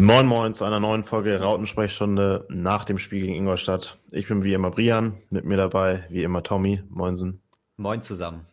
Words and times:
Moin 0.00 0.26
Moin 0.26 0.54
zu 0.54 0.64
einer 0.64 0.80
neuen 0.80 1.04
Folge 1.04 1.40
Rautensprechstunde 1.40 2.46
nach 2.48 2.84
dem 2.84 2.98
Spiel 2.98 3.20
gegen 3.20 3.34
Ingolstadt. 3.34 3.96
Ich 4.10 4.26
bin 4.26 4.42
wie 4.42 4.52
immer 4.52 4.72
Brian, 4.72 5.22
mit 5.30 5.44
mir 5.44 5.56
dabei 5.56 6.04
wie 6.10 6.24
immer 6.24 6.42
Tommy. 6.42 6.82
Moinsen. 6.90 7.40
Moin 7.76 8.02
zusammen. 8.02 8.44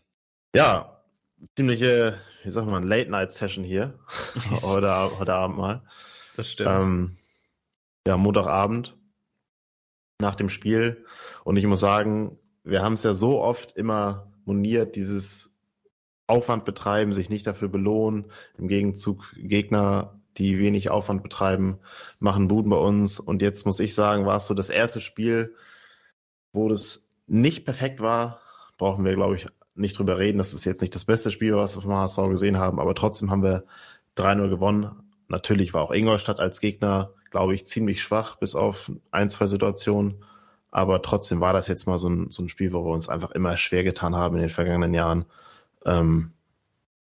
Ja, 0.56 1.02
ziemliche, 1.56 2.20
wie 2.44 2.52
sagt 2.52 2.68
man, 2.68 2.84
Late-Night-Session 2.84 3.64
hier. 3.64 3.98
heute, 4.62 5.18
heute 5.18 5.34
Abend 5.34 5.58
mal. 5.58 5.82
Das 6.38 6.52
stimmt. 6.52 6.84
Ähm, 6.84 7.18
ja, 8.06 8.18
Montagabend 8.18 8.96
nach 10.20 10.36
dem 10.36 10.48
Spiel. 10.50 11.06
Und 11.44 11.58
ich 11.58 11.66
muss 11.66 11.80
sagen, 11.80 12.38
wir 12.64 12.84
haben 12.84 12.94
es 12.94 13.02
ja 13.04 13.16
so 13.16 13.42
oft 13.42 13.76
immer 13.76 14.32
moniert, 14.46 14.96
dieses 14.96 15.58
Aufwand 16.28 16.66
betreiben, 16.66 17.14
sich 17.14 17.32
nicht 17.32 17.48
dafür 17.48 17.68
belohnen, 17.68 18.32
im 18.60 18.68
Gegenzug 18.68 19.34
Gegner 19.36 20.21
die 20.42 20.60
wenig 20.60 20.90
Aufwand 20.90 21.24
betreiben, 21.24 21.80
machen 22.20 22.48
Buden 22.48 22.70
bei 22.70 22.78
uns. 22.78 23.20
Und 23.20 23.42
jetzt 23.42 23.66
muss 23.66 23.80
ich 23.80 23.96
sagen, 23.96 24.26
war 24.26 24.38
es 24.38 24.48
so 24.48 24.54
das 24.54 24.70
erste 24.70 25.02
Spiel, 25.02 25.56
wo 26.54 26.70
das 26.70 27.08
nicht 27.28 27.66
perfekt 27.66 28.02
war. 28.02 28.42
Brauchen 28.78 29.06
wir, 29.06 29.16
glaube 29.16 29.36
ich, 29.36 29.48
nicht 29.76 29.98
drüber 29.98 30.18
reden. 30.18 30.38
Das 30.38 30.54
ist 30.54 30.66
jetzt 30.66 30.82
nicht 30.82 30.96
das 30.96 31.06
beste 31.06 31.32
Spiel, 31.32 31.56
was 31.56 31.76
wir 31.76 31.82
vom 31.82 31.94
HSV 31.94 32.18
gesehen 32.30 32.58
haben, 32.58 32.80
aber 32.80 32.96
trotzdem 32.96 33.32
haben 33.32 33.44
wir 33.44 33.64
3-0 34.18 34.50
gewonnen. 34.50 34.92
Natürlich 35.28 35.74
war 35.74 35.82
auch 35.82 35.92
Ingolstadt 35.92 36.40
als 36.40 36.60
Gegner, 36.60 37.14
glaube 37.30 37.54
ich, 37.54 37.66
ziemlich 37.66 38.02
schwach, 38.02 38.36
bis 38.36 38.56
auf 38.56 38.92
ein, 39.12 39.30
zwei 39.30 39.46
Situationen. 39.46 40.26
Aber 40.72 41.02
trotzdem 41.02 41.42
war 41.42 41.54
das 41.54 41.68
jetzt 41.68 41.86
mal 41.88 41.98
so 41.98 42.10
ein, 42.10 42.32
so 42.32 42.44
ein 42.44 42.50
Spiel, 42.50 42.74
wo 42.74 42.84
wir 42.86 42.92
uns 42.92 43.10
einfach 43.10 43.32
immer 43.32 43.58
schwer 43.58 43.84
getan 43.84 44.16
haben 44.16 44.36
in 44.36 44.42
den 44.42 44.50
vergangenen 44.50 44.94
Jahren. 44.94 45.26
Ähm, 45.86 46.32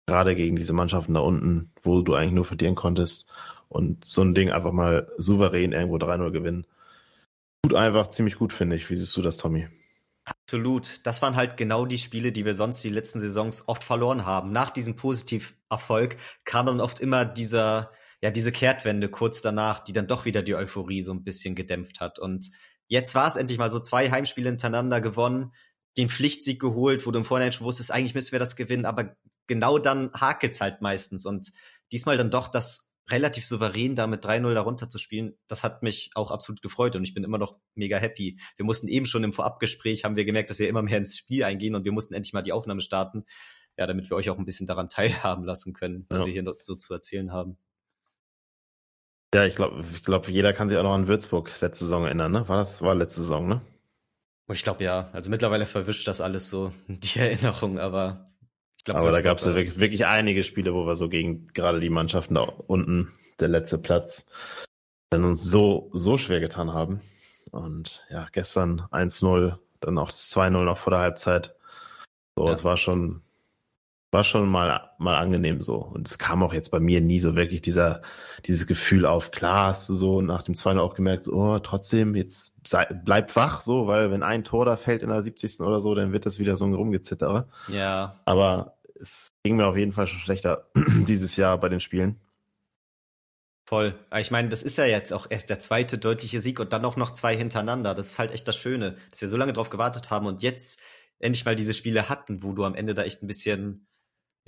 gerade 0.09 0.35
gegen 0.35 0.55
diese 0.55 0.73
Mannschaften 0.73 1.13
da 1.13 1.19
unten, 1.21 1.71
wo 1.83 2.01
du 2.01 2.15
eigentlich 2.15 2.33
nur 2.33 2.45
verlieren 2.45 2.75
konntest 2.75 3.25
und 3.67 4.03
so 4.03 4.21
ein 4.23 4.33
Ding 4.33 4.49
einfach 4.49 4.71
mal 4.71 5.11
souverän 5.17 5.71
irgendwo 5.71 5.97
3-0 5.97 6.31
gewinnen. 6.31 6.65
Gut 7.63 7.75
einfach, 7.75 8.09
ziemlich 8.09 8.35
gut, 8.35 8.51
finde 8.51 8.75
ich. 8.75 8.89
Wie 8.89 8.95
siehst 8.95 9.15
du 9.15 9.21
das, 9.21 9.37
Tommy? 9.37 9.67
Absolut. 10.25 11.05
Das 11.05 11.21
waren 11.21 11.35
halt 11.35 11.57
genau 11.57 11.85
die 11.85 11.97
Spiele, 11.97 12.31
die 12.31 12.45
wir 12.45 12.53
sonst 12.53 12.83
die 12.83 12.89
letzten 12.89 13.19
Saisons 13.19 13.67
oft 13.67 13.83
verloren 13.83 14.25
haben. 14.25 14.51
Nach 14.51 14.71
diesem 14.71 14.95
Positiverfolg 14.95 16.17
kam 16.45 16.65
dann 16.65 16.81
oft 16.81 16.99
immer 16.99 17.25
dieser, 17.25 17.91
ja, 18.21 18.31
diese 18.31 18.51
Kehrtwende 18.51 19.09
kurz 19.09 19.41
danach, 19.41 19.79
die 19.79 19.93
dann 19.93 20.07
doch 20.07 20.25
wieder 20.25 20.41
die 20.41 20.55
Euphorie 20.55 21.01
so 21.01 21.13
ein 21.13 21.23
bisschen 21.23 21.55
gedämpft 21.55 21.99
hat. 21.99 22.17
Und 22.17 22.49
jetzt 22.87 23.13
war 23.13 23.27
es 23.27 23.35
endlich 23.35 23.59
mal 23.59 23.69
so 23.69 23.79
zwei 23.79 24.09
Heimspiele 24.09 24.49
hintereinander 24.49 25.01
gewonnen, 25.01 25.51
den 25.97 26.09
Pflichtsieg 26.09 26.59
geholt, 26.59 27.05
wo 27.05 27.11
du 27.11 27.19
im 27.19 27.25
Vorhinein 27.25 27.51
schon 27.51 27.65
wusstest, 27.65 27.91
eigentlich 27.91 28.15
müssen 28.15 28.31
wir 28.31 28.39
das 28.39 28.55
gewinnen, 28.55 28.85
aber 28.85 29.15
genau 29.49 29.79
dann 29.79 30.11
hakelt's 30.13 30.61
halt 30.61 30.81
meistens. 30.81 31.25
Und 31.25 31.51
diesmal 31.91 32.15
dann 32.15 32.31
doch 32.31 32.47
das 32.47 32.93
relativ 33.09 33.45
souverän 33.45 33.95
da 33.95 34.07
mit 34.07 34.23
3-0 34.23 34.53
darunter 34.53 34.87
zu 34.87 34.99
spielen, 34.99 35.37
das 35.47 35.63
hat 35.63 35.83
mich 35.83 36.11
auch 36.13 36.31
absolut 36.31 36.61
gefreut 36.61 36.95
und 36.95 37.03
ich 37.03 37.13
bin 37.13 37.23
immer 37.23 37.39
noch 37.39 37.57
mega 37.75 37.97
happy. 37.97 38.39
Wir 38.55 38.65
mussten 38.65 38.87
eben 38.87 39.07
schon 39.07 39.23
im 39.23 39.33
Vorabgespräch, 39.33 40.05
haben 40.05 40.15
wir 40.15 40.25
gemerkt, 40.25 40.49
dass 40.49 40.59
wir 40.59 40.69
immer 40.69 40.83
mehr 40.83 40.99
ins 40.99 41.17
Spiel 41.17 41.43
eingehen 41.43 41.75
und 41.75 41.85
wir 41.85 41.91
mussten 41.91 42.13
endlich 42.13 42.33
mal 42.33 42.43
die 42.43 42.53
Aufnahme 42.53 42.81
starten, 42.81 43.25
ja, 43.77 43.87
damit 43.87 44.09
wir 44.09 44.15
euch 44.15 44.29
auch 44.29 44.37
ein 44.37 44.45
bisschen 44.45 44.67
daran 44.67 44.89
teilhaben 44.89 45.43
lassen 45.43 45.73
können, 45.73 46.05
was 46.09 46.21
ja. 46.21 46.27
wir 46.27 46.33
hier 46.33 46.43
noch 46.43 46.55
so 46.61 46.75
zu 46.75 46.93
erzählen 46.93 47.33
haben. 47.33 47.57
Ja, 49.33 49.45
ich 49.45 49.55
glaube, 49.55 49.83
ich 49.93 50.03
glaube, 50.03 50.31
jeder 50.31 50.53
kann 50.53 50.69
sich 50.69 50.77
auch 50.77 50.83
noch 50.83 50.93
an 50.93 51.07
Würzburg 51.07 51.51
letzte 51.61 51.85
Saison 51.85 52.05
erinnern, 52.05 52.31
ne? 52.31 52.47
War 52.47 52.57
das 52.57 52.81
war 52.81 52.95
letzte 52.95 53.21
Saison, 53.21 53.47
ne? 53.47 53.61
Ich 54.51 54.63
glaube 54.63 54.83
ja. 54.83 55.09
Also 55.13 55.29
mittlerweile 55.29 55.67
verwischt 55.67 56.07
das 56.07 56.21
alles 56.21 56.49
so 56.49 56.71
die 56.87 57.19
Erinnerung, 57.19 57.79
aber 57.79 58.28
ich 58.89 58.95
glaube, 58.95 59.07
aber 59.07 59.15
da 59.15 59.21
gab 59.21 59.37
es 59.37 59.45
ja 59.45 59.53
wirklich, 59.53 59.79
wirklich, 59.79 60.05
einige 60.05 60.43
Spiele, 60.43 60.73
wo 60.73 60.85
wir 60.85 60.95
so 60.95 61.09
gegen 61.09 61.47
gerade 61.53 61.79
die 61.79 61.89
Mannschaften 61.89 62.35
da 62.35 62.41
unten, 62.41 63.11
der 63.39 63.47
letzte 63.47 63.77
Platz, 63.77 64.25
dann 65.09 65.23
uns 65.23 65.43
so, 65.43 65.89
so 65.93 66.17
schwer 66.17 66.39
getan 66.39 66.73
haben. 66.73 67.01
Und 67.51 68.05
ja, 68.09 68.27
gestern 68.31 68.81
1-0, 68.91 69.57
dann 69.79 69.97
auch 69.97 70.09
das 70.09 70.31
2-0 70.35 70.63
noch 70.63 70.77
vor 70.77 70.91
der 70.91 71.01
Halbzeit. 71.01 71.55
So, 72.35 72.47
ja. 72.47 72.53
es 72.53 72.63
war 72.63 72.77
schon, 72.77 73.21
war 74.11 74.23
schon 74.23 74.49
mal, 74.49 74.89
mal 74.97 75.17
angenehm 75.17 75.61
so. 75.61 75.75
Und 75.75 76.07
es 76.07 76.17
kam 76.17 76.41
auch 76.41 76.53
jetzt 76.53 76.71
bei 76.71 76.79
mir 76.79 77.01
nie 77.01 77.19
so 77.19 77.35
wirklich 77.35 77.61
dieser, 77.61 78.01
dieses 78.45 78.65
Gefühl 78.65 79.05
auf, 79.05 79.31
klar 79.31 79.67
hast 79.67 79.87
du 79.89 79.95
so 79.95 80.21
nach 80.21 80.43
dem 80.43 80.55
2 80.55 80.77
auch 80.77 80.95
gemerkt, 80.95 81.25
so, 81.25 81.33
oh, 81.33 81.59
trotzdem, 81.59 82.15
jetzt 82.15 82.55
sei, 82.67 82.85
bleib 82.85 83.35
wach, 83.35 83.61
so, 83.61 83.87
weil 83.87 84.11
wenn 84.11 84.23
ein 84.23 84.43
Tor 84.43 84.65
da 84.65 84.77
fällt 84.77 85.03
in 85.03 85.09
der 85.09 85.21
70. 85.21 85.59
oder 85.61 85.81
so, 85.81 85.93
dann 85.95 86.11
wird 86.11 86.25
das 86.25 86.39
wieder 86.39 86.55
so 86.55 86.65
ein 86.65 86.73
Rumgezitterer. 86.73 87.47
Ja. 87.67 88.15
Aber 88.25 88.78
es 88.99 89.33
ging 89.43 89.55
mir 89.55 89.67
auf 89.67 89.77
jeden 89.77 89.93
Fall 89.93 90.07
schon 90.07 90.19
schlechter 90.19 90.69
dieses 90.75 91.35
Jahr 91.35 91.59
bei 91.59 91.69
den 91.69 91.79
Spielen. 91.79 92.19
Voll. 93.65 93.93
Ich 94.17 94.31
meine, 94.31 94.49
das 94.49 94.63
ist 94.63 94.77
ja 94.77 94.85
jetzt 94.85 95.13
auch 95.13 95.27
erst 95.29 95.49
der 95.49 95.59
zweite 95.59 95.99
deutliche 95.99 96.39
Sieg 96.39 96.59
und 96.59 96.73
dann 96.73 96.85
auch 96.85 96.95
noch 96.95 97.13
zwei 97.13 97.37
hintereinander. 97.37 97.93
Das 97.93 98.11
ist 98.11 98.19
halt 98.19 98.31
echt 98.31 98.47
das 98.47 98.57
Schöne, 98.57 98.97
dass 99.11 99.21
wir 99.21 99.27
so 99.27 99.37
lange 99.37 99.53
drauf 99.53 99.69
gewartet 99.69 100.09
haben 100.09 100.25
und 100.25 100.41
jetzt 100.41 100.81
endlich 101.19 101.45
mal 101.45 101.55
diese 101.55 101.75
Spiele 101.75 102.09
hatten, 102.09 102.41
wo 102.41 102.53
du 102.53 102.63
am 102.63 102.73
Ende 102.73 102.95
da 102.95 103.03
echt 103.03 103.21
ein 103.21 103.27
bisschen 103.27 103.87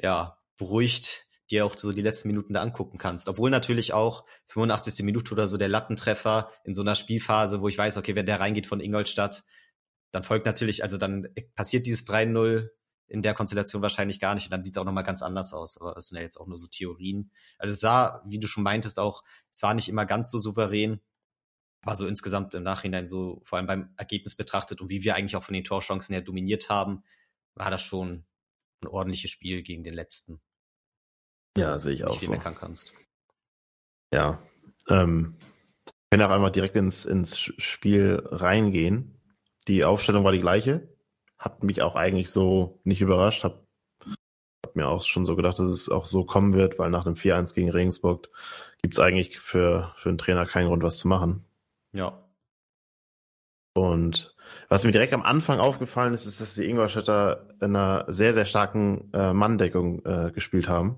ja, 0.01 0.39
beruhigt 0.57 1.27
dir 1.49 1.65
auch 1.65 1.77
so 1.77 1.91
die 1.91 2.01
letzten 2.01 2.29
Minuten 2.29 2.53
da 2.53 2.61
angucken 2.61 2.97
kannst. 2.97 3.27
Obwohl 3.27 3.49
natürlich 3.49 3.93
auch 3.93 4.25
85. 4.47 5.03
Minute 5.05 5.33
oder 5.33 5.47
so 5.47 5.57
der 5.57 5.67
Lattentreffer 5.67 6.49
in 6.63 6.73
so 6.73 6.81
einer 6.81 6.95
Spielphase, 6.95 7.61
wo 7.61 7.67
ich 7.67 7.77
weiß, 7.77 7.97
okay, 7.97 8.15
wenn 8.15 8.25
der 8.25 8.39
reingeht 8.39 8.67
von 8.67 8.79
Ingolstadt, 8.79 9.43
dann 10.11 10.23
folgt 10.23 10.45
natürlich, 10.45 10.83
also 10.83 10.97
dann 10.97 11.27
passiert 11.55 11.85
dieses 11.85 12.07
3-0 12.07 12.69
in 13.11 13.21
der 13.21 13.33
Konstellation 13.33 13.81
wahrscheinlich 13.81 14.19
gar 14.19 14.35
nicht 14.35 14.45
und 14.45 14.51
dann 14.51 14.63
sieht 14.63 14.73
es 14.73 14.77
auch 14.77 14.85
nochmal 14.85 15.03
ganz 15.03 15.21
anders 15.21 15.53
aus. 15.53 15.79
Aber 15.79 15.93
das 15.93 16.07
sind 16.07 16.17
ja 16.17 16.23
jetzt 16.23 16.37
auch 16.37 16.47
nur 16.47 16.57
so 16.57 16.67
Theorien. 16.67 17.31
Also 17.57 17.73
es 17.73 17.81
sah, 17.81 18.23
wie 18.25 18.39
du 18.39 18.47
schon 18.47 18.63
meintest, 18.63 18.99
auch, 18.99 19.23
es 19.51 19.61
war 19.61 19.73
nicht 19.73 19.89
immer 19.89 20.05
ganz 20.05 20.31
so 20.31 20.39
souverän, 20.39 21.01
war 21.83 21.97
so 21.97 22.07
insgesamt 22.07 22.55
im 22.55 22.63
Nachhinein 22.63 23.07
so, 23.07 23.41
vor 23.43 23.57
allem 23.57 23.67
beim 23.67 23.93
Ergebnis 23.97 24.35
betrachtet 24.35 24.79
und 24.79 24.89
wie 24.89 25.03
wir 25.03 25.15
eigentlich 25.15 25.35
auch 25.35 25.43
von 25.43 25.53
den 25.53 25.65
Torchancen 25.65 26.13
her 26.13 26.21
dominiert 26.21 26.69
haben, 26.69 27.03
war 27.55 27.69
das 27.69 27.81
schon 27.81 28.25
ein 28.81 28.87
ordentliches 28.87 29.29
Spiel 29.29 29.61
gegen 29.61 29.83
den 29.83 29.93
letzten. 29.93 30.41
Ja, 31.57 31.77
sehe 31.79 31.93
ich 31.93 32.05
auch 32.05 32.19
so. 32.19 32.31
meckern 32.31 32.55
kannst. 32.55 32.93
Ja. 34.13 34.41
Ähm, 34.87 35.35
wir 35.83 36.17
können 36.17 36.23
auch 36.23 36.33
einmal 36.33 36.51
direkt 36.51 36.77
ins, 36.77 37.03
ins 37.03 37.37
Spiel 37.37 38.21
reingehen. 38.25 39.19
Die 39.67 39.83
Aufstellung 39.83 40.23
war 40.23 40.31
die 40.31 40.39
gleiche. 40.39 40.90
Hat 41.41 41.63
mich 41.63 41.81
auch 41.81 41.95
eigentlich 41.95 42.29
so 42.29 42.79
nicht 42.83 43.01
überrascht. 43.01 43.43
Hab, 43.43 43.65
hab 44.63 44.75
mir 44.75 44.87
auch 44.87 45.01
schon 45.01 45.25
so 45.25 45.35
gedacht, 45.35 45.57
dass 45.57 45.67
es 45.67 45.89
auch 45.89 46.05
so 46.05 46.23
kommen 46.23 46.53
wird, 46.53 46.77
weil 46.77 46.91
nach 46.91 47.03
dem 47.03 47.15
4-1 47.15 47.55
gegen 47.55 47.71
Regensburg 47.71 48.29
gibt 48.83 48.93
es 48.93 48.99
eigentlich 48.99 49.39
für, 49.39 49.91
für 49.97 50.09
einen 50.09 50.19
Trainer 50.19 50.45
keinen 50.45 50.67
Grund, 50.67 50.83
was 50.83 50.97
zu 50.97 51.07
machen. 51.07 51.43
Ja. 51.93 52.23
Und 53.73 54.35
was 54.69 54.83
mir 54.83 54.91
direkt 54.91 55.13
am 55.13 55.23
Anfang 55.23 55.59
aufgefallen 55.59 56.13
ist, 56.13 56.27
ist, 56.27 56.41
dass 56.41 56.53
die 56.53 56.69
Ingolstädter 56.69 57.47
in 57.59 57.75
einer 57.75 58.05
sehr, 58.07 58.33
sehr 58.33 58.45
starken 58.45 59.09
äh, 59.13 59.33
Manndeckung 59.33 60.05
äh, 60.05 60.31
gespielt 60.31 60.67
haben. 60.67 60.97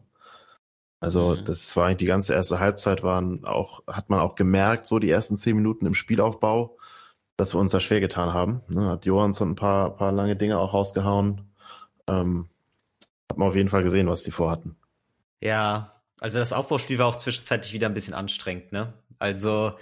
Also 0.99 1.35
mhm. 1.35 1.45
das 1.45 1.75
war 1.77 1.85
eigentlich 1.85 1.97
die 1.97 2.05
ganze 2.05 2.33
erste 2.33 2.59
Halbzeit 2.59 3.03
waren 3.03 3.45
auch, 3.45 3.83
hat 3.87 4.09
man 4.09 4.19
auch 4.19 4.35
gemerkt, 4.35 4.87
so 4.87 4.99
die 4.99 5.09
ersten 5.09 5.37
zehn 5.37 5.55
Minuten 5.55 5.85
im 5.85 5.93
Spielaufbau, 5.93 6.77
dass 7.37 7.53
wir 7.53 7.59
uns 7.59 7.71
da 7.71 7.79
schwer 7.79 7.99
getan 7.99 8.33
haben. 8.33 8.61
Ne, 8.67 8.87
hat 8.89 9.05
Johansson 9.05 9.51
ein 9.51 9.55
paar, 9.55 9.95
paar 9.95 10.11
lange 10.11 10.35
Dinge 10.35 10.57
auch 10.59 10.73
rausgehauen. 10.73 11.49
Ähm, 12.07 12.49
hat 13.29 13.37
man 13.37 13.47
auf 13.47 13.55
jeden 13.55 13.69
Fall 13.69 13.83
gesehen, 13.83 14.07
was 14.07 14.23
die 14.23 14.31
vorhatten. 14.31 14.75
Ja, 15.41 16.01
also 16.19 16.39
das 16.39 16.53
Aufbauspiel 16.53 16.99
war 16.99 17.07
auch 17.07 17.17
zwischenzeitlich 17.17 17.73
wieder 17.73 17.87
ein 17.87 17.93
bisschen 17.93 18.13
anstrengend, 18.13 18.71
ne? 18.71 18.93
Also. 19.19 19.73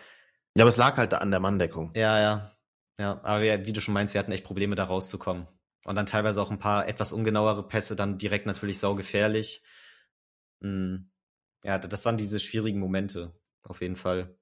Ja, 0.55 0.63
aber 0.63 0.69
es 0.69 0.77
lag 0.77 0.97
halt 0.97 1.13
an 1.13 1.31
der 1.31 1.39
Manndeckung. 1.39 1.91
Ja, 1.95 2.19
ja. 2.19 2.51
Ja, 2.97 3.19
aber 3.23 3.41
wie 3.41 3.73
du 3.73 3.81
schon 3.81 3.93
meinst, 3.93 4.13
wir 4.13 4.19
hatten 4.19 4.31
echt 4.31 4.43
Probleme, 4.43 4.75
da 4.75 4.83
rauszukommen. 4.83 5.47
Und 5.85 5.95
dann 5.95 6.05
teilweise 6.05 6.41
auch 6.41 6.51
ein 6.51 6.59
paar 6.59 6.87
etwas 6.87 7.11
ungenauere 7.11 7.67
Pässe, 7.67 7.95
dann 7.95 8.17
direkt 8.17 8.45
natürlich 8.45 8.79
saugefährlich. 8.79 9.63
Mhm. 10.59 11.09
Ja, 11.63 11.77
das 11.77 12.05
waren 12.05 12.17
diese 12.17 12.39
schwierigen 12.39 12.79
Momente, 12.79 13.33
auf 13.63 13.81
jeden 13.81 13.95
Fall. 13.95 14.35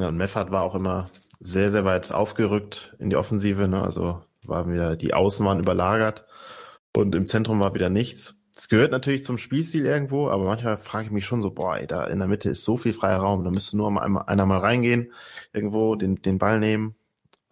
Ja, 0.00 0.08
und 0.08 0.16
Meffert 0.16 0.50
war 0.50 0.62
auch 0.62 0.74
immer 0.74 1.06
sehr, 1.40 1.70
sehr 1.70 1.84
weit 1.84 2.12
aufgerückt 2.12 2.94
in 2.98 3.10
die 3.10 3.16
Offensive. 3.16 3.68
Ne? 3.68 3.82
Also 3.82 4.22
waren 4.46 4.72
wieder, 4.72 4.96
die 4.96 5.14
Außen 5.14 5.44
waren 5.46 5.60
überlagert 5.60 6.24
und 6.96 7.14
im 7.14 7.26
Zentrum 7.26 7.60
war 7.60 7.74
wieder 7.74 7.90
nichts. 7.90 8.34
Es 8.54 8.68
gehört 8.68 8.90
natürlich 8.90 9.22
zum 9.22 9.38
Spielstil 9.38 9.86
irgendwo, 9.86 10.28
aber 10.28 10.44
manchmal 10.44 10.78
frage 10.78 11.06
ich 11.06 11.10
mich 11.12 11.26
schon 11.26 11.42
so, 11.42 11.52
boah, 11.52 11.76
ey, 11.76 11.86
da 11.86 12.04
in 12.06 12.18
der 12.18 12.26
Mitte 12.26 12.50
ist 12.50 12.64
so 12.64 12.76
viel 12.76 12.92
freier 12.92 13.18
Raum, 13.18 13.44
da 13.44 13.50
müsste 13.50 13.76
nur 13.76 13.90
mal 13.90 14.24
einer 14.26 14.46
mal 14.46 14.58
reingehen, 14.58 15.12
irgendwo 15.52 15.94
den, 15.94 16.22
den 16.22 16.38
Ball 16.38 16.58
nehmen 16.58 16.96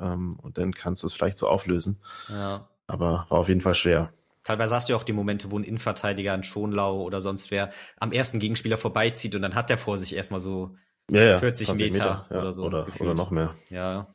ähm, 0.01 0.37
und 0.43 0.59
dann 0.59 0.75
kannst 0.75 1.05
du 1.05 1.07
es 1.07 1.13
vielleicht 1.13 1.39
so 1.39 1.49
auflösen. 1.49 2.01
Ja. 2.29 2.69
Aber 2.89 3.27
war 3.29 3.39
auf 3.39 3.49
jeden 3.49 3.61
Fall 3.61 3.75
schwer. 3.75 4.13
Teilweise 4.43 4.75
hast 4.75 4.89
du 4.89 4.93
ja 4.93 4.97
auch 4.97 5.05
die 5.05 5.13
Momente, 5.13 5.51
wo 5.51 5.59
ein 5.59 5.65
Innenverteidiger, 5.65 6.33
ein 6.33 6.45
Schonlau 6.45 7.03
oder 7.03 7.21
sonst 7.21 7.51
wer 7.51 7.71
am 7.99 8.13
ersten 8.13 8.39
Gegenspieler 8.39 8.77
vorbeizieht 8.77 9.35
und 9.35 9.43
dann 9.43 9.55
hat 9.55 9.71
der 9.71 9.79
vor 9.79 9.99
sich 9.99 10.17
erstmal 10.17 10.41
so 10.41 10.77
ja, 11.11 11.23
ja, 11.23 11.39
40 11.39 11.75
Meter, 11.75 11.85
Meter 11.85 12.27
ja, 12.31 12.41
oder 12.41 12.53
so. 12.53 12.65
Oder, 12.65 12.89
oder 12.99 13.15
noch 13.15 13.31
mehr. 13.31 13.55
Ja. 13.71 14.15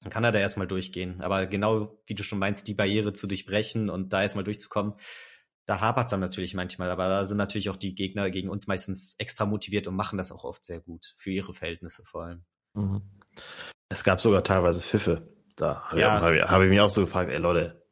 Dann 0.00 0.10
kann 0.10 0.24
er 0.24 0.32
da 0.32 0.38
erstmal 0.40 0.66
durchgehen. 0.66 1.20
Aber 1.20 1.46
genau 1.46 2.00
wie 2.06 2.14
du 2.14 2.22
schon 2.22 2.38
meinst, 2.38 2.66
die 2.66 2.74
Barriere 2.74 3.12
zu 3.12 3.26
durchbrechen 3.26 3.88
und 3.88 4.12
da 4.12 4.22
erstmal 4.22 4.44
durchzukommen, 4.44 4.94
da 5.66 5.80
hapert 5.80 6.06
es 6.06 6.10
dann 6.10 6.20
natürlich 6.20 6.54
manchmal, 6.54 6.90
aber 6.90 7.08
da 7.08 7.24
sind 7.24 7.36
natürlich 7.36 7.70
auch 7.70 7.76
die 7.76 7.94
Gegner 7.94 8.30
gegen 8.30 8.48
uns 8.48 8.66
meistens 8.66 9.14
extra 9.18 9.46
motiviert 9.46 9.86
und 9.86 9.94
machen 9.94 10.18
das 10.18 10.32
auch 10.32 10.44
oft 10.44 10.64
sehr 10.64 10.80
gut, 10.80 11.14
für 11.18 11.30
ihre 11.30 11.54
Verhältnisse 11.54 12.04
vor 12.04 12.24
allem. 12.24 12.44
Mhm. 12.74 13.02
Es 13.88 14.02
gab 14.02 14.20
sogar 14.20 14.42
teilweise 14.42 14.80
Pfiffe. 14.80 15.28
Da 15.56 15.82
habe 15.84 16.00
ja. 16.00 16.32
ich, 16.32 16.42
hab 16.42 16.62
ich, 16.62 16.68
mich 16.68 16.80
auch 16.80 16.90
so 16.90 17.02
gefragt, 17.02 17.30
ey 17.30 17.38
Leute, 17.38 17.84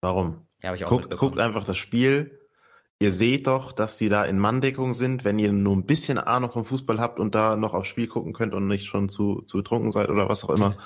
warum? 0.00 0.46
Ja, 0.62 0.74
ich 0.74 0.84
auch 0.84 0.90
guckt, 0.90 1.16
guckt 1.16 1.38
einfach 1.38 1.64
das 1.64 1.78
Spiel. 1.78 2.38
Ihr 2.98 3.12
seht 3.12 3.46
doch, 3.46 3.72
dass 3.72 3.98
die 3.98 4.08
da 4.08 4.24
in 4.24 4.38
Manndeckung 4.38 4.94
sind, 4.94 5.24
wenn 5.24 5.38
ihr 5.38 5.52
nur 5.52 5.76
ein 5.76 5.84
bisschen 5.84 6.18
Ahnung 6.18 6.50
vom 6.50 6.64
Fußball 6.64 6.98
habt 6.98 7.20
und 7.20 7.34
da 7.34 7.56
noch 7.56 7.74
aufs 7.74 7.88
Spiel 7.88 8.06
gucken 8.06 8.32
könnt 8.32 8.54
und 8.54 8.66
nicht 8.66 8.86
schon 8.86 9.10
zu, 9.10 9.42
zu 9.42 9.58
betrunken 9.58 9.92
seid 9.92 10.08
oder 10.08 10.28
was 10.28 10.44
auch 10.44 10.50
immer. 10.50 10.76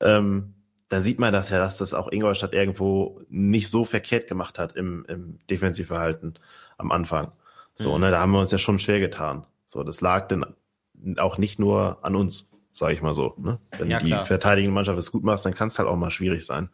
ähm, 0.00 0.54
da 0.90 1.00
sieht 1.00 1.18
man 1.18 1.32
das 1.32 1.50
ja, 1.50 1.58
dass 1.58 1.78
das 1.78 1.94
auch 1.94 2.10
Ingolstadt 2.10 2.54
irgendwo 2.54 3.22
nicht 3.28 3.68
so 3.68 3.84
verkehrt 3.84 4.28
gemacht 4.28 4.58
hat 4.58 4.76
im, 4.76 5.04
im 5.08 5.38
Defensivverhalten 5.48 6.38
am 6.76 6.92
Anfang. 6.92 7.32
So, 7.74 7.94
mhm. 7.94 8.02
ne, 8.02 8.10
da 8.10 8.20
haben 8.20 8.32
wir 8.32 8.40
uns 8.40 8.52
ja 8.52 8.58
schon 8.58 8.78
schwer 8.78 9.00
getan. 9.00 9.46
So, 9.66 9.82
das 9.82 10.00
lag 10.00 10.28
dann 10.28 10.54
auch 11.18 11.38
nicht 11.38 11.58
nur 11.58 12.04
an 12.04 12.16
uns, 12.16 12.48
sage 12.72 12.94
ich 12.94 13.02
mal 13.02 13.14
so. 13.14 13.34
Ne? 13.38 13.58
Wenn 13.70 13.90
ja, 13.90 14.00
die 14.00 14.12
verteidigende 14.12 14.74
Mannschaft 14.74 14.98
es 14.98 15.12
gut 15.12 15.24
macht, 15.24 15.44
dann 15.44 15.54
kann 15.54 15.68
es 15.68 15.78
halt 15.78 15.88
auch 15.88 15.96
mal 15.96 16.10
schwierig 16.10 16.44
sein. 16.44 16.70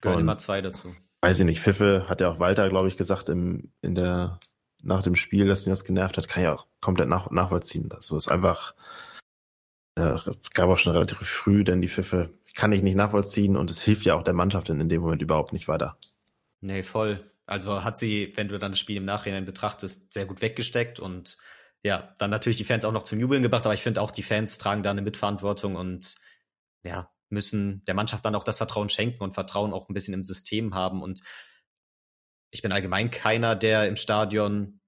Gehören 0.00 0.20
immer 0.20 0.38
zwei 0.38 0.60
dazu. 0.60 0.94
Weiß 1.24 1.40
ich 1.40 1.46
nicht, 1.46 1.62
Pfiffe 1.62 2.04
hat 2.06 2.20
ja 2.20 2.28
auch 2.28 2.38
Walter, 2.38 2.68
glaube 2.68 2.86
ich, 2.86 2.98
gesagt 2.98 3.30
im, 3.30 3.72
in 3.80 3.94
der, 3.94 4.38
nach 4.82 5.02
dem 5.02 5.16
Spiel, 5.16 5.48
dass 5.48 5.66
ihn 5.66 5.70
das 5.70 5.84
genervt 5.84 6.18
hat, 6.18 6.28
kann 6.28 6.42
ja 6.42 6.54
auch 6.54 6.66
komplett 6.82 7.08
nach, 7.08 7.30
nachvollziehen. 7.30 7.90
Also 7.92 8.18
ist 8.18 8.28
einfach, 8.28 8.74
äh, 9.94 10.18
gab 10.52 10.68
auch 10.68 10.76
schon 10.76 10.92
relativ 10.92 11.26
früh 11.26 11.64
denn 11.64 11.80
die 11.80 11.88
Pfiffe 11.88 12.28
kann 12.54 12.72
ich 12.72 12.82
nicht 12.82 12.94
nachvollziehen 12.94 13.56
und 13.56 13.70
es 13.70 13.80
hilft 13.80 14.04
ja 14.04 14.16
auch 14.16 14.22
der 14.22 14.34
Mannschaft 14.34 14.68
in 14.68 14.86
dem 14.86 15.00
Moment 15.00 15.22
überhaupt 15.22 15.54
nicht 15.54 15.66
weiter. 15.66 15.96
Nee, 16.60 16.82
voll. 16.82 17.24
Also 17.46 17.84
hat 17.84 17.96
sie, 17.96 18.34
wenn 18.36 18.48
du 18.48 18.58
dann 18.58 18.72
das 18.72 18.78
Spiel 18.78 18.98
im 18.98 19.06
Nachhinein 19.06 19.46
betrachtest, 19.46 20.12
sehr 20.12 20.26
gut 20.26 20.42
weggesteckt 20.42 21.00
und 21.00 21.38
ja, 21.82 22.12
dann 22.18 22.28
natürlich 22.28 22.58
die 22.58 22.64
Fans 22.64 22.84
auch 22.84 22.92
noch 22.92 23.02
zum 23.02 23.18
Jubeln 23.18 23.42
gebracht, 23.42 23.64
aber 23.64 23.74
ich 23.74 23.82
finde 23.82 24.02
auch, 24.02 24.10
die 24.10 24.22
Fans 24.22 24.58
tragen 24.58 24.82
da 24.82 24.90
eine 24.90 25.00
Mitverantwortung 25.00 25.74
und 25.74 26.16
ja, 26.82 27.10
müssen 27.28 27.84
der 27.86 27.94
Mannschaft 27.94 28.24
dann 28.24 28.34
auch 28.34 28.44
das 28.44 28.58
Vertrauen 28.58 28.90
schenken 28.90 29.22
und 29.22 29.34
Vertrauen 29.34 29.72
auch 29.72 29.88
ein 29.88 29.94
bisschen 29.94 30.14
im 30.14 30.24
System 30.24 30.74
haben. 30.74 31.02
Und 31.02 31.22
ich 32.50 32.62
bin 32.62 32.72
allgemein 32.72 33.10
keiner, 33.10 33.56
der 33.56 33.88
im 33.88 33.96
Stadion 33.96 34.80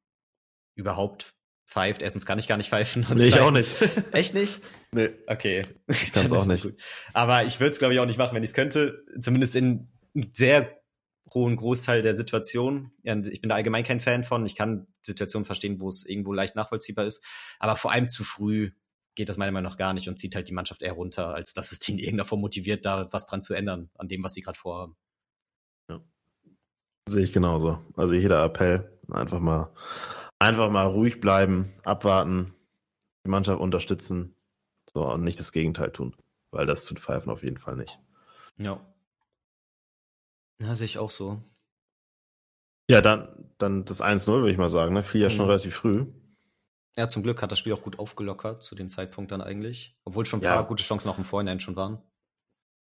überhaupt 0.77 1.35
pfeift. 1.69 2.03
Erstens 2.03 2.27
kann 2.27 2.39
ich 2.39 2.49
gar 2.49 2.57
nicht 2.57 2.71
pfeifen. 2.71 3.07
Und 3.09 3.19
nee, 3.19 3.27
ich 3.27 3.41
auch 3.41 3.51
nicht. 3.51 3.75
Echt 4.13 4.35
nicht? 4.35 4.61
Nee. 4.93 5.11
Okay. 5.27 5.65
Ich 5.89 6.13
kann 6.13 6.31
auch 6.33 6.47
nicht. 6.47 6.63
Gut. 6.63 6.77
Aber 7.13 7.45
ich 7.45 7.61
würde 7.61 7.73
es, 7.73 7.79
glaube 7.79 7.95
ich, 7.95 8.01
auch 8.01 8.07
nicht 8.07 8.19
machen, 8.19 8.35
wenn 8.35 8.43
ich 8.43 8.51
es 8.51 8.55
könnte. 8.55 9.05
Zumindest 9.21 9.57
in 9.57 9.89
sehr 10.33 10.81
hohen 11.35 11.57
Großteil 11.57 12.03
der 12.03 12.15
Situation. 12.15 12.93
Und 13.05 13.29
ich 13.29 13.41
bin 13.41 13.49
da 13.49 13.57
allgemein 13.57 13.85
kein 13.85 14.01
Fan 14.01 14.25
von. 14.25 14.47
Ich 14.47 14.55
kann 14.55 14.87
Situationen 15.03 15.45
verstehen, 15.45 15.81
wo 15.81 15.89
es 15.89 16.07
irgendwo 16.07 16.33
leicht 16.33 16.57
nachvollziehbar 16.57 17.05
ist. 17.05 17.23
Aber 17.59 17.77
vor 17.77 17.93
allem 17.93 18.09
zu 18.09 18.25
früh 18.25 18.71
geht 19.17 19.29
das 19.29 19.37
meiner 19.39 19.51
Meinung 19.51 19.71
nach 19.71 19.79
gar 19.79 19.95
nicht 19.95 20.09
und 20.09 20.19
zieht 20.19 20.37
halt 20.37 20.49
die 20.49 20.55
Mannschaft 20.55 20.83
eher 20.83 20.93
runter, 20.93 21.35
als 21.35 21.55
dass 21.55 21.73
es 21.73 21.79
die 21.81 21.93
in 21.93 21.99
irgendeiner 21.99 22.29
Form 22.29 22.41
motiviert, 22.41 22.85
da 22.85 23.09
was 23.13 23.27
dran 23.27 23.43
zu 23.43 23.55
ändern, 23.55 23.91
an 23.97 24.09
dem, 24.09 24.23
was 24.23 24.35
sie 24.35 24.43
gerade 24.43 24.59
vorhaben. 24.59 24.97
Ja. 25.91 26.01
Sehe 27.09 27.25
ich 27.25 27.33
genauso. 27.33 27.83
Also 27.97 28.15
jeder 28.15 28.45
Appell, 28.45 28.91
einfach 29.11 29.41
mal 29.41 29.73
einfach 30.39 30.71
mal 30.71 30.87
ruhig 30.87 31.21
bleiben, 31.21 31.73
abwarten, 31.85 32.47
die 33.25 33.31
Mannschaft 33.31 33.61
unterstützen 33.61 34.35
so, 34.93 35.11
und 35.11 35.25
nicht 35.25 35.41
das 35.41 35.53
Gegenteil 35.53 35.91
tun. 35.91 36.15
Weil 36.51 36.67
das 36.67 36.85
tut 36.85 37.01
Pfeifen 37.01 37.31
auf 37.31 37.43
jeden 37.43 37.59
Fall 37.59 37.77
nicht. 37.77 37.99
Ja. 38.57 38.81
Ja, 40.61 40.75
sehe 40.75 40.87
ich 40.87 40.99
auch 40.99 41.11
so. 41.11 41.43
Ja, 42.89 43.01
dann, 43.01 43.51
dann 43.59 43.85
das 43.85 44.01
1-0, 44.01 44.27
würde 44.27 44.53
ich 44.53 44.59
mal 44.59 44.69
sagen. 44.69 44.95
Ne? 44.95 45.03
Fiel 45.03 45.23
ja 45.23 45.31
schon 45.31 45.47
mhm. 45.47 45.51
relativ 45.51 45.75
früh. 45.75 46.07
Ja, 46.99 47.09
zum 47.09 47.23
Glück 47.23 47.43
hat 47.43 47.53
das 47.53 47.59
Spiel 47.59 47.75
auch 47.75 47.83
gut 47.83 47.99
aufgelockert 47.99 48.63
zu 48.63 48.75
dem 48.75 48.89
Zeitpunkt 48.89 49.31
dann 49.31 49.43
eigentlich. 49.43 49.95
Obwohl 50.05 50.25
schon 50.25 50.41
ein 50.41 50.45
ja. 50.45 50.55
paar 50.55 50.67
gute 50.67 50.83
Chancen 50.83 51.11
auch 51.11 51.19
im 51.19 51.25
Vorhinein 51.25 51.61
schon 51.61 51.77
waren. 51.77 51.99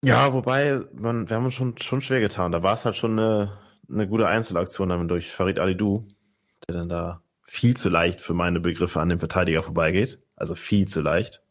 Ja, 0.03 0.32
wobei, 0.32 0.81
man, 0.93 1.29
wir 1.29 1.37
haben 1.37 1.47
uns 1.47 1.55
schon, 1.55 1.76
schon 1.79 2.00
schwer 2.00 2.20
getan. 2.20 2.53
Da 2.53 2.62
war 2.62 2.75
es 2.75 2.85
halt 2.85 2.97
schon 2.97 3.19
eine, 3.19 3.58
eine 3.91 4.06
gute 4.06 4.29
Einzelaktion 4.29 4.91
dann 4.91 5.08
durch 5.08 5.32
Farid 5.32 5.58
Alidou, 5.58 6.06
der 6.69 6.76
dann 6.76 6.88
da 6.88 7.23
viel 7.47 7.76
zu 7.76 7.88
leicht 7.88 8.20
für 8.20 8.35
meine 8.35 8.61
Begriffe 8.61 9.00
an 9.00 9.08
dem 9.08 9.19
Verteidiger 9.19 9.62
vorbeigeht. 9.62 10.23
Also 10.37 10.55
viel 10.55 10.87
zu 10.87 11.00
leicht. 11.00 11.43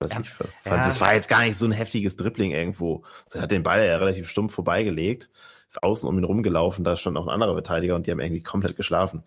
Weiß 0.00 0.12
ja, 0.12 0.18
nicht, 0.18 0.32
ja. 0.64 0.88
Es 0.88 1.00
war 1.00 1.14
jetzt 1.14 1.28
gar 1.28 1.42
nicht 1.44 1.56
so 1.56 1.64
ein 1.64 1.72
heftiges 1.72 2.16
Dribbling 2.16 2.50
irgendwo. 2.50 3.04
Er 3.32 3.42
hat 3.42 3.50
den 3.50 3.62
Ball 3.62 3.86
ja 3.86 3.96
relativ 3.96 4.28
stumpf 4.28 4.52
vorbeigelegt, 4.52 5.30
ist 5.68 5.82
außen 5.82 6.08
um 6.08 6.18
ihn 6.18 6.24
rumgelaufen, 6.24 6.84
da 6.84 6.96
stand 6.96 7.16
auch 7.16 7.26
ein 7.26 7.32
anderer 7.32 7.54
Verteidiger 7.54 7.94
und 7.94 8.06
die 8.06 8.10
haben 8.10 8.20
irgendwie 8.20 8.42
komplett 8.42 8.76
geschlafen. 8.76 9.22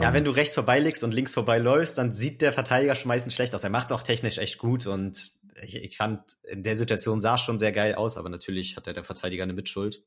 Ja, 0.00 0.12
wenn 0.14 0.24
du 0.24 0.30
rechts 0.30 0.54
vorbeilegst 0.54 1.04
und 1.04 1.12
links 1.12 1.32
vorbeiläufst, 1.34 1.98
dann 1.98 2.12
sieht 2.12 2.40
der 2.40 2.52
Verteidiger 2.52 2.94
schon 2.94 3.08
meistens 3.08 3.34
schlecht 3.34 3.54
aus. 3.54 3.62
Er 3.62 3.70
macht 3.70 3.86
es 3.86 3.92
auch 3.92 4.02
technisch 4.02 4.38
echt 4.38 4.58
gut 4.58 4.86
und 4.86 5.32
ich, 5.62 5.76
ich 5.76 5.96
fand, 5.96 6.38
in 6.44 6.62
der 6.62 6.76
Situation 6.76 7.20
sah 7.20 7.34
es 7.34 7.42
schon 7.42 7.58
sehr 7.58 7.72
geil 7.72 7.94
aus, 7.94 8.16
aber 8.16 8.28
natürlich 8.28 8.76
hat 8.76 8.86
der 8.86 9.04
Verteidiger 9.04 9.42
eine 9.42 9.52
Mitschuld. 9.52 10.02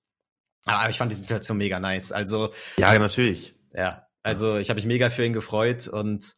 Aber 0.65 0.89
ich 0.89 0.97
fand 0.97 1.11
die 1.11 1.15
Situation 1.15 1.57
mega 1.57 1.79
nice. 1.79 2.11
Also. 2.11 2.51
Ja, 2.77 2.97
natürlich. 2.97 3.55
Ja, 3.73 4.07
also 4.23 4.57
ich 4.57 4.69
habe 4.69 4.77
mich 4.77 4.87
mega 4.87 5.09
für 5.09 5.23
ihn 5.23 5.33
gefreut 5.33 5.87
und 5.87 6.35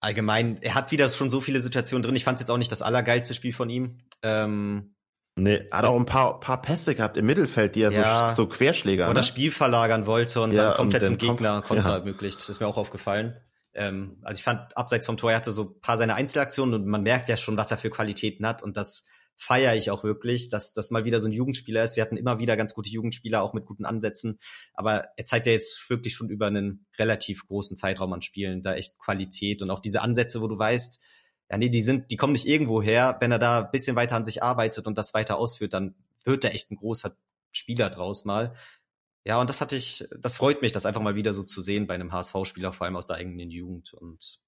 allgemein, 0.00 0.58
er 0.62 0.74
hat 0.74 0.90
wieder 0.90 1.08
schon 1.08 1.30
so 1.30 1.40
viele 1.40 1.60
Situationen 1.60 2.02
drin. 2.02 2.16
Ich 2.16 2.24
fand 2.24 2.36
es 2.36 2.40
jetzt 2.40 2.50
auch 2.50 2.56
nicht 2.56 2.72
das 2.72 2.82
allergeilste 2.82 3.34
Spiel 3.34 3.52
von 3.52 3.68
ihm. 3.68 3.98
Ähm, 4.22 4.94
Nee, 5.38 5.68
hat 5.70 5.84
auch 5.84 5.96
ein 5.96 6.06
paar, 6.06 6.40
paar 6.40 6.60
Pässe 6.60 6.94
gehabt 6.94 7.16
im 7.16 7.26
Mittelfeld, 7.26 7.74
die 7.74 7.82
er 7.82 7.92
ja, 7.92 8.30
so, 8.30 8.44
so 8.44 8.48
Querschläger. 8.48 9.04
Oder 9.04 9.14
ne? 9.14 9.20
das 9.20 9.28
Spiel 9.28 9.50
verlagern 9.50 10.06
wollte 10.06 10.40
und 10.40 10.52
ja, 10.52 10.64
dann 10.64 10.74
komplett 10.74 11.04
zum 11.04 11.18
Gegner 11.18 11.62
Konter 11.62 11.90
ja. 11.90 11.96
ermöglicht. 11.96 12.38
Das 12.38 12.48
ist 12.48 12.60
mir 12.60 12.66
auch 12.66 12.76
aufgefallen. 12.76 13.36
Ähm, 13.74 14.18
also 14.22 14.38
ich 14.38 14.44
fand, 14.44 14.76
abseits 14.76 15.06
vom 15.06 15.16
Tor, 15.16 15.30
er 15.30 15.36
hatte 15.36 15.52
so 15.52 15.62
ein 15.62 15.80
paar 15.80 15.96
seine 15.96 16.14
Einzelaktionen 16.14 16.74
und 16.74 16.86
man 16.86 17.02
merkt 17.02 17.28
ja 17.28 17.36
schon, 17.36 17.56
was 17.56 17.70
er 17.70 17.78
für 17.78 17.90
Qualitäten 17.90 18.46
hat 18.46 18.62
und 18.62 18.76
das 18.76 19.06
feiere 19.38 19.76
ich 19.76 19.90
auch 19.92 20.02
wirklich, 20.02 20.50
dass 20.50 20.72
das 20.72 20.90
mal 20.90 21.04
wieder 21.04 21.20
so 21.20 21.28
ein 21.28 21.32
Jugendspieler 21.32 21.84
ist. 21.84 21.94
Wir 21.94 22.02
hatten 22.02 22.16
immer 22.16 22.40
wieder 22.40 22.56
ganz 22.56 22.74
gute 22.74 22.90
Jugendspieler, 22.90 23.40
auch 23.40 23.54
mit 23.54 23.66
guten 23.66 23.84
Ansätzen. 23.84 24.40
Aber 24.74 25.04
er 25.16 25.24
zeigt 25.26 25.46
ja 25.46 25.52
jetzt 25.52 25.88
wirklich 25.88 26.14
schon 26.14 26.28
über 26.28 26.48
einen 26.48 26.86
relativ 26.98 27.46
großen 27.46 27.76
Zeitraum 27.76 28.12
an 28.12 28.20
Spielen 28.20 28.62
da 28.62 28.74
echt 28.74 28.98
Qualität 28.98 29.62
und 29.62 29.70
auch 29.70 29.78
diese 29.78 30.02
Ansätze, 30.02 30.40
wo 30.40 30.48
du 30.48 30.58
weißt, 30.58 31.00
ja, 31.50 31.56
nee, 31.56 31.70
die 31.70 31.80
sind, 31.80 32.10
die 32.10 32.16
kommen 32.16 32.34
nicht 32.34 32.46
irgendwo 32.46 32.82
her. 32.82 33.16
Wenn 33.20 33.32
er 33.32 33.38
da 33.38 33.60
ein 33.60 33.70
bisschen 33.70 33.96
weiter 33.96 34.16
an 34.16 34.24
sich 34.24 34.42
arbeitet 34.42 34.86
und 34.86 34.98
das 34.98 35.14
weiter 35.14 35.38
ausführt, 35.38 35.72
dann 35.72 35.94
wird 36.24 36.44
er 36.44 36.54
echt 36.54 36.70
ein 36.70 36.76
großer 36.76 37.16
Spieler 37.52 37.88
draus 37.90 38.24
mal. 38.24 38.54
Ja, 39.24 39.40
und 39.40 39.50
das 39.50 39.60
hatte 39.60 39.76
ich, 39.76 40.06
das 40.18 40.36
freut 40.36 40.62
mich, 40.62 40.72
das 40.72 40.86
einfach 40.86 41.00
mal 41.00 41.14
wieder 41.14 41.32
so 41.32 41.42
zu 41.42 41.60
sehen 41.60 41.86
bei 41.86 41.94
einem 41.94 42.12
HSV-Spieler, 42.12 42.72
vor 42.72 42.86
allem 42.86 42.96
aus 42.96 43.06
der 43.06 43.16
eigenen 43.16 43.50
Jugend. 43.50 43.94
Und 43.94 44.40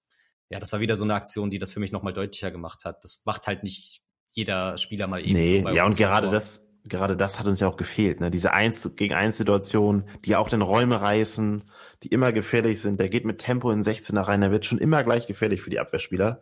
ja, 0.50 0.58
das 0.58 0.73
war 0.73 0.81
wieder 0.81 0.97
so 0.97 1.05
eine 1.05 1.14
Aktion, 1.14 1.50
die 1.50 1.58
das 1.58 1.73
für 1.73 1.81
mich 1.81 1.92
nochmal 1.92 2.12
deutlicher 2.12 2.50
gemacht 2.50 2.85
hat. 2.85 3.02
Das 3.02 3.23
macht 3.25 3.47
halt 3.47 3.62
nicht 3.62 4.02
jeder 4.33 4.78
Spieler 4.78 5.07
mal 5.07 5.21
eben. 5.21 5.35
Nee, 5.35 5.62
so 5.62 5.69
ja, 5.71 5.87
und 5.87 5.97
gerade 5.97 6.26
Tor. 6.26 6.33
das, 6.33 6.66
gerade 6.85 7.16
das 7.16 7.38
hat 7.38 7.47
uns 7.47 7.61
ja 7.61 7.69
auch 7.69 7.76
gefehlt, 7.76 8.21
ne? 8.21 8.30
Diese 8.30 8.52
Eins 8.52 8.90
gegen 8.97 9.14
Eins 9.14 9.37
Situation, 9.37 10.04
die 10.25 10.37
auch 10.37 10.49
den 10.49 10.62
Räume 10.62 11.00
reißen, 11.00 11.64
die 12.02 12.09
immer 12.09 12.33
gefährlich 12.33 12.80
sind. 12.80 13.00
Der 13.00 13.09
geht 13.09 13.25
mit 13.25 13.38
Tempo 13.38 13.71
in 13.71 13.83
16er 13.83 14.21
rein, 14.21 14.40
der 14.40 14.50
wird 14.50 14.66
schon 14.66 14.78
immer 14.78 15.02
gleich 15.04 15.26
gefährlich 15.26 15.62
für 15.62 15.71
die 15.71 15.80
Abwehrspieler. 15.80 16.40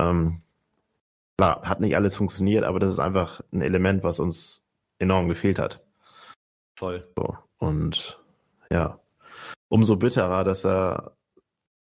Ähm, 0.00 0.42
klar, 1.36 1.62
hat 1.62 1.80
nicht 1.80 1.94
alles 1.94 2.16
funktioniert, 2.16 2.64
aber 2.64 2.78
das 2.78 2.90
ist 2.90 2.98
einfach 2.98 3.40
ein 3.52 3.62
Element, 3.62 4.02
was 4.02 4.20
uns 4.20 4.66
enorm 4.98 5.28
gefehlt 5.28 5.58
hat. 5.58 5.84
Voll. 6.78 7.06
So, 7.16 7.36
und 7.58 8.18
ja, 8.70 8.98
umso 9.68 9.96
bitterer, 9.96 10.44
dass 10.44 10.64
er 10.64 11.16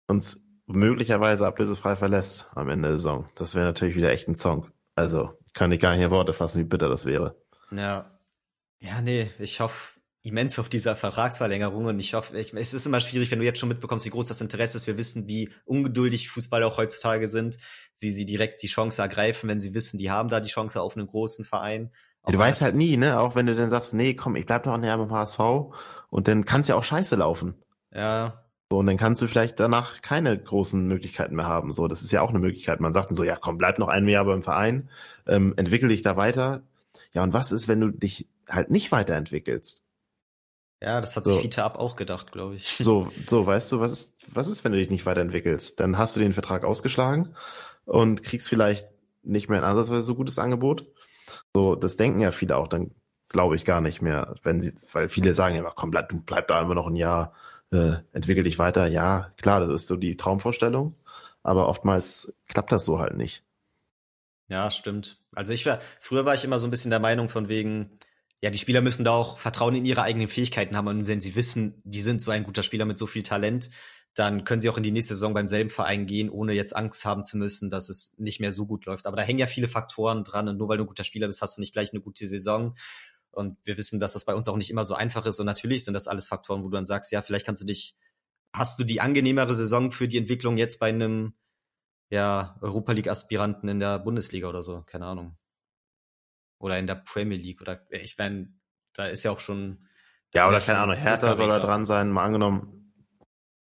uns 0.08 0.44
möglicherweise 0.66 1.46
ablösefrei 1.46 1.96
verlässt 1.96 2.48
am 2.54 2.68
Ende 2.68 2.88
der 2.88 2.96
Saison. 2.98 3.28
Das 3.34 3.54
wäre 3.54 3.66
natürlich 3.66 3.96
wieder 3.96 4.10
echt 4.10 4.28
ein 4.28 4.36
Song. 4.36 4.70
Also 4.94 5.38
kann 5.54 5.72
ich 5.72 5.80
gar 5.80 5.94
nicht 5.94 6.04
in 6.04 6.10
Worte 6.10 6.32
fassen, 6.32 6.60
wie 6.60 6.68
bitter 6.68 6.88
das 6.88 7.06
wäre. 7.06 7.36
Ja. 7.70 8.10
Ja, 8.80 9.00
nee, 9.00 9.30
ich 9.38 9.60
hoffe 9.60 10.00
immens 10.22 10.58
auf 10.58 10.68
dieser 10.68 10.94
Vertragsverlängerung 10.94 11.86
und 11.86 11.98
ich 11.98 12.14
hoffe, 12.14 12.38
ich, 12.38 12.54
es 12.54 12.74
ist 12.74 12.86
immer 12.86 13.00
schwierig, 13.00 13.30
wenn 13.30 13.40
du 13.40 13.44
jetzt 13.44 13.58
schon 13.58 13.68
mitbekommst, 13.68 14.06
wie 14.06 14.10
groß 14.10 14.26
das 14.26 14.40
Interesse 14.40 14.76
ist. 14.76 14.86
Wir 14.86 14.96
wissen, 14.96 15.26
wie 15.26 15.50
ungeduldig 15.64 16.28
Fußballer 16.30 16.66
auch 16.66 16.76
heutzutage 16.76 17.26
sind, 17.26 17.58
wie 17.98 18.10
sie 18.10 18.24
direkt 18.24 18.62
die 18.62 18.68
Chance 18.68 19.02
ergreifen, 19.02 19.48
wenn 19.48 19.60
sie 19.60 19.74
wissen, 19.74 19.98
die 19.98 20.10
haben 20.10 20.28
da 20.28 20.40
die 20.40 20.50
Chance 20.50 20.80
auf 20.80 20.96
einen 20.96 21.08
großen 21.08 21.44
Verein. 21.44 21.90
Ja, 22.26 22.32
du 22.32 22.38
weißt 22.38 22.62
halt 22.62 22.76
nie, 22.76 22.96
ne? 22.96 23.18
Auch 23.18 23.34
wenn 23.34 23.46
du 23.46 23.56
dann 23.56 23.68
sagst, 23.68 23.94
nee, 23.94 24.14
komm, 24.14 24.36
ich 24.36 24.46
bleib 24.46 24.62
doch 24.62 24.76
näher 24.78 24.96
beim 24.96 25.10
HSV 25.10 25.40
und 26.08 26.28
dann 26.28 26.44
kann 26.44 26.60
es 26.60 26.68
ja 26.68 26.76
auch 26.76 26.84
scheiße 26.84 27.16
laufen. 27.16 27.54
Ja. 27.92 28.44
So, 28.70 28.78
und 28.78 28.86
dann 28.86 28.96
kannst 28.96 29.20
du 29.20 29.26
vielleicht 29.26 29.58
danach 29.58 30.02
keine 30.02 30.38
großen 30.38 30.86
Möglichkeiten 30.86 31.34
mehr 31.34 31.46
haben. 31.46 31.72
So, 31.72 31.88
das 31.88 32.02
ist 32.02 32.12
ja 32.12 32.22
auch 32.22 32.30
eine 32.30 32.38
Möglichkeit. 32.38 32.80
Man 32.80 32.92
sagt 32.92 33.10
dann 33.10 33.16
so, 33.16 33.24
ja, 33.24 33.36
komm, 33.36 33.58
bleib 33.58 33.78
noch 33.78 33.88
ein 33.88 34.06
Jahr 34.08 34.24
beim 34.24 34.42
Verein, 34.42 34.88
ähm, 35.26 35.52
entwickel 35.56 35.88
dich 35.88 36.02
da 36.02 36.16
weiter. 36.16 36.62
Ja, 37.12 37.24
und 37.24 37.32
was 37.32 37.50
ist, 37.50 37.66
wenn 37.66 37.80
du 37.80 37.90
dich 37.90 38.28
halt 38.48 38.70
nicht 38.70 38.92
weiterentwickelst? 38.92 39.82
Ja, 40.82 41.00
das 41.00 41.16
hat 41.16 41.24
so. 41.24 41.34
sich 41.34 41.44
Vita 41.44 41.64
Ab 41.64 41.78
auch 41.78 41.94
gedacht, 41.94 42.32
glaube 42.32 42.56
ich. 42.56 42.76
So, 42.78 43.08
so, 43.28 43.46
weißt 43.46 43.70
du, 43.72 43.80
was 43.80 43.92
ist, 43.92 44.14
was 44.26 44.48
ist, 44.48 44.64
wenn 44.64 44.72
du 44.72 44.78
dich 44.78 44.90
nicht 44.90 45.06
weiterentwickelst? 45.06 45.78
Dann 45.78 45.96
hast 45.96 46.16
du 46.16 46.20
den 46.20 46.32
Vertrag 46.32 46.64
ausgeschlagen 46.64 47.36
und 47.84 48.22
kriegst 48.24 48.48
vielleicht 48.48 48.88
nicht 49.22 49.48
mehr 49.48 49.58
ein 49.58 49.64
ansatzweise 49.64 50.02
so 50.02 50.16
gutes 50.16 50.40
Angebot. 50.40 50.86
So, 51.54 51.76
das 51.76 51.96
denken 51.96 52.20
ja 52.20 52.32
viele 52.32 52.56
auch. 52.56 52.66
Dann 52.66 52.90
glaube 53.28 53.54
ich 53.54 53.64
gar 53.64 53.80
nicht 53.80 54.02
mehr. 54.02 54.34
Wenn 54.42 54.60
sie, 54.60 54.72
weil 54.92 55.08
viele 55.08 55.34
sagen 55.34 55.54
ja, 55.54 55.62
komm, 55.74 55.92
bleib, 55.92 56.08
du 56.08 56.20
bleib 56.20 56.48
da 56.48 56.60
immer 56.60 56.74
noch 56.74 56.88
ein 56.88 56.96
Jahr, 56.96 57.32
äh, 57.70 57.94
entwickel 58.12 58.42
dich 58.42 58.58
weiter. 58.58 58.88
Ja, 58.88 59.32
klar, 59.36 59.60
das 59.60 59.70
ist 59.70 59.86
so 59.86 59.96
die 59.96 60.16
Traumvorstellung, 60.16 60.96
aber 61.44 61.68
oftmals 61.68 62.34
klappt 62.48 62.72
das 62.72 62.84
so 62.84 62.98
halt 62.98 63.16
nicht. 63.16 63.44
Ja, 64.48 64.70
stimmt. 64.70 65.20
Also 65.34 65.52
ich 65.52 65.64
war, 65.64 65.78
früher 66.00 66.26
war 66.26 66.34
ich 66.34 66.44
immer 66.44 66.58
so 66.58 66.66
ein 66.66 66.70
bisschen 66.70 66.90
der 66.90 67.00
Meinung 67.00 67.28
von 67.28 67.48
wegen, 67.48 67.98
ja, 68.42 68.50
die 68.50 68.58
Spieler 68.58 68.80
müssen 68.80 69.04
da 69.04 69.12
auch 69.12 69.38
Vertrauen 69.38 69.74
in 69.76 69.86
ihre 69.86 70.02
eigenen 70.02 70.28
Fähigkeiten 70.28 70.76
haben 70.76 70.88
und 70.88 71.06
wenn 71.06 71.20
sie 71.20 71.36
wissen, 71.36 71.80
die 71.84 72.02
sind 72.02 72.20
so 72.20 72.30
ein 72.30 72.44
guter 72.44 72.62
Spieler 72.62 72.84
mit 72.84 72.98
so 72.98 73.06
viel 73.06 73.22
Talent, 73.22 73.70
dann 74.14 74.44
können 74.44 74.60
sie 74.60 74.68
auch 74.68 74.76
in 74.76 74.82
die 74.82 74.90
nächste 74.90 75.14
Saison 75.14 75.32
beim 75.32 75.48
selben 75.48 75.70
Verein 75.70 76.06
gehen, 76.06 76.28
ohne 76.28 76.52
jetzt 76.52 76.76
Angst 76.76 77.04
haben 77.04 77.24
zu 77.24 77.38
müssen, 77.38 77.70
dass 77.70 77.88
es 77.88 78.18
nicht 78.18 78.40
mehr 78.40 78.52
so 78.52 78.66
gut 78.66 78.84
läuft. 78.84 79.06
Aber 79.06 79.16
da 79.16 79.22
hängen 79.22 79.38
ja 79.38 79.46
viele 79.46 79.68
Faktoren 79.68 80.22
dran 80.24 80.48
und 80.48 80.58
nur 80.58 80.68
weil 80.68 80.76
du 80.76 80.84
ein 80.84 80.88
guter 80.88 81.04
Spieler 81.04 81.28
bist, 81.28 81.40
hast 81.40 81.56
du 81.56 81.60
nicht 81.60 81.72
gleich 81.72 81.92
eine 81.92 82.02
gute 82.02 82.26
Saison. 82.26 82.76
Und 83.30 83.56
wir 83.64 83.78
wissen, 83.78 84.00
dass 84.00 84.12
das 84.12 84.26
bei 84.26 84.34
uns 84.34 84.48
auch 84.48 84.58
nicht 84.58 84.70
immer 84.70 84.84
so 84.84 84.94
einfach 84.94 85.24
ist. 85.24 85.40
Und 85.40 85.46
natürlich 85.46 85.84
sind 85.84 85.94
das 85.94 86.08
alles 86.08 86.26
Faktoren, 86.26 86.62
wo 86.62 86.68
du 86.68 86.76
dann 86.76 86.84
sagst, 86.84 87.10
ja, 87.12 87.22
vielleicht 87.22 87.46
kannst 87.46 87.62
du 87.62 87.66
dich, 87.66 87.96
hast 88.52 88.78
du 88.78 88.84
die 88.84 89.00
angenehmere 89.00 89.54
Saison 89.54 89.90
für 89.90 90.08
die 90.08 90.18
Entwicklung 90.18 90.58
jetzt 90.58 90.78
bei 90.78 90.90
einem 90.90 91.32
ja, 92.10 92.58
Europa 92.60 92.92
League 92.92 93.08
Aspiranten 93.08 93.70
in 93.70 93.80
der 93.80 93.98
Bundesliga 93.98 94.48
oder 94.48 94.62
so, 94.62 94.82
keine 94.82 95.06
Ahnung. 95.06 95.38
Oder 96.62 96.78
in 96.78 96.86
der 96.86 96.94
Premier 96.94 97.36
League 97.36 97.60
oder 97.60 97.80
ich 97.90 98.16
meine, 98.16 98.48
da 98.94 99.06
ist 99.06 99.24
ja 99.24 99.32
auch 99.32 99.40
schon 99.40 99.88
ja, 100.34 100.48
oder 100.48 100.60
keine 100.60 100.78
Ahnung, 100.78 100.96
Hertha 100.96 101.36
soll 101.36 101.50
da 101.50 101.58
dran 101.58 101.84
sein, 101.84 102.10
mal 102.10 102.24
angenommen, 102.24 102.94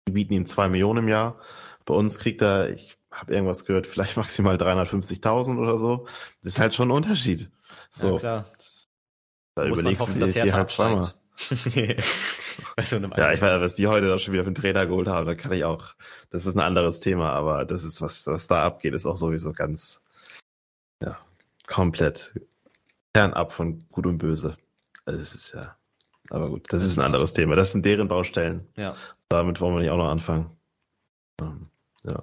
die 0.07 0.13
bieten 0.13 0.35
ihm 0.35 0.47
zwei 0.47 0.69
Millionen 0.69 1.01
im 1.01 1.09
Jahr. 1.09 1.41
Bei 1.85 1.95
uns 1.95 2.19
kriegt 2.19 2.43
er, 2.43 2.71
ich 2.71 2.97
habe 3.11 3.35
irgendwas 3.35 3.65
gehört, 3.65 3.87
vielleicht 3.87 4.17
maximal 4.19 4.57
350.000 4.57 5.59
oder 5.59 5.79
so. 5.79 6.07
Das 6.43 6.53
ist 6.53 6.61
halt 6.61 6.75
schon 6.75 6.89
ein 6.89 6.93
Unterschied. 6.93 7.51
So. 7.91 8.13
Ja, 8.13 8.19
klar. 8.19 8.53
Da 9.57 9.67
Muss 9.67 9.83
man 9.83 9.99
hoffen, 9.99 10.21
dass 10.21 10.35
Hertha 10.35 10.57
halt 10.57 11.17
ja, 13.17 13.33
ich 13.33 13.41
weiß, 13.41 13.61
was 13.63 13.75
die 13.75 13.87
heute 13.87 14.09
da 14.09 14.19
schon 14.19 14.35
wieder 14.35 14.43
für 14.43 14.49
einen 14.49 14.55
Trainer 14.55 14.85
geholt 14.85 15.09
haben, 15.09 15.25
da 15.25 15.35
kann 15.35 15.53
ich 15.53 15.65
auch, 15.65 15.95
das 16.29 16.45
ist 16.45 16.55
ein 16.55 16.61
anderes 16.61 17.01
Thema, 17.01 17.31
aber 17.33 17.65
das 17.65 17.83
ist, 17.83 18.03
was, 18.03 18.27
was 18.27 18.47
da 18.47 18.63
abgeht, 18.63 18.93
ist 18.93 19.07
auch 19.07 19.17
sowieso 19.17 19.55
ganz, 19.55 20.05
ja, 21.03 21.19
komplett 21.67 22.35
fernab 23.15 23.53
von 23.53 23.85
Gut 23.91 24.07
und 24.07 24.19
Böse. 24.19 24.57
Also 25.05 25.21
es 25.21 25.35
ist 25.35 25.53
ja, 25.53 25.77
aber 26.31 26.49
gut, 26.49 26.73
das, 26.73 26.85
ist 26.85 26.99
ein 26.99 27.05
anderes 27.05 27.33
Thema. 27.33 27.57
Das 27.57 27.73
sind 27.73 27.85
deren 27.85 28.09
Baustellen. 28.09 28.69
Ja. 28.77 28.95
Damit 29.29 29.61
wollen 29.61 29.75
wir 29.75 29.81
nicht 29.81 29.91
auch 29.91 29.97
noch 29.97 30.11
anfangen. 30.11 30.51
Ähm, 31.41 31.69
ja. 32.05 32.23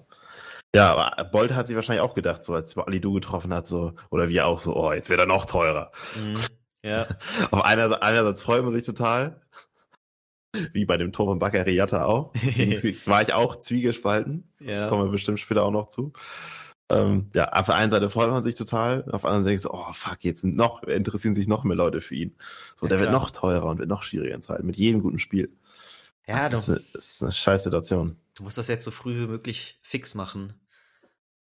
Ja, 0.75 0.95
aber 0.95 1.23
Bolt 1.25 1.53
hat 1.53 1.67
sich 1.67 1.75
wahrscheinlich 1.75 2.01
auch 2.01 2.13
gedacht, 2.13 2.43
so 2.43 2.53
als 2.53 2.77
Ali 2.77 3.01
Du 3.01 3.13
getroffen 3.13 3.53
hat, 3.53 3.65
so, 3.67 3.93
oder 4.09 4.29
wir 4.29 4.45
auch 4.45 4.59
so, 4.59 4.75
oh, 4.75 4.91
jetzt 4.91 5.09
wird 5.09 5.19
er 5.19 5.25
noch 5.25 5.45
teurer. 5.45 5.91
Mhm. 6.15 6.37
Ja. 6.83 7.07
Auf 7.51 7.63
einer, 7.63 8.03
einerseits 8.03 8.41
freut 8.41 8.63
man 8.63 8.73
sich 8.73 8.85
total, 8.85 9.41
wie 10.73 10.85
bei 10.85 10.97
dem 10.97 11.13
Tor 11.13 11.27
von 11.27 11.39
Baccariata 11.39 12.05
auch. 12.05 12.33
war 13.05 13.21
ich 13.21 13.33
auch 13.33 13.55
zwiegespalten. 13.57 14.53
Ja. 14.59 14.89
Kommen 14.89 15.05
wir 15.05 15.11
bestimmt 15.11 15.39
später 15.39 15.63
auch 15.63 15.71
noch 15.71 15.87
zu. 15.87 16.13
Ähm, 16.89 17.29
ja, 17.33 17.51
auf 17.51 17.65
der 17.65 17.75
einen 17.75 17.91
Seite 17.91 18.09
freut 18.09 18.29
man 18.29 18.43
sich 18.43 18.55
total, 18.55 19.03
auf 19.11 19.21
der 19.21 19.29
anderen 19.29 19.43
Seite 19.43 19.59
so, 19.59 19.71
oh 19.73 19.91
fuck, 19.91 20.23
jetzt 20.23 20.41
sind 20.41 20.55
noch, 20.55 20.83
interessieren 20.83 21.33
sich 21.33 21.47
noch 21.47 21.65
mehr 21.65 21.75
Leute 21.75 21.99
für 21.99 22.15
ihn. 22.15 22.35
So, 22.77 22.85
ja, 22.85 22.89
der 22.89 22.97
klar. 22.99 23.11
wird 23.11 23.21
noch 23.21 23.29
teurer 23.31 23.65
und 23.65 23.79
wird 23.79 23.89
noch 23.89 24.03
schwieriger 24.03 24.35
in 24.35 24.41
Zeiten, 24.41 24.65
mit 24.65 24.77
jedem 24.77 25.01
guten 25.01 25.19
Spiel. 25.19 25.51
Ja, 26.27 26.49
das, 26.49 26.67
ist 26.67 26.69
eine, 26.69 26.81
das 26.93 27.11
ist 27.11 27.23
eine 27.23 27.31
scheiß 27.31 27.63
Situation. 27.63 28.15
Du 28.35 28.43
musst 28.43 28.57
das 28.57 28.67
jetzt 28.67 28.83
so 28.83 28.91
früh 28.91 29.15
wie 29.15 29.27
möglich 29.27 29.79
fix 29.81 30.13
machen. 30.15 30.53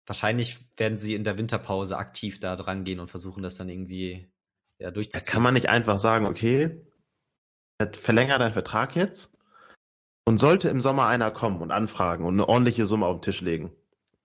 Wahrscheinlich 0.06 0.60
werden 0.78 0.98
sie 0.98 1.16
in 1.16 1.24
der 1.24 1.38
Winterpause 1.38 1.98
aktiv 1.98 2.40
da 2.40 2.56
dran 2.56 2.84
gehen 2.84 3.00
und 3.00 3.10
versuchen 3.10 3.42
das 3.42 3.56
dann 3.56 3.70
irgendwie 3.70 4.28
ja, 4.80 4.92
durchzuziehen. 4.92 5.26
Da 5.26 5.32
kann 5.32 5.44
man 5.44 5.56
nicht 5.56 5.70
einfach 5.70 5.98
sagen, 5.98 6.28
okay, 6.28 6.80
verlänger 7.94 8.38
deinen 8.38 8.54
Vertrag 8.54 8.96
jetzt 8.96 9.32
und 10.26 10.38
sollte 10.40 10.70
im 10.70 10.82
Sommer 10.82 11.08
einer 11.08 11.32
kommen 11.32 11.62
und 11.62 11.72
anfragen 11.72 12.26
und 12.26 12.36
eine 12.36 12.48
ordentliche 12.48 12.86
Summe 12.86 13.06
auf 13.08 13.18
den 13.18 13.22
Tisch 13.24 13.42
legen, 13.42 13.72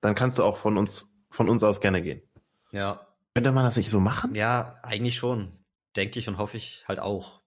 dann 0.00 0.14
kannst 0.14 0.38
du 0.38 0.44
auch 0.44 0.56
von 0.56 0.78
uns, 0.78 1.09
von 1.30 1.48
uns 1.48 1.62
aus 1.62 1.80
gerne 1.80 2.02
gehen. 2.02 2.22
Ja. 2.72 3.06
Könnte 3.34 3.52
man 3.52 3.64
das 3.64 3.76
nicht 3.76 3.90
so 3.90 4.00
machen? 4.00 4.34
Ja, 4.34 4.78
eigentlich 4.82 5.16
schon. 5.16 5.52
Denke 5.96 6.18
ich 6.18 6.28
und 6.28 6.38
hoffe 6.38 6.56
ich 6.56 6.84
halt 6.86 6.98
auch. 6.98 7.40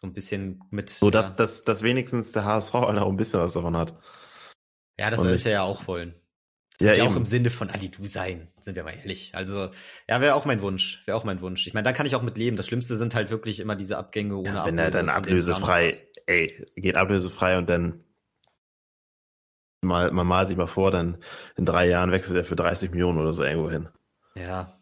So 0.00 0.08
ein 0.08 0.14
bisschen 0.14 0.64
mit. 0.70 0.90
So, 0.90 1.10
dass, 1.10 1.30
ja. 1.30 1.34
dass, 1.36 1.62
dass 1.62 1.82
wenigstens 1.82 2.32
der 2.32 2.44
HSV 2.44 2.72
halt 2.72 2.98
auch 2.98 3.08
ein 3.08 3.16
bisschen 3.16 3.40
was 3.40 3.52
davon 3.52 3.76
hat. 3.76 3.96
Ja, 4.98 5.10
das 5.10 5.22
sollte 5.22 5.48
er 5.48 5.52
ja 5.52 5.62
auch 5.62 5.86
wollen. 5.86 6.14
Das 6.78 6.96
ja, 6.96 7.04
ja 7.04 7.10
auch 7.10 7.16
im 7.16 7.24
Sinne 7.24 7.50
von 7.50 7.70
Ali 7.70 7.90
du 7.90 8.06
sein, 8.06 8.48
sind 8.60 8.74
wir 8.74 8.82
mal 8.82 8.94
ehrlich. 8.94 9.34
Also, 9.34 9.70
ja, 10.08 10.20
wäre 10.20 10.34
auch 10.34 10.44
mein 10.44 10.62
Wunsch. 10.62 11.02
Wäre 11.06 11.16
auch 11.16 11.24
mein 11.24 11.40
Wunsch. 11.40 11.66
Ich 11.66 11.74
meine, 11.74 11.84
da 11.84 11.92
kann 11.92 12.06
ich 12.06 12.16
auch 12.16 12.22
mit 12.22 12.36
leben. 12.36 12.56
Das 12.56 12.66
Schlimmste 12.66 12.96
sind 12.96 13.14
halt 13.14 13.30
wirklich 13.30 13.60
immer 13.60 13.76
diese 13.76 13.98
Abgänge 13.98 14.36
ohne 14.36 14.48
ja, 14.48 14.66
Wenn 14.66 14.78
er 14.78 14.90
dann 14.90 15.08
ablösefrei, 15.08 15.90
ey, 16.26 16.66
geht 16.76 16.96
ablösefrei 16.96 17.58
und 17.58 17.68
dann 17.68 18.01
mal, 19.82 20.10
man 20.10 20.26
mal 20.26 20.46
sich 20.46 20.56
mal 20.56 20.66
vor, 20.66 20.90
dann 20.90 21.18
in 21.56 21.66
drei 21.66 21.88
Jahren 21.88 22.12
wechselt 22.12 22.36
er 22.36 22.44
für 22.44 22.56
30 22.56 22.90
Millionen 22.90 23.18
oder 23.18 23.32
so 23.32 23.42
irgendwo 23.42 23.70
hin. 23.70 23.88
Ja. 24.34 24.78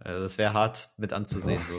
Also 0.00 0.22
das 0.22 0.38
wäre 0.38 0.52
hart 0.52 0.90
mit 0.96 1.12
anzusehen, 1.12 1.64
so. 1.64 1.74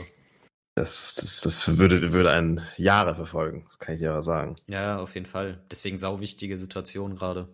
Das, 0.74 1.16
das, 1.16 1.40
das 1.40 1.78
würde, 1.78 2.12
würde 2.12 2.30
einen 2.30 2.62
Jahre 2.76 3.14
verfolgen, 3.14 3.64
das 3.64 3.78
kann 3.78 3.96
ich 3.96 4.00
ja 4.00 4.22
sagen. 4.22 4.54
Ja, 4.68 4.98
auf 4.98 5.14
jeden 5.14 5.26
Fall. 5.26 5.64
Deswegen 5.70 5.98
sau 5.98 6.20
wichtige 6.20 6.56
Situation 6.56 7.16
gerade. 7.16 7.48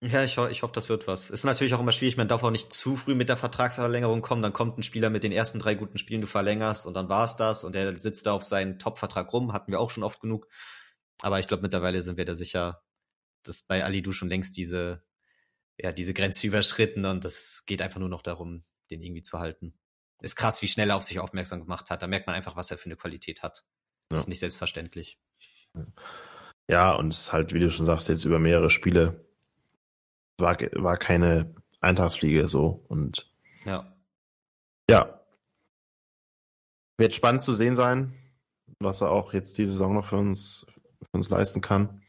Ja, 0.00 0.22
ich, 0.22 0.38
ho 0.38 0.46
ich 0.46 0.62
hoffe, 0.62 0.72
das 0.72 0.88
wird 0.88 1.08
was. 1.08 1.28
Ist 1.28 1.44
natürlich 1.44 1.74
auch 1.74 1.80
immer 1.80 1.92
schwierig, 1.92 2.16
man 2.16 2.28
darf 2.28 2.44
auch 2.44 2.52
nicht 2.52 2.72
zu 2.72 2.96
früh 2.96 3.14
mit 3.14 3.28
der 3.28 3.36
Vertragsverlängerung 3.36 4.22
kommen, 4.22 4.42
dann 4.42 4.52
kommt 4.52 4.78
ein 4.78 4.84
Spieler 4.84 5.10
mit 5.10 5.24
den 5.24 5.32
ersten 5.32 5.58
drei 5.58 5.74
guten 5.74 5.98
Spielen, 5.98 6.20
du 6.20 6.28
verlängerst 6.28 6.86
und 6.86 6.94
dann 6.94 7.08
war's 7.08 7.36
das 7.36 7.64
und 7.64 7.74
der 7.74 7.96
sitzt 7.96 8.26
da 8.26 8.32
auf 8.32 8.44
seinen 8.44 8.78
Top-Vertrag 8.78 9.32
rum, 9.32 9.52
hatten 9.52 9.72
wir 9.72 9.80
auch 9.80 9.90
schon 9.90 10.04
oft 10.04 10.20
genug. 10.20 10.46
Aber 11.20 11.40
ich 11.40 11.48
glaube, 11.48 11.62
mittlerweile 11.62 12.00
sind 12.00 12.16
wir 12.16 12.24
da 12.24 12.36
sicher, 12.36 12.80
dass 13.48 13.62
bei 13.62 13.84
Ali 13.84 14.02
Du 14.02 14.12
schon 14.12 14.28
längst 14.28 14.56
diese, 14.56 15.02
ja, 15.78 15.92
diese 15.92 16.14
Grenze 16.14 16.46
überschritten 16.46 17.04
und 17.04 17.24
das 17.24 17.64
geht 17.66 17.82
einfach 17.82 18.00
nur 18.00 18.08
noch 18.08 18.22
darum, 18.22 18.64
den 18.90 19.02
irgendwie 19.02 19.22
zu 19.22 19.38
halten. 19.38 19.78
Ist 20.20 20.36
krass, 20.36 20.62
wie 20.62 20.68
schnell 20.68 20.90
er 20.90 20.96
auf 20.96 21.04
sich 21.04 21.20
aufmerksam 21.20 21.60
gemacht 21.60 21.90
hat. 21.90 22.02
Da 22.02 22.06
merkt 22.06 22.26
man 22.26 22.34
einfach, 22.36 22.56
was 22.56 22.70
er 22.70 22.78
für 22.78 22.86
eine 22.86 22.96
Qualität 22.96 23.42
hat. 23.42 23.64
Das 24.08 24.18
ja. 24.18 24.22
ist 24.22 24.28
nicht 24.28 24.40
selbstverständlich. 24.40 25.18
Ja, 26.68 26.92
und 26.92 27.12
es 27.12 27.20
ist 27.20 27.32
halt, 27.32 27.52
wie 27.52 27.60
du 27.60 27.70
schon 27.70 27.86
sagst, 27.86 28.08
jetzt 28.08 28.24
über 28.24 28.38
mehrere 28.38 28.70
Spiele 28.70 29.24
war, 30.38 30.58
war 30.72 30.96
keine 30.96 31.54
Eintagsfliege 31.80 32.48
so 32.48 32.84
und 32.88 33.32
ja. 33.64 33.96
Ja. 34.90 35.20
Wird 36.96 37.14
spannend 37.14 37.42
zu 37.42 37.52
sehen 37.52 37.76
sein, 37.76 38.14
was 38.80 39.00
er 39.00 39.10
auch 39.10 39.32
jetzt 39.32 39.56
diese 39.58 39.72
Saison 39.72 39.94
noch 39.94 40.06
für 40.06 40.16
uns, 40.16 40.66
für 41.02 41.16
uns 41.16 41.30
leisten 41.30 41.60
kann. 41.60 42.02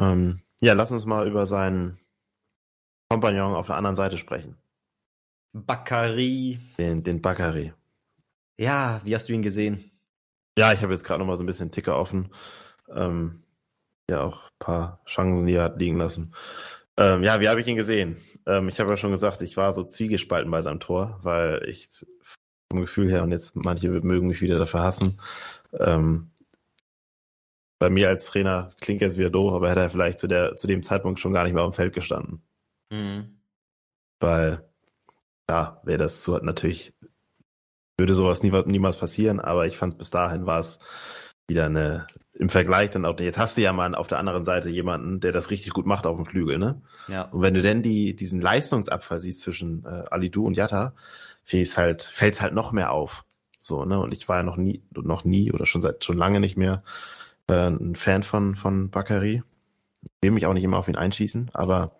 Ähm, 0.00 0.40
ja, 0.60 0.74
lass 0.74 0.92
uns 0.92 1.04
mal 1.04 1.26
über 1.26 1.46
seinen 1.46 1.98
Kompagnon 3.10 3.54
auf 3.54 3.66
der 3.66 3.76
anderen 3.76 3.96
Seite 3.96 4.18
sprechen. 4.18 4.56
Bakary. 5.52 6.58
Den, 6.78 7.02
den 7.02 7.22
Bakary. 7.22 7.72
Ja, 8.58 9.00
wie 9.04 9.14
hast 9.14 9.28
du 9.28 9.32
ihn 9.32 9.42
gesehen? 9.42 9.90
Ja, 10.58 10.72
ich 10.72 10.82
habe 10.82 10.92
jetzt 10.92 11.04
gerade 11.04 11.20
noch 11.20 11.26
mal 11.26 11.36
so 11.36 11.44
ein 11.44 11.46
bisschen 11.46 11.70
Ticker 11.70 11.96
offen. 11.96 12.32
Ähm, 12.88 13.42
ja 14.10 14.22
auch 14.22 14.44
ein 14.44 14.58
paar 14.58 15.00
Chancen, 15.06 15.46
die 15.46 15.54
er 15.54 15.64
hat 15.64 15.78
liegen 15.78 15.98
lassen. 15.98 16.34
Ähm, 16.96 17.22
ja, 17.22 17.40
wie 17.40 17.48
habe 17.48 17.60
ich 17.60 17.66
ihn 17.66 17.76
gesehen? 17.76 18.16
Ähm, 18.46 18.68
ich 18.68 18.80
habe 18.80 18.90
ja 18.90 18.96
schon 18.96 19.10
gesagt, 19.10 19.42
ich 19.42 19.56
war 19.56 19.72
so 19.72 19.84
zwiegespalten 19.84 20.50
bei 20.50 20.62
seinem 20.62 20.80
Tor, 20.80 21.20
weil 21.22 21.64
ich 21.68 21.88
vom 22.70 22.80
Gefühl 22.80 23.10
her, 23.10 23.22
und 23.22 23.30
jetzt 23.30 23.54
manche 23.56 23.88
mögen 23.88 24.26
mich 24.26 24.40
wieder 24.40 24.58
dafür 24.58 24.80
hassen, 24.80 25.20
ähm, 25.80 26.30
bei 27.78 27.90
mir 27.90 28.08
als 28.08 28.26
Trainer 28.26 28.72
klingt 28.80 29.00
jetzt 29.00 29.16
wieder 29.16 29.30
doof, 29.30 29.52
aber 29.52 29.70
hätte 29.70 29.80
er 29.80 29.90
vielleicht 29.90 30.18
zu, 30.18 30.26
der, 30.26 30.56
zu 30.56 30.66
dem 30.66 30.82
Zeitpunkt 30.82 31.20
schon 31.20 31.32
gar 31.32 31.44
nicht 31.44 31.52
mehr 31.52 31.62
auf 31.62 31.74
dem 31.74 31.76
Feld 31.76 31.94
gestanden. 31.94 32.42
Mhm. 32.90 33.38
Weil, 34.20 34.68
ja, 35.48 35.80
wäre 35.84 35.98
das 35.98 36.24
so 36.24 36.36
natürlich, 36.38 36.94
würde 37.96 38.14
sowas 38.14 38.42
nie, 38.42 38.50
niemals 38.66 38.96
passieren, 38.96 39.40
aber 39.40 39.66
ich 39.66 39.76
fand 39.76 39.98
bis 39.98 40.10
dahin 40.10 40.46
war 40.46 40.60
es 40.60 40.80
wieder 41.46 41.66
eine, 41.66 42.06
im 42.34 42.48
Vergleich 42.48 42.90
dann 42.90 43.04
auch, 43.04 43.18
jetzt 43.20 43.38
hast 43.38 43.56
du 43.56 43.62
ja 43.62 43.72
mal 43.72 43.94
auf 43.94 44.06
der 44.06 44.18
anderen 44.18 44.44
Seite 44.44 44.68
jemanden, 44.68 45.20
der 45.20 45.32
das 45.32 45.50
richtig 45.50 45.72
gut 45.72 45.86
macht 45.86 46.06
auf 46.06 46.16
dem 46.16 46.26
Flügel, 46.26 46.58
ne? 46.58 46.82
Ja. 47.06 47.22
Und 47.22 47.42
wenn 47.42 47.54
du 47.54 47.62
denn 47.62 47.82
die, 47.82 48.14
diesen 48.14 48.40
Leistungsabfall 48.40 49.20
siehst 49.20 49.40
zwischen 49.40 49.84
äh, 49.84 50.04
Alidu 50.10 50.44
und 50.44 50.56
Jatta, 50.56 50.94
halt, 51.50 52.02
fällt 52.02 52.34
es 52.34 52.42
halt 52.42 52.52
noch 52.52 52.72
mehr 52.72 52.92
auf. 52.92 53.24
So, 53.58 53.84
ne? 53.84 53.98
Und 53.98 54.12
ich 54.12 54.28
war 54.28 54.38
ja 54.38 54.42
noch 54.42 54.56
nie, 54.56 54.82
noch 54.94 55.24
nie 55.24 55.50
oder 55.52 55.64
schon 55.64 55.80
seit 55.80 56.04
schon 56.04 56.18
lange 56.18 56.40
nicht 56.40 56.56
mehr 56.56 56.82
äh, 57.48 57.68
ein 57.68 57.96
Fan 57.96 58.22
von, 58.22 58.56
von 58.56 58.90
Bakary. 58.90 59.42
Will 60.20 60.30
mich 60.30 60.46
auch 60.46 60.54
nicht 60.54 60.64
immer 60.64 60.78
auf 60.78 60.88
ihn 60.88 60.96
einschießen, 60.96 61.50
aber 61.52 61.98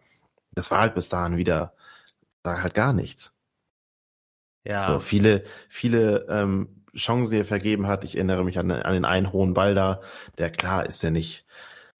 das 0.52 0.70
war 0.70 0.80
halt 0.80 0.94
bis 0.94 1.08
dahin 1.08 1.36
wieder, 1.36 1.74
da 2.42 2.62
halt 2.62 2.74
gar 2.74 2.92
nichts. 2.92 3.32
Ja. 4.64 4.92
So, 4.92 5.00
viele, 5.00 5.44
viele 5.68 6.26
ähm, 6.28 6.84
Chancen, 6.96 7.32
die 7.32 7.38
er 7.38 7.44
vergeben 7.44 7.86
hat. 7.86 8.04
Ich 8.04 8.16
erinnere 8.16 8.44
mich 8.44 8.58
an, 8.58 8.70
an 8.70 8.92
den 8.92 9.04
einen 9.04 9.32
hohen 9.32 9.54
Ball 9.54 9.74
da, 9.74 10.00
der 10.36 10.50
klar 10.50 10.86
ist 10.86 11.02
ja 11.02 11.10
nicht, 11.10 11.44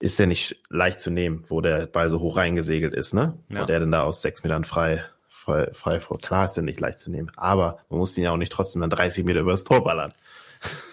ist 0.00 0.18
ja 0.18 0.26
nicht 0.26 0.62
leicht 0.68 1.00
zu 1.00 1.10
nehmen, 1.10 1.44
wo 1.48 1.60
der 1.60 1.86
Ball 1.86 2.10
so 2.10 2.20
hoch 2.20 2.36
reingesegelt 2.36 2.94
ist, 2.94 3.14
ne? 3.14 3.38
Ja. 3.48 3.62
Wo 3.62 3.66
der 3.66 3.80
denn 3.80 3.90
da 3.90 4.02
aus 4.02 4.22
sechs 4.22 4.42
Metern 4.42 4.64
frei, 4.64 5.04
frei, 5.28 5.70
frei 5.72 6.00
vor. 6.00 6.18
Klar 6.18 6.46
ist 6.46 6.56
er 6.56 6.62
nicht 6.62 6.80
leicht 6.80 6.98
zu 6.98 7.10
nehmen, 7.10 7.32
aber 7.36 7.78
man 7.88 7.98
muss 7.98 8.16
ihn 8.16 8.24
ja 8.24 8.32
auch 8.32 8.36
nicht 8.36 8.52
trotzdem 8.52 8.80
dann 8.80 8.90
30 8.90 9.24
Meter 9.24 9.40
übers 9.40 9.64
Tor 9.64 9.82
ballern. 9.82 10.12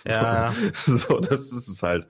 Ja. 0.08 0.54
so, 0.74 0.98
so, 0.98 1.20
das 1.20 1.52
ist 1.52 1.68
es 1.68 1.84
halt. 1.84 2.08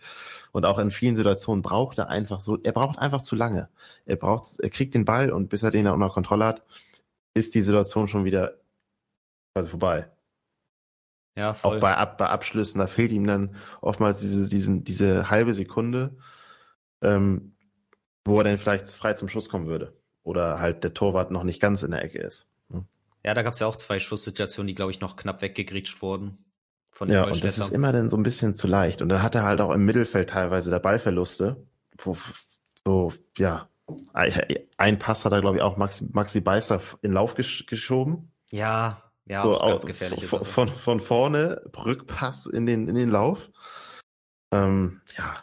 Und 0.56 0.64
auch 0.66 0.80
in 0.80 0.90
vielen 0.90 1.18
Situationen 1.18 1.62
braucht 1.62 1.98
er 1.98 2.08
einfach 2.08 2.40
so, 2.40 2.58
er 2.64 2.72
braucht 2.72 2.98
einfach 2.98 3.22
zu 3.22 3.36
lange. 3.36 3.68
Er 4.06 4.16
braucht, 4.16 4.58
er 4.62 4.70
kriegt 4.70 4.94
den 4.94 5.04
Ball 5.04 5.30
und 5.30 5.50
bis 5.50 5.64
er 5.64 5.70
den 5.70 5.86
unter 5.86 6.10
Kontrolle 6.10 6.46
hat, 6.46 6.64
ist 7.34 7.56
die 7.56 7.62
Situation 7.62 8.08
schon 8.08 8.24
wieder 8.24 8.58
also 9.54 9.68
vorbei. 9.68 10.10
Ja, 11.38 11.54
voll. 11.54 11.76
Auch 11.76 11.82
bei, 11.82 11.98
Ab 11.98 12.18
bei 12.18 12.28
Abschlüssen, 12.28 12.80
da 12.80 12.88
fehlt 12.88 13.12
ihm 13.12 13.28
dann 13.28 13.58
oftmals 13.82 14.22
diese, 14.22 14.48
diesen, 14.48 14.86
diese 14.86 15.30
halbe 15.30 15.54
Sekunde, 15.54 16.16
ähm, 17.02 17.58
wo 18.24 18.38
er 18.38 18.46
dann 18.46 18.58
vielleicht 18.58 18.88
frei 18.88 19.12
zum 19.12 19.28
Schuss 19.28 19.50
kommen 19.50 19.68
würde. 19.68 19.92
Oder 20.24 20.60
halt 20.60 20.86
der 20.86 20.94
Torwart 20.94 21.32
noch 21.32 21.44
nicht 21.44 21.60
ganz 21.60 21.84
in 21.84 21.92
der 21.92 22.02
Ecke 22.02 22.20
ist. 22.20 22.48
Hm? 22.72 22.86
Ja, 23.26 23.34
da 23.34 23.42
gab 23.42 23.52
es 23.52 23.60
ja 23.60 23.68
auch 23.68 23.76
zwei 23.76 24.00
Schusssituationen, 24.00 24.70
die, 24.70 24.76
glaube 24.76 24.92
ich, 24.92 25.02
noch 25.02 25.18
knapp 25.18 25.42
weggegrätscht 25.42 26.02
wurden. 26.02 26.45
Von 26.96 27.10
ja, 27.10 27.26
und 27.26 27.44
das 27.44 27.58
ist 27.58 27.74
immer 27.74 27.92
dann 27.92 28.08
so 28.08 28.16
ein 28.16 28.24
bisschen 28.24 28.56
zu 28.56 28.68
leicht. 28.68 29.02
Und 29.02 29.10
dann 29.10 29.22
hat 29.22 29.36
er 29.36 29.44
halt 29.44 29.60
auch 29.60 29.72
im 29.72 29.84
Mittelfeld 29.84 30.30
teilweise 30.30 30.70
der 30.70 30.80
Ballverluste, 30.80 31.68
wo 31.98 32.16
so, 32.88 33.12
ja, 33.38 33.68
ein 34.78 34.98
Pass 34.98 35.26
hat 35.26 35.34
er, 35.34 35.42
glaube 35.42 35.58
ich, 35.58 35.62
auch 35.62 35.76
Maxi, 35.76 36.08
Maxi 36.14 36.40
Beister 36.40 36.82
in 37.02 37.12
Lauf 37.12 37.36
gesch 37.36 37.66
geschoben. 37.66 38.32
Ja, 38.50 39.04
ja, 39.26 39.44
so, 39.44 39.60
auch 39.60 39.68
ganz 39.68 39.86
gefährlich. 39.86 40.26
Von, 40.26 40.46
von, 40.46 40.70
von, 40.70 41.02
vorne, 41.02 41.70
Rückpass 41.76 42.46
in 42.46 42.66
den, 42.66 42.88
in 42.88 42.96
den 42.96 43.10
Lauf. 43.10 43.50
Ähm, 44.54 45.02
ja. 45.18 45.34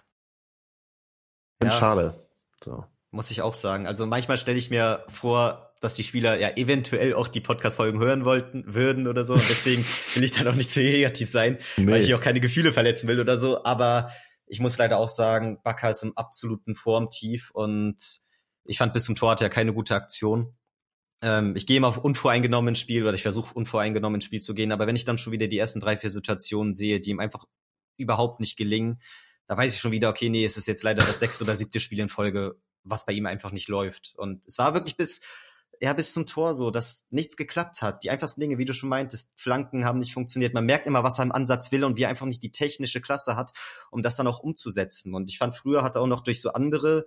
ja. 1.62 1.71
Schade. 1.71 2.26
So. 2.64 2.87
Muss 3.11 3.30
ich 3.30 3.42
auch 3.42 3.54
sagen. 3.54 3.87
Also 3.87 4.06
manchmal 4.06 4.38
stelle 4.38 4.56
ich 4.56 4.71
mir 4.71 5.04
vor, 5.09 5.72
dass 5.82 5.94
die 5.94 6.04
Spieler 6.04 6.38
ja 6.38 6.50
eventuell 6.56 7.14
auch 7.14 7.28
die 7.28 7.40
Podcast-Folgen 7.40 7.98
hören 7.98 8.24
wollten, 8.24 8.64
würden 8.72 9.08
oder 9.08 9.24
so. 9.24 9.34
Und 9.34 9.48
deswegen 9.48 9.84
will 10.14 10.24
ich 10.24 10.32
dann 10.32 10.46
auch 10.46 10.54
nicht 10.54 10.70
zu 10.70 10.80
negativ 10.80 11.28
sein, 11.28 11.58
nee. 11.76 11.90
weil 11.90 12.00
ich 12.00 12.14
auch 12.14 12.20
keine 12.20 12.40
Gefühle 12.40 12.72
verletzen 12.72 13.08
will 13.08 13.20
oder 13.20 13.36
so. 13.36 13.64
Aber 13.64 14.10
ich 14.46 14.60
muss 14.60 14.78
leider 14.78 14.98
auch 14.98 15.08
sagen, 15.08 15.58
Bakker 15.62 15.90
ist 15.90 16.02
im 16.02 16.16
absoluten 16.16 16.74
Formtief 16.74 17.50
und 17.50 17.96
ich 18.64 18.78
fand 18.78 18.92
bis 18.92 19.04
zum 19.04 19.16
Tor 19.16 19.32
hatte 19.32 19.44
er 19.44 19.50
keine 19.50 19.72
gute 19.72 19.94
Aktion. 19.94 20.54
Ähm, 21.20 21.56
ich 21.56 21.66
gehe 21.66 21.76
immer 21.76 21.88
auf 21.88 21.98
unvoreingenommen 21.98 22.68
ins 22.68 22.78
Spiel 22.78 23.02
oder 23.02 23.14
ich 23.14 23.22
versuche 23.22 23.54
unvoreingenommen 23.54 24.16
ins 24.16 24.24
Spiel 24.24 24.40
zu 24.40 24.54
gehen, 24.54 24.72
aber 24.72 24.86
wenn 24.86 24.96
ich 24.96 25.04
dann 25.04 25.18
schon 25.18 25.32
wieder 25.32 25.48
die 25.48 25.58
ersten 25.58 25.80
drei, 25.80 25.96
vier 25.96 26.10
Situationen 26.10 26.74
sehe, 26.74 27.00
die 27.00 27.10
ihm 27.10 27.20
einfach 27.20 27.44
überhaupt 27.96 28.40
nicht 28.40 28.56
gelingen, 28.56 29.00
da 29.46 29.56
weiß 29.56 29.74
ich 29.74 29.80
schon 29.80 29.92
wieder, 29.92 30.08
okay, 30.08 30.28
nee, 30.28 30.44
es 30.44 30.56
ist 30.56 30.68
jetzt 30.68 30.82
leider 30.82 31.04
das 31.04 31.18
sechste 31.18 31.44
oder 31.44 31.56
siebte 31.56 31.80
Spiel 31.80 31.98
in 31.98 32.08
Folge, 32.08 32.56
was 32.84 33.06
bei 33.06 33.12
ihm 33.12 33.26
einfach 33.26 33.50
nicht 33.50 33.68
läuft. 33.68 34.14
Und 34.16 34.46
es 34.46 34.58
war 34.58 34.74
wirklich 34.74 34.96
bis, 34.96 35.22
ja, 35.81 35.93
bis 35.93 36.12
zum 36.12 36.26
Tor 36.26 36.55
so, 36.55 36.71
dass 36.71 37.09
nichts 37.11 37.37
geklappt 37.37 37.83
hat. 37.83 38.05
Die 38.05 38.11
einfachsten 38.11 38.41
Dinge, 38.41 38.59
wie 38.59 38.64
du 38.64 38.73
schon 38.73 38.88
meintest, 38.88 39.33
Flanken 39.37 39.85
haben 39.85 39.99
nicht 39.99 40.12
funktioniert. 40.12 40.55
Man 40.55 40.67
merkt 40.67 40.87
immer, 40.87 41.02
was 41.02 41.19
er 41.19 41.25
im 41.25 41.33
Ansatz 41.33 41.73
will 41.73 41.85
und 41.85 41.97
wie 41.97 42.02
er 42.02 42.09
einfach 42.09 42.26
nicht 42.26 42.43
die 42.43 42.52
technische 42.52 43.00
Klasse 43.00 43.37
hat, 43.37 43.52
um 43.91 44.02
das 44.02 44.17
dann 44.17 44.26
auch 44.26 44.38
umzusetzen. 44.41 45.14
Und 45.14 45.29
ich 45.31 45.38
fand, 45.38 45.57
früher 45.57 45.83
hat 45.83 45.97
er 45.97 46.02
auch 46.02 46.07
noch 46.07 46.21
durch 46.21 46.41
so 46.41 46.52
andere 46.52 47.07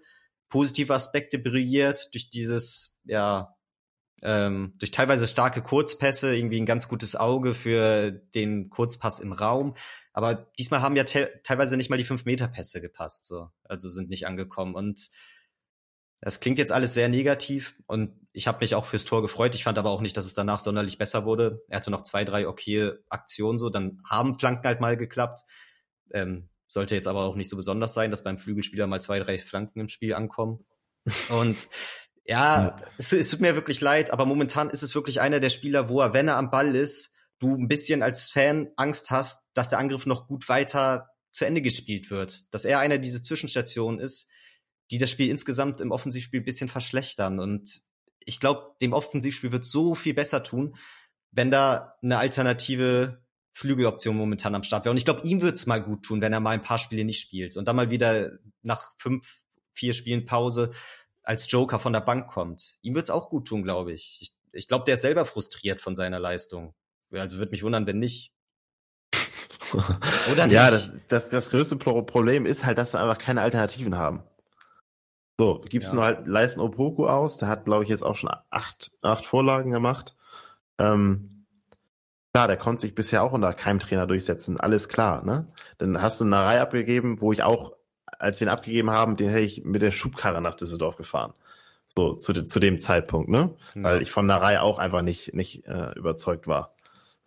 positive 0.50 0.94
Aspekte 0.94 1.40
brilliert, 1.40 2.14
durch 2.14 2.30
dieses, 2.30 2.98
ja, 3.06 3.56
ähm, 4.22 4.74
durch 4.80 4.92
teilweise 4.92 5.28
starke 5.28 5.62
Kurzpässe 5.62 6.36
irgendwie 6.36 6.60
ein 6.60 6.66
ganz 6.66 6.88
gutes 6.88 7.16
Auge 7.16 7.54
für 7.54 8.12
den 8.12 8.70
Kurzpass 8.70 9.20
im 9.20 9.34
Raum. 9.34 9.76
Aber 10.14 10.36
diesmal 10.58 10.82
haben 10.82 10.96
ja 10.96 11.04
te 11.04 11.30
teilweise 11.44 11.78
nicht 11.78 11.90
mal 11.90 11.98
die 11.98 12.06
5-Meter-Pässe 12.06 12.82
gepasst, 12.82 13.26
so. 13.26 13.50
Also 13.64 13.90
sind 13.90 14.10
nicht 14.10 14.28
angekommen. 14.28 14.76
Und 14.76 15.10
das 16.22 16.40
klingt 16.40 16.58
jetzt 16.58 16.72
alles 16.72 16.94
sehr 16.94 17.10
negativ 17.10 17.76
und 17.88 18.20
ich 18.32 18.48
habe 18.48 18.60
mich 18.62 18.76
auch 18.76 18.86
fürs 18.86 19.06
Tor 19.06 19.22
gefreut. 19.22 19.56
Ich 19.56 19.64
fand 19.64 19.78
aber 19.78 19.92
auch 19.92 20.02
nicht, 20.02 20.18
dass 20.18 20.26
es 20.26 20.34
danach 20.34 20.60
sonderlich 20.60 20.98
besser 20.98 21.24
wurde. 21.24 21.64
Er 21.70 21.78
hatte 21.78 21.92
noch 21.92 22.02
zwei, 22.02 22.26
drei 22.26 22.48
okay 22.48 22.92
Aktionen 23.10 23.60
so. 23.60 23.70
Dann 23.70 24.02
haben 24.10 24.38
Flanken 24.38 24.66
halt 24.66 24.82
mal 24.82 24.98
geklappt. 24.98 25.42
Ähm, 26.12 26.50
sollte 26.66 26.96
jetzt 26.96 27.08
aber 27.08 27.24
auch 27.24 27.36
nicht 27.36 27.50
so 27.50 27.56
besonders 27.56 27.94
sein, 27.94 28.12
dass 28.12 28.24
beim 28.24 28.38
Flügelspieler 28.38 28.88
mal 28.88 29.02
zwei, 29.02 29.20
drei 29.20 29.40
Flanken 29.40 29.80
im 29.80 29.88
Spiel 29.88 30.14
ankommen. 30.16 30.66
Und 31.30 31.68
ja, 32.26 32.76
es, 32.98 33.14
es 33.14 33.30
tut 33.30 33.40
mir 33.40 33.56
wirklich 33.56 33.80
leid, 33.80 34.12
aber 34.12 34.26
momentan 34.26 34.70
ist 34.70 34.84
es 34.84 34.96
wirklich 34.96 35.22
einer 35.22 35.40
der 35.40 35.50
Spieler, 35.50 35.88
wo 35.88 36.02
er, 36.02 36.14
wenn 36.14 36.28
er 36.28 36.38
am 36.38 36.52
Ball 36.52 36.76
ist, 36.76 37.16
du 37.40 37.56
ein 37.56 37.68
bisschen 37.68 38.02
als 38.02 38.30
Fan 38.30 38.70
Angst 38.76 39.12
hast, 39.12 39.46
dass 39.54 39.70
der 39.70 39.80
Angriff 39.80 40.06
noch 40.06 40.28
gut 40.28 40.50
weiter 40.50 41.10
zu 41.32 41.46
Ende 41.46 41.62
gespielt 41.62 42.10
wird. 42.10 42.54
Dass 42.54 42.66
er 42.66 42.80
einer 42.80 42.98
dieser 42.98 43.22
Zwischenstationen 43.22 44.00
ist, 44.00 44.30
die 44.92 44.98
das 44.98 45.10
Spiel 45.10 45.30
insgesamt 45.30 45.82
im 45.82 45.92
Offensivspiel 45.92 46.42
ein 46.42 46.46
bisschen 46.46 46.70
verschlechtern. 46.70 47.40
Und 47.40 47.82
ich 48.26 48.40
glaube, 48.40 48.76
dem 48.82 48.94
Offensivspiel 48.94 49.52
wird 49.52 49.66
so 49.66 49.96
viel 49.96 50.14
besser 50.14 50.44
tun, 50.44 50.76
wenn 51.32 51.52
da 51.52 51.96
eine 52.02 52.18
alternative 52.18 53.24
Flügeloption 53.54 54.18
momentan 54.18 54.56
am 54.56 54.64
Start 54.64 54.86
wäre. 54.86 54.92
Und 54.92 54.98
ich 54.98 55.06
glaube, 55.06 55.26
ihm 55.26 55.42
wird's 55.42 55.66
mal 55.66 55.82
gut 55.82 56.04
tun, 56.04 56.22
wenn 56.22 56.34
er 56.34 56.40
mal 56.40 56.52
ein 56.52 56.62
paar 56.62 56.78
Spiele 56.78 57.06
nicht 57.06 57.22
spielt 57.22 57.56
und 57.56 57.68
dann 57.68 57.76
mal 57.76 57.90
wieder 57.90 58.32
nach 58.62 58.94
fünf, 58.98 59.38
vier 59.74 59.94
Spielen 59.94 60.26
Pause 60.26 60.72
als 61.24 61.50
Joker 61.50 61.80
von 61.80 61.94
der 61.94 62.02
Bank 62.02 62.28
kommt. 62.28 62.78
Ihm 62.82 62.96
wird's 62.96 63.10
auch 63.10 63.30
gut 63.30 63.48
tun, 63.48 63.64
glaube 63.64 63.94
ich. 63.94 64.18
Ich, 64.22 64.36
ich 64.52 64.68
glaube, 64.68 64.86
der 64.86 64.96
ist 64.96 65.02
selber 65.02 65.26
frustriert 65.26 65.82
von 65.82 65.96
seiner 65.96 66.20
Leistung. 66.20 66.76
Also 67.12 67.38
würde 67.38 67.52
mich 67.52 67.64
wundern, 67.64 67.88
wenn 67.88 68.00
nicht. 68.00 68.34
Oder 70.32 70.46
nicht? 70.46 70.54
Ja, 70.54 70.70
das, 70.70 70.92
das, 71.08 71.30
das 71.30 71.50
größte 71.50 71.78
Problem 71.78 72.46
ist 72.46 72.66
halt, 72.66 72.78
dass 72.78 72.94
wir 72.94 73.00
einfach 73.00 73.18
keine 73.18 73.42
Alternativen 73.42 73.96
haben. 73.98 74.24
So, 75.38 75.62
gibst 75.68 75.90
ja. 75.90 75.96
nur 75.96 76.04
halt 76.06 76.28
Leisten 76.28 76.62
Opoku 76.62 77.08
aus, 77.08 77.38
der 77.38 77.50
hat, 77.50 77.66
glaube 77.66 77.84
ich, 77.84 77.90
jetzt 77.90 78.04
auch 78.04 78.16
schon 78.16 78.32
acht, 78.50 78.92
acht 79.02 79.26
Vorlagen 79.26 79.72
gemacht. 79.72 80.16
Ähm, 80.78 81.46
klar, 82.34 82.48
der 82.48 82.58
konnte 82.58 82.82
sich 82.82 82.96
bisher 82.96 83.24
auch 83.24 83.34
unter 83.34 83.54
keinem 83.54 83.80
Trainer 83.80 84.08
durchsetzen, 84.08 84.60
alles 84.60 84.88
klar, 84.88 85.26
ne? 85.26 85.48
Dann 85.78 86.02
hast 86.02 86.22
du 86.22 86.26
eine 86.26 86.38
Reihe 86.38 86.62
abgegeben, 86.62 87.20
wo 87.20 87.34
ich 87.34 87.44
auch 87.44 87.76
als 88.20 88.40
wir 88.40 88.48
ihn 88.48 88.52
abgegeben 88.52 88.92
haben, 88.92 89.16
den 89.16 89.30
hätte 89.30 89.42
ich 89.42 89.64
mit 89.64 89.82
der 89.82 89.92
Schubkarre 89.92 90.42
nach 90.42 90.56
Düsseldorf 90.56 90.96
gefahren. 90.96 91.34
So, 91.96 92.14
zu, 92.16 92.34
de, 92.34 92.46
zu 92.46 92.60
dem 92.60 92.80
Zeitpunkt, 92.80 93.30
ne? 93.30 93.56
Ja. 93.74 93.84
Weil 93.84 94.02
ich 94.02 94.12
von 94.12 94.28
der 94.28 94.38
Reihe 94.38 94.62
auch 94.62 94.80
einfach 94.80 95.02
nicht, 95.02 95.34
nicht 95.34 95.66
äh, 95.66 95.94
überzeugt 95.96 96.48
war. 96.48 96.75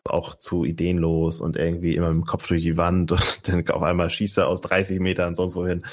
Auch 0.08 0.34
zu 0.34 0.64
ideenlos 0.64 1.40
und 1.40 1.56
irgendwie 1.56 1.94
immer 1.94 2.08
mit 2.08 2.16
dem 2.16 2.26
Kopf 2.26 2.48
durch 2.48 2.62
die 2.62 2.76
Wand 2.76 3.12
und 3.12 3.48
dann 3.48 3.68
auf 3.68 3.82
einmal 3.82 4.10
schießt 4.10 4.38
er 4.38 4.48
aus 4.48 4.60
30 4.60 5.00
Metern 5.00 5.34
sonst 5.34 5.54
wohin. 5.54 5.84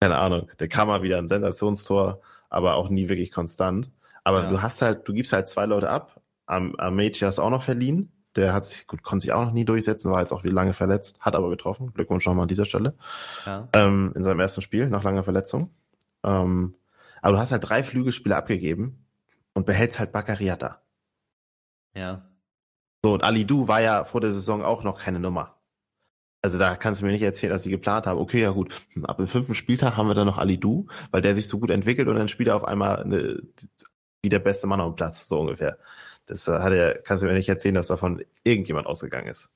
Keine 0.00 0.18
Ahnung. 0.18 0.48
Der 0.58 0.68
kam 0.68 0.88
mal 0.88 1.02
wieder 1.02 1.18
ein 1.18 1.28
Sensationstor, 1.28 2.20
aber 2.48 2.74
auch 2.74 2.88
nie 2.88 3.08
wirklich 3.08 3.30
konstant. 3.30 3.90
Aber 4.24 4.44
ja. 4.44 4.50
du 4.50 4.62
hast 4.62 4.82
halt, 4.82 5.08
du 5.08 5.12
gibst 5.12 5.32
halt 5.32 5.48
zwei 5.48 5.66
Leute 5.66 5.90
ab. 5.90 6.20
Am, 6.46 6.74
Am 6.76 6.96
Mädchen 6.96 7.26
hast 7.26 7.38
auch 7.38 7.50
noch 7.50 7.62
verliehen. 7.62 8.12
Der 8.36 8.52
hat 8.52 8.64
sich, 8.64 8.86
gut, 8.86 9.02
konnte 9.02 9.22
sich 9.22 9.32
auch 9.32 9.44
noch 9.44 9.52
nie 9.52 9.64
durchsetzen, 9.64 10.12
war 10.12 10.20
jetzt 10.20 10.32
auch 10.32 10.44
wie 10.44 10.50
lange 10.50 10.72
verletzt, 10.72 11.18
hat 11.18 11.34
aber 11.34 11.50
getroffen. 11.50 11.92
Glückwunsch 11.94 12.26
nochmal 12.26 12.42
an 12.42 12.48
dieser 12.48 12.64
Stelle. 12.64 12.94
Ja. 13.44 13.68
Ähm, 13.72 14.12
in 14.14 14.22
seinem 14.22 14.38
ersten 14.38 14.62
Spiel 14.62 14.88
nach 14.88 15.02
langer 15.02 15.24
Verletzung. 15.24 15.70
Ähm, 16.22 16.74
aber 17.22 17.34
du 17.34 17.40
hast 17.40 17.52
halt 17.52 17.68
drei 17.68 17.82
Flügelspiele 17.82 18.36
abgegeben 18.36 19.04
und 19.52 19.66
behältst 19.66 19.98
halt 19.98 20.12
Baccariata. 20.12 20.80
Ja. 21.94 22.29
So, 23.04 23.14
und 23.14 23.24
Ali 23.24 23.44
Du 23.44 23.68
war 23.68 23.80
ja 23.80 24.04
vor 24.04 24.20
der 24.20 24.32
Saison 24.32 24.62
auch 24.62 24.82
noch 24.82 24.98
keine 24.98 25.20
Nummer. 25.20 25.56
Also 26.42 26.58
da 26.58 26.74
kannst 26.74 27.00
du 27.00 27.06
mir 27.06 27.12
nicht 27.12 27.22
erzählen, 27.22 27.52
dass 27.52 27.64
sie 27.64 27.70
geplant 27.70 28.06
haben, 28.06 28.18
okay, 28.18 28.40
ja 28.40 28.50
gut, 28.50 28.80
ab 29.02 29.18
dem 29.18 29.26
fünften 29.26 29.54
Spieltag 29.54 29.96
haben 29.96 30.08
wir 30.08 30.14
dann 30.14 30.26
noch 30.26 30.38
Ali 30.38 30.58
Du, 30.58 30.86
weil 31.10 31.20
der 31.20 31.34
sich 31.34 31.48
so 31.48 31.58
gut 31.58 31.70
entwickelt 31.70 32.08
und 32.08 32.16
dann 32.16 32.28
spielt 32.28 32.48
er 32.48 32.56
auf 32.56 32.64
einmal 32.64 33.02
eine, 33.02 33.42
wie 34.22 34.28
der 34.30 34.38
beste 34.38 34.66
Mann 34.66 34.80
auf 34.80 34.92
dem 34.92 34.96
Platz, 34.96 35.28
so 35.28 35.38
ungefähr. 35.38 35.78
Das 36.26 36.48
äh, 36.48 36.58
hat 36.60 36.72
er, 36.72 36.94
kannst 37.02 37.22
du 37.22 37.26
mir 37.26 37.34
nicht 37.34 37.48
erzählen, 37.48 37.74
dass 37.74 37.88
davon 37.88 38.24
irgendjemand 38.44 38.86
ausgegangen 38.86 39.28
ist. 39.28 39.50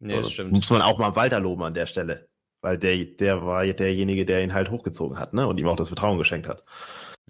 Nee, 0.00 0.16
das 0.16 0.32
stimmt. 0.32 0.52
Muss 0.52 0.70
man 0.70 0.82
auch 0.82 0.98
mal 0.98 1.14
Walter 1.14 1.38
loben 1.38 1.62
an 1.62 1.74
der 1.74 1.86
Stelle. 1.86 2.28
Weil 2.60 2.78
der, 2.78 3.04
der 3.04 3.44
war 3.44 3.64
derjenige, 3.64 4.24
der 4.24 4.42
ihn 4.42 4.54
halt 4.54 4.70
hochgezogen 4.70 5.18
hat, 5.18 5.34
ne? 5.34 5.46
Und 5.46 5.58
ihm 5.58 5.68
auch 5.68 5.76
das 5.76 5.88
Vertrauen 5.88 6.18
geschenkt 6.18 6.48
hat. 6.48 6.64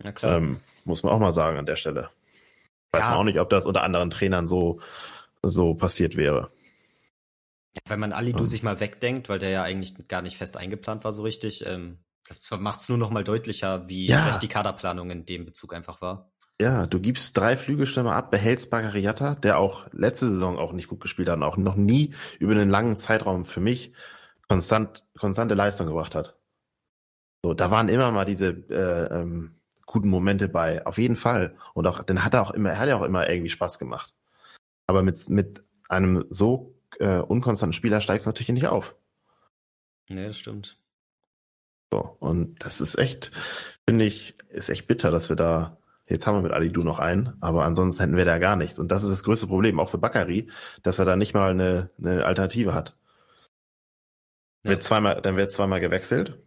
Ja, 0.02 0.12
klar. 0.12 0.36
Ähm, 0.36 0.60
muss 0.84 1.02
man 1.02 1.12
auch 1.12 1.18
mal 1.18 1.32
sagen 1.32 1.58
an 1.58 1.66
der 1.66 1.76
Stelle. 1.76 2.10
Weiß 2.92 3.02
ja. 3.02 3.10
man 3.10 3.18
auch 3.18 3.24
nicht, 3.24 3.40
ob 3.40 3.50
das 3.50 3.66
unter 3.66 3.82
anderen 3.82 4.10
Trainern 4.10 4.46
so, 4.46 4.80
so 5.42 5.74
passiert 5.74 6.16
wäre. 6.16 6.50
Wenn 7.86 8.00
man 8.00 8.12
Ali 8.12 8.32
du 8.32 8.44
sich 8.44 8.62
mal 8.62 8.80
wegdenkt, 8.80 9.28
weil 9.28 9.38
der 9.38 9.50
ja 9.50 9.62
eigentlich 9.62 9.94
gar 10.08 10.22
nicht 10.22 10.36
fest 10.36 10.56
eingeplant 10.56 11.04
war 11.04 11.12
so 11.12 11.22
richtig, 11.22 11.66
ähm, 11.66 11.98
das 12.28 12.40
macht 12.60 12.80
es 12.80 12.88
nur 12.88 12.98
noch 12.98 13.10
mal 13.10 13.24
deutlicher, 13.24 13.88
wie 13.88 14.06
ja. 14.06 14.22
schlecht 14.22 14.42
die 14.42 14.48
Kaderplanung 14.48 15.10
in 15.10 15.24
dem 15.24 15.44
Bezug 15.44 15.74
einfach 15.74 16.00
war. 16.00 16.30
Ja, 16.60 16.86
du 16.86 17.00
gibst 17.00 17.36
drei 17.36 17.56
Flügelstürmer 17.56 18.14
ab, 18.14 18.30
behältst 18.30 18.70
Bagariata, 18.70 19.34
der 19.34 19.58
auch 19.58 19.88
letzte 19.92 20.28
Saison 20.28 20.58
auch 20.58 20.72
nicht 20.72 20.88
gut 20.88 21.00
gespielt 21.00 21.28
hat 21.28 21.36
und 21.36 21.42
auch 21.42 21.56
noch 21.56 21.74
nie 21.74 22.14
über 22.38 22.52
einen 22.52 22.70
langen 22.70 22.96
Zeitraum 22.96 23.44
für 23.44 23.60
mich 23.60 23.92
konstant, 24.48 25.04
konstante 25.18 25.54
Leistung 25.54 25.86
gebracht 25.86 26.14
hat. 26.14 26.38
So, 27.42 27.54
da 27.54 27.70
waren 27.70 27.88
immer 27.88 28.12
mal 28.12 28.24
diese 28.24 28.50
äh, 28.70 29.20
ähm, 29.20 29.56
guten 29.86 30.08
Momente 30.08 30.48
bei, 30.48 30.86
auf 30.86 30.98
jeden 30.98 31.16
Fall. 31.16 31.56
Und 31.74 31.86
auch, 31.86 32.04
dann 32.04 32.24
hat 32.24 32.34
er 32.34 32.42
auch 32.42 32.52
immer, 32.52 32.78
hat 32.78 32.88
er 32.88 32.98
auch 32.98 33.02
immer 33.02 33.28
irgendwie 33.28 33.50
Spaß 33.50 33.78
gemacht. 33.78 34.14
Aber 34.86 35.02
mit, 35.02 35.28
mit 35.28 35.64
einem 35.88 36.24
so 36.30 36.74
äh, 36.98 37.18
unkonstanten 37.18 37.72
Spieler 37.72 38.00
steigt 38.00 38.20
es 38.20 38.26
natürlich 38.26 38.48
nicht 38.50 38.66
auf. 38.66 38.94
Nee, 40.08 40.26
das 40.26 40.38
stimmt. 40.38 40.78
So, 41.92 42.16
und 42.20 42.64
das 42.64 42.80
ist 42.80 42.98
echt, 42.98 43.30
finde 43.86 44.04
ich, 44.04 44.34
ist 44.50 44.70
echt 44.70 44.86
bitter, 44.86 45.10
dass 45.10 45.28
wir 45.28 45.36
da 45.36 45.78
Jetzt 46.12 46.26
haben 46.26 46.36
wir 46.36 46.42
mit 46.42 46.52
Ali 46.52 46.70
Du 46.70 46.82
noch 46.82 46.98
einen, 46.98 47.32
aber 47.40 47.64
ansonsten 47.64 48.02
hätten 48.02 48.16
wir 48.16 48.26
da 48.26 48.38
gar 48.38 48.56
nichts. 48.56 48.78
Und 48.78 48.90
das 48.90 49.02
ist 49.02 49.10
das 49.10 49.24
größte 49.24 49.46
Problem, 49.46 49.80
auch 49.80 49.88
für 49.88 49.98
Bakary, 49.98 50.50
dass 50.82 50.98
er 50.98 51.06
da 51.06 51.16
nicht 51.16 51.32
mal 51.32 51.50
eine, 51.50 51.90
eine 51.98 52.26
Alternative 52.26 52.74
hat. 52.74 52.96
Ja. 54.64 54.70
Wird 54.70 54.82
zweimal, 54.82 55.22
dann 55.22 55.36
wird 55.36 55.52
zweimal 55.52 55.80
gewechselt. 55.80 56.38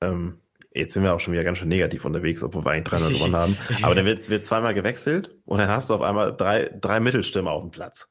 Ähm, 0.00 0.40
jetzt 0.72 0.94
sind 0.94 1.02
wir 1.02 1.14
auch 1.14 1.20
schon 1.20 1.32
wieder 1.32 1.44
ganz 1.44 1.58
schön 1.58 1.68
negativ 1.68 2.04
unterwegs, 2.04 2.42
obwohl 2.42 2.64
wir 2.64 2.70
eigentlich 2.70 2.98
300 2.98 3.12
gewonnen 3.12 3.36
haben. 3.36 3.56
Aber 3.82 3.94
dann 3.94 4.06
wird, 4.06 4.28
wird 4.28 4.44
zweimal 4.44 4.74
gewechselt 4.74 5.36
und 5.44 5.58
dann 5.58 5.68
hast 5.68 5.90
du 5.90 5.94
auf 5.94 6.02
einmal 6.02 6.36
drei, 6.36 6.70
drei 6.80 7.00
Mittelstimmen 7.00 7.48
auf 7.48 7.62
dem 7.62 7.70
Platz. 7.70 8.08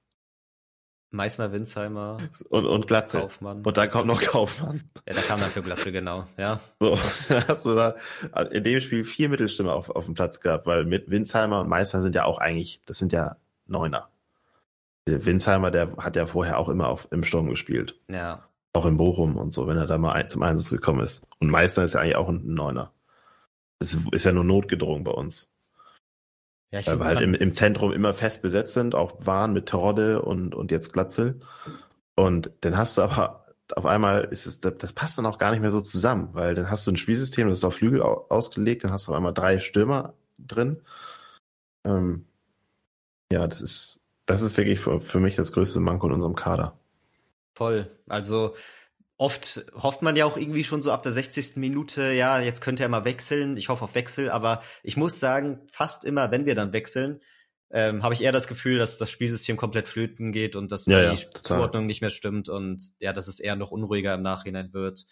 Meißner, 1.09 1.53
Winsheimer 1.53 2.17
und, 2.49 2.65
und 2.65 2.85
Glatze. 2.85 3.19
Kaufmann. 3.19 3.65
Und 3.65 3.77
dann 3.77 3.89
kommt 3.89 4.07
noch 4.07 4.21
Kaufmann. 4.21 4.89
Ja, 5.07 5.13
da 5.13 5.21
kam 5.21 5.39
dann 5.39 5.49
für 5.49 5.61
Glatze, 5.61 5.91
genau, 5.91 6.25
ja. 6.37 6.59
So, 6.81 6.97
dann 7.29 7.47
hast 7.47 7.65
du 7.65 7.75
da 7.75 7.95
in 8.51 8.63
dem 8.63 8.81
Spiel 8.81 9.05
vier 9.05 9.29
Mittelstimmen 9.29 9.71
auf, 9.71 9.89
auf 9.89 10.05
dem 10.05 10.15
Platz 10.15 10.41
gehabt, 10.41 10.67
weil 10.67 10.83
mit 10.83 11.09
Winsheimer 11.09 11.61
und 11.61 11.69
Meißner 11.69 12.01
sind 12.01 12.13
ja 12.13 12.25
auch 12.25 12.39
eigentlich, 12.39 12.81
das 12.85 12.97
sind 12.97 13.13
ja 13.13 13.37
Neuner. 13.67 14.09
Der 15.07 15.25
Winsheimer, 15.25 15.71
der 15.71 15.95
hat 15.97 16.17
ja 16.17 16.25
vorher 16.25 16.59
auch 16.59 16.67
immer 16.67 16.89
auf, 16.89 17.07
im 17.11 17.23
Sturm 17.23 17.49
gespielt. 17.49 17.97
Ja. 18.09 18.49
Auch 18.77 18.85
in 18.85 18.97
Bochum 18.97 19.37
und 19.37 19.51
so, 19.51 19.65
wenn 19.65 19.77
er 19.77 19.87
da 19.87 19.97
mal 19.97 20.11
ein, 20.11 20.29
zum 20.29 20.43
Einsatz 20.43 20.69
gekommen 20.69 20.99
ist. 20.99 21.23
Und 21.39 21.49
Meißner 21.49 21.83
ist 21.83 21.95
ja 21.95 22.01
eigentlich 22.01 22.15
auch 22.15 22.29
ein 22.29 22.53
Neuner. 22.53 22.93
Das 23.79 23.97
ist 24.11 24.23
ja 24.23 24.31
nur 24.33 24.43
notgedrungen 24.43 25.03
bei 25.03 25.11
uns. 25.11 25.49
Ja, 26.69 26.85
Weil 26.85 26.99
wir 26.99 27.05
halt 27.05 27.21
im, 27.21 27.33
im 27.33 27.55
Zentrum 27.55 27.91
immer 27.91 28.13
fest 28.13 28.43
besetzt 28.43 28.73
sind, 28.73 28.93
auch 28.93 29.25
waren 29.25 29.53
mit 29.53 29.65
Terodde 29.65 30.21
und, 30.21 30.53
und 30.53 30.69
jetzt 30.69 30.93
Glatzel. 30.93 31.39
Und 32.15 32.51
dann 32.61 32.77
hast 32.77 32.99
du 32.99 33.01
aber 33.01 33.47
auf 33.75 33.87
einmal 33.87 34.25
ist 34.25 34.45
es, 34.45 34.61
das 34.61 34.93
passt 34.93 35.17
dann 35.17 35.25
auch 35.25 35.39
gar 35.39 35.49
nicht 35.51 35.61
mehr 35.61 35.71
so 35.71 35.81
zusammen, 35.81 36.29
weil 36.33 36.53
dann 36.53 36.69
hast 36.69 36.85
du 36.85 36.91
ein 36.91 36.97
Spielsystem, 36.97 37.49
das 37.49 37.59
ist 37.59 37.65
auf 37.65 37.75
Flügel 37.75 38.03
ausgelegt, 38.03 38.83
dann 38.83 38.91
hast 38.91 39.07
du 39.07 39.11
auf 39.11 39.17
einmal 39.17 39.33
drei 39.33 39.59
Stürmer 39.59 40.13
drin. 40.37 40.81
Ähm, 41.83 42.27
ja, 43.31 43.47
das 43.47 43.61
ist, 43.61 43.99
das 44.27 44.43
ist 44.43 44.55
wirklich 44.55 44.79
für, 44.79 45.01
für 45.01 45.19
mich 45.19 45.35
das 45.35 45.51
größte 45.51 45.79
Manko 45.79 46.05
in 46.07 46.13
unserem 46.13 46.35
Kader. 46.35 46.77
Voll. 47.57 47.89
Also 48.07 48.55
oft 49.17 49.65
hofft 49.73 50.03
man 50.03 50.15
ja 50.15 50.25
auch 50.25 50.37
irgendwie 50.37 50.63
schon 50.63 50.83
so 50.83 50.91
ab 50.91 51.01
der 51.01 51.11
60. 51.11 51.55
Minute, 51.55 52.11
ja, 52.11 52.39
jetzt 52.39 52.61
könnte 52.61 52.83
er 52.83 52.89
mal 52.89 53.03
wechseln. 53.03 53.57
Ich 53.57 53.69
hoffe 53.69 53.83
auf 53.83 53.95
Wechsel, 53.95 54.29
aber 54.29 54.61
ich 54.83 54.95
muss 54.95 55.19
sagen, 55.19 55.59
fast 55.71 56.05
immer, 56.05 56.29
wenn 56.29 56.45
wir 56.45 56.53
dann 56.53 56.71
wechseln, 56.71 57.19
ähm, 57.71 58.03
habe 58.03 58.13
ich 58.13 58.21
eher 58.21 58.31
das 58.31 58.47
Gefühl, 58.47 58.77
dass 58.77 58.99
das 58.99 59.09
Spielsystem 59.09 59.57
komplett 59.57 59.89
flöten 59.89 60.31
geht 60.31 60.55
und 60.55 60.71
dass 60.71 60.85
ja, 60.85 61.15
die 61.15 61.19
ja, 61.19 61.33
Zuordnung 61.33 61.87
nicht 61.87 62.01
mehr 62.01 62.11
stimmt 62.11 62.47
und 62.47 62.79
ja, 62.99 63.11
dass 63.11 63.27
es 63.27 63.39
eher 63.39 63.55
noch 63.55 63.71
unruhiger 63.71 64.13
im 64.13 64.21
Nachhinein 64.21 64.71
wird. 64.73 65.07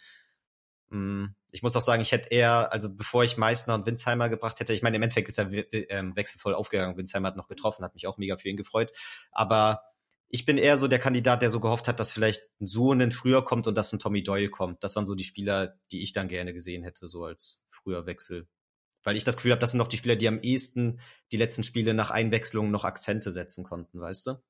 Mm, 0.89 1.25
ich 1.49 1.63
muss 1.63 1.75
auch 1.75 1.81
sagen, 1.81 2.03
ich 2.03 2.12
hätte 2.12 2.29
eher, 2.29 2.71
also 2.71 2.95
bevor 2.95 3.23
ich 3.23 3.38
Meißner 3.38 3.73
und 3.73 3.88
Winsheimer 3.88 4.29
gebracht 4.29 4.60
hätte, 4.60 4.73
ich 4.75 4.84
meine, 4.84 4.97
im 4.97 5.01
Endeffekt 5.01 5.29
ist 5.29 5.39
er 5.39 5.49
ähm, 5.89 6.15
wechselvoll 6.15 6.53
aufgegangen. 6.53 6.95
Winsheimer 6.95 7.29
hat 7.29 7.38
noch 7.38 7.47
getroffen, 7.47 7.84
hat 7.84 7.95
mich 7.95 8.05
auch 8.05 8.19
mega 8.19 8.38
für 8.38 8.49
ihn 8.49 8.58
gefreut. 8.58 8.91
Aber 9.31 9.81
ich 10.36 10.43
bin 10.43 10.58
eher 10.58 10.78
so 10.78 10.89
der 10.89 11.00
Kandidat, 11.00 11.41
der 11.41 11.50
so 11.50 11.62
gehofft 11.62 11.88
hat, 11.88 12.02
dass 12.02 12.12
vielleicht 12.12 12.41
ein 12.60 12.67
Suonen 12.67 13.13
früher 13.13 13.45
kommt 13.45 13.67
und 13.67 13.78
dass 13.78 13.93
ein 13.93 14.00
Tommy 14.00 14.21
Doyle 14.21 14.50
kommt. 14.50 14.84
Das 14.84 14.98
waren 14.98 15.06
so 15.06 15.15
die 15.15 15.24
Spieler, 15.24 15.80
die 15.93 16.04
ich 16.04 16.12
dann 16.12 16.28
gerne 16.28 16.52
gesehen 16.52 16.84
hätte, 16.84 17.08
so 17.08 17.24
als 17.24 17.63
früher 17.69 18.06
Wechsel. 18.06 18.50
Weil 19.06 19.15
ich 19.15 19.24
das 19.24 19.38
Gefühl 19.38 19.52
habe, 19.52 19.62
das 19.62 19.71
sind 19.71 19.78
noch 19.78 19.88
die 19.88 19.95
Spieler, 19.95 20.17
die 20.17 20.28
am 20.28 20.41
ehesten 20.41 21.00
die 21.32 21.38
letzten 21.38 21.63
Spiele 21.63 21.93
nach 21.93 22.12
Einwechslung 22.12 22.69
noch 22.69 22.84
Akzente 22.84 23.32
setzen 23.32 23.63
konnten, 23.63 24.02
weißt 24.02 24.28
du? 24.28 24.43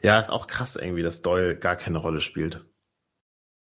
Ja, 0.00 0.20
ist 0.20 0.30
auch 0.30 0.46
krass 0.46 0.76
irgendwie, 0.76 1.02
dass 1.02 1.22
Doyle 1.22 1.58
gar 1.58 1.74
keine 1.74 1.98
Rolle 1.98 2.20
spielt. 2.20 2.64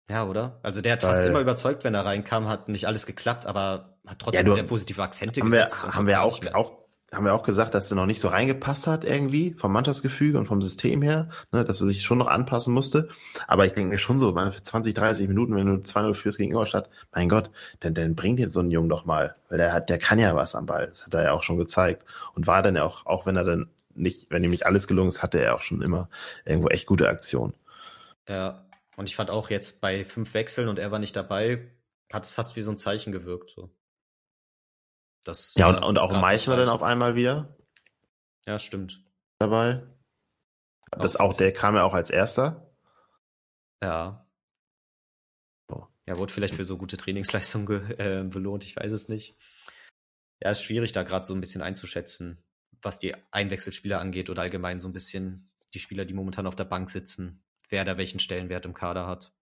Ja, 0.09 0.27
oder? 0.27 0.59
Also 0.63 0.81
der 0.81 0.93
hat 0.93 1.03
Weil, 1.03 1.13
fast 1.13 1.25
immer 1.25 1.39
überzeugt, 1.39 1.85
wenn 1.85 1.93
er 1.93 2.05
reinkam, 2.05 2.49
hat 2.49 2.67
nicht 2.67 2.87
alles 2.87 3.05
geklappt, 3.05 3.45
aber 3.45 3.97
hat 4.05 4.19
trotzdem 4.19 4.47
ja, 4.47 4.49
du, 4.49 4.55
sehr 4.55 4.63
positive 4.63 5.01
Akzente 5.01 5.39
haben 5.39 5.49
gesetzt. 5.49 5.81
Wir, 5.81 5.93
haben 5.93 6.07
wir 6.07 6.23
auch, 6.23 6.45
auch 6.55 6.88
haben 7.13 7.25
wir 7.25 7.33
auch 7.33 7.43
gesagt, 7.43 7.73
dass 7.73 7.91
er 7.91 7.95
noch 7.95 8.05
nicht 8.05 8.19
so 8.19 8.27
reingepasst 8.27 8.87
hat 8.87 9.03
irgendwie 9.03 9.53
vom 9.53 9.71
Mannschaftsgefüge 9.71 10.37
und 10.37 10.45
vom 10.45 10.61
System 10.61 11.01
her, 11.01 11.29
ne, 11.51 11.63
dass 11.63 11.81
er 11.81 11.87
sich 11.87 12.03
schon 12.03 12.19
noch 12.19 12.27
anpassen 12.27 12.73
musste. 12.73 13.09
Aber 13.47 13.65
ich 13.65 13.73
denke 13.73 13.89
mir 13.89 13.97
schon 13.97 14.19
so, 14.19 14.33
für 14.33 14.63
20, 14.63 14.93
30 14.93 15.27
Minuten, 15.27 15.55
wenn 15.55 15.67
du 15.67 15.81
2-0 15.81 16.13
führst 16.13 16.37
gegen 16.37 16.51
Ingolstadt, 16.51 16.89
mein 17.11 17.29
Gott, 17.29 17.49
dann, 17.79 17.93
dann 17.93 18.15
bringt 18.15 18.39
jetzt 18.39 18.53
so 18.53 18.59
ein 18.59 18.71
Jungen 18.71 18.89
doch 18.89 19.05
mal, 19.05 19.35
weil 19.49 19.57
der 19.57 19.73
hat, 19.73 19.89
der 19.89 19.97
kann 19.97 20.19
ja 20.19 20.35
was 20.35 20.55
am 20.55 20.65
Ball. 20.65 20.87
Das 20.87 21.05
hat 21.05 21.13
er 21.13 21.23
ja 21.23 21.31
auch 21.31 21.43
schon 21.43 21.57
gezeigt. 21.57 22.03
Und 22.35 22.47
war 22.47 22.61
dann 22.61 22.75
ja 22.75 22.83
auch, 22.83 23.05
auch 23.05 23.25
wenn 23.25 23.35
er 23.35 23.43
dann 23.43 23.69
nicht, 23.95 24.27
wenn 24.29 24.43
ihm 24.43 24.51
nicht 24.51 24.65
alles 24.65 24.87
gelungen 24.87 25.09
ist, 25.09 25.23
hatte 25.23 25.39
er 25.39 25.55
auch 25.55 25.61
schon 25.61 25.81
immer 25.81 26.09
irgendwo 26.45 26.69
echt 26.69 26.85
gute 26.85 27.09
Aktionen. 27.09 27.53
Ja, 28.27 28.65
und 28.95 29.09
ich 29.09 29.15
fand 29.15 29.29
auch 29.29 29.49
jetzt 29.49 29.81
bei 29.81 30.05
fünf 30.05 30.33
Wechseln 30.33 30.67
und 30.67 30.77
er 30.77 30.91
war 30.91 30.99
nicht 30.99 31.15
dabei, 31.15 31.71
hat 32.11 32.25
es 32.25 32.33
fast 32.33 32.55
wie 32.55 32.61
so 32.61 32.71
ein 32.71 32.77
Zeichen 32.77 33.11
gewirkt, 33.11 33.49
so. 33.49 33.69
Das, 35.23 35.53
ja, 35.55 35.67
und, 35.69 35.83
und 35.83 35.99
auch 35.99 36.19
Meißner 36.19 36.55
dann 36.55 36.69
auf 36.69 36.83
einmal 36.83 37.15
wieder. 37.15 37.49
Ja, 38.45 38.57
stimmt. 38.57 39.03
Dabei. 39.39 39.85
Das 40.91 41.17
auch, 41.17 41.35
der 41.35 41.53
kam 41.53 41.75
ja 41.75 41.83
auch 41.83 41.93
als 41.93 42.09
erster. 42.09 42.73
Ja. 43.83 44.27
Oh. 45.71 45.85
Ja, 46.07 46.17
wurde 46.17 46.33
vielleicht 46.33 46.55
für 46.55 46.65
so 46.65 46.77
gute 46.77 46.97
Trainingsleistung 46.97 47.69
äh, 47.69 48.23
belohnt, 48.23 48.63
ich 48.63 48.75
weiß 48.75 48.91
es 48.91 49.07
nicht. 49.07 49.37
Ja, 50.41 50.51
ist 50.51 50.63
schwierig, 50.63 50.93
da 50.93 51.03
gerade 51.03 51.25
so 51.25 51.33
ein 51.33 51.41
bisschen 51.41 51.61
einzuschätzen, 51.61 52.43
was 52.81 52.99
die 52.99 53.13
Einwechselspieler 53.31 53.99
angeht 53.99 54.29
oder 54.29 54.41
allgemein 54.41 54.79
so 54.79 54.87
ein 54.87 54.93
bisschen 54.93 55.51
die 55.73 55.79
Spieler, 55.79 56.05
die 56.05 56.13
momentan 56.13 56.47
auf 56.47 56.55
der 56.55 56.65
Bank 56.65 56.89
sitzen, 56.89 57.43
wer 57.69 57.85
da 57.85 57.97
welchen 57.97 58.19
Stellenwert 58.19 58.65
im 58.65 58.73
Kader 58.73 59.05
hat. 59.05 59.33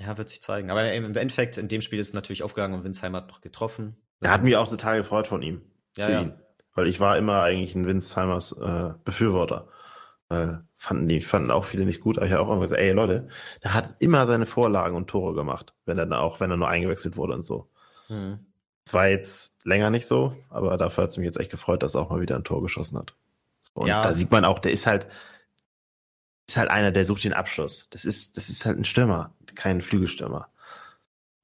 Ja, 0.00 0.16
wird 0.16 0.28
sich 0.28 0.42
zeigen. 0.42 0.70
Aber 0.70 0.92
im 0.92 1.16
Endeffekt, 1.16 1.56
in 1.56 1.68
dem 1.68 1.82
Spiel 1.82 1.98
ist 1.98 2.08
es 2.08 2.14
natürlich 2.14 2.42
aufgegangen 2.42 2.78
und 2.78 2.84
Winsheimer 2.84 3.18
hat 3.18 3.28
noch 3.28 3.40
getroffen. 3.40 3.96
Er 4.20 4.30
hat 4.30 4.42
mich 4.42 4.56
auch 4.56 4.68
total 4.68 4.98
gefreut 4.98 5.26
von 5.26 5.42
ihm. 5.42 5.62
Ja, 5.96 6.08
ja. 6.10 6.22
Ihn. 6.22 6.32
Weil 6.74 6.86
ich 6.86 7.00
war 7.00 7.16
immer 7.16 7.42
eigentlich 7.42 7.74
ein 7.74 7.86
Winsheimers 7.86 8.52
äh, 8.52 8.92
Befürworter. 9.04 9.68
Weil 10.28 10.62
fanden 10.76 11.08
die, 11.08 11.20
fanden 11.20 11.50
auch 11.50 11.64
viele 11.64 11.84
nicht 11.84 12.00
gut, 12.00 12.18
aber 12.18 12.26
ich 12.26 12.32
habe 12.32 12.42
auch 12.42 12.52
immer 12.52 12.60
gesagt, 12.60 12.80
ey 12.80 12.92
Leute, 12.92 13.28
der 13.64 13.74
hat 13.74 13.96
immer 13.98 14.26
seine 14.26 14.46
Vorlagen 14.46 14.94
und 14.94 15.08
Tore 15.08 15.34
gemacht, 15.34 15.74
wenn 15.86 15.98
er 15.98 16.06
dann 16.06 16.18
auch, 16.18 16.38
wenn 16.38 16.50
er 16.50 16.56
nur 16.56 16.68
eingewechselt 16.68 17.16
wurde 17.16 17.34
und 17.34 17.42
so. 17.42 17.68
Hm. 18.06 18.46
Das 18.84 18.94
war 18.94 19.08
jetzt 19.08 19.64
länger 19.66 19.90
nicht 19.90 20.06
so, 20.06 20.36
aber 20.50 20.76
dafür 20.76 21.04
hat 21.04 21.10
es 21.10 21.16
mich 21.16 21.26
jetzt 21.26 21.40
echt 21.40 21.50
gefreut, 21.50 21.82
dass 21.82 21.94
er 21.94 22.02
auch 22.02 22.10
mal 22.10 22.20
wieder 22.20 22.36
ein 22.36 22.44
Tor 22.44 22.62
geschossen 22.62 22.98
hat. 22.98 23.14
Und 23.74 23.88
ja. 23.88 24.02
da 24.02 24.14
sieht 24.14 24.30
man 24.30 24.44
auch, 24.44 24.60
der 24.60 24.72
ist 24.72 24.86
halt, 24.86 25.08
ist 26.46 26.56
halt 26.56 26.70
einer, 26.70 26.92
der 26.92 27.04
sucht 27.04 27.24
den 27.24 27.32
Abschluss. 27.32 27.88
Das 27.90 28.04
ist, 28.04 28.36
das 28.36 28.48
ist 28.48 28.64
halt 28.64 28.78
ein 28.78 28.84
Stürmer, 28.84 29.34
kein 29.54 29.80
Flügelstürmer. 29.80 30.48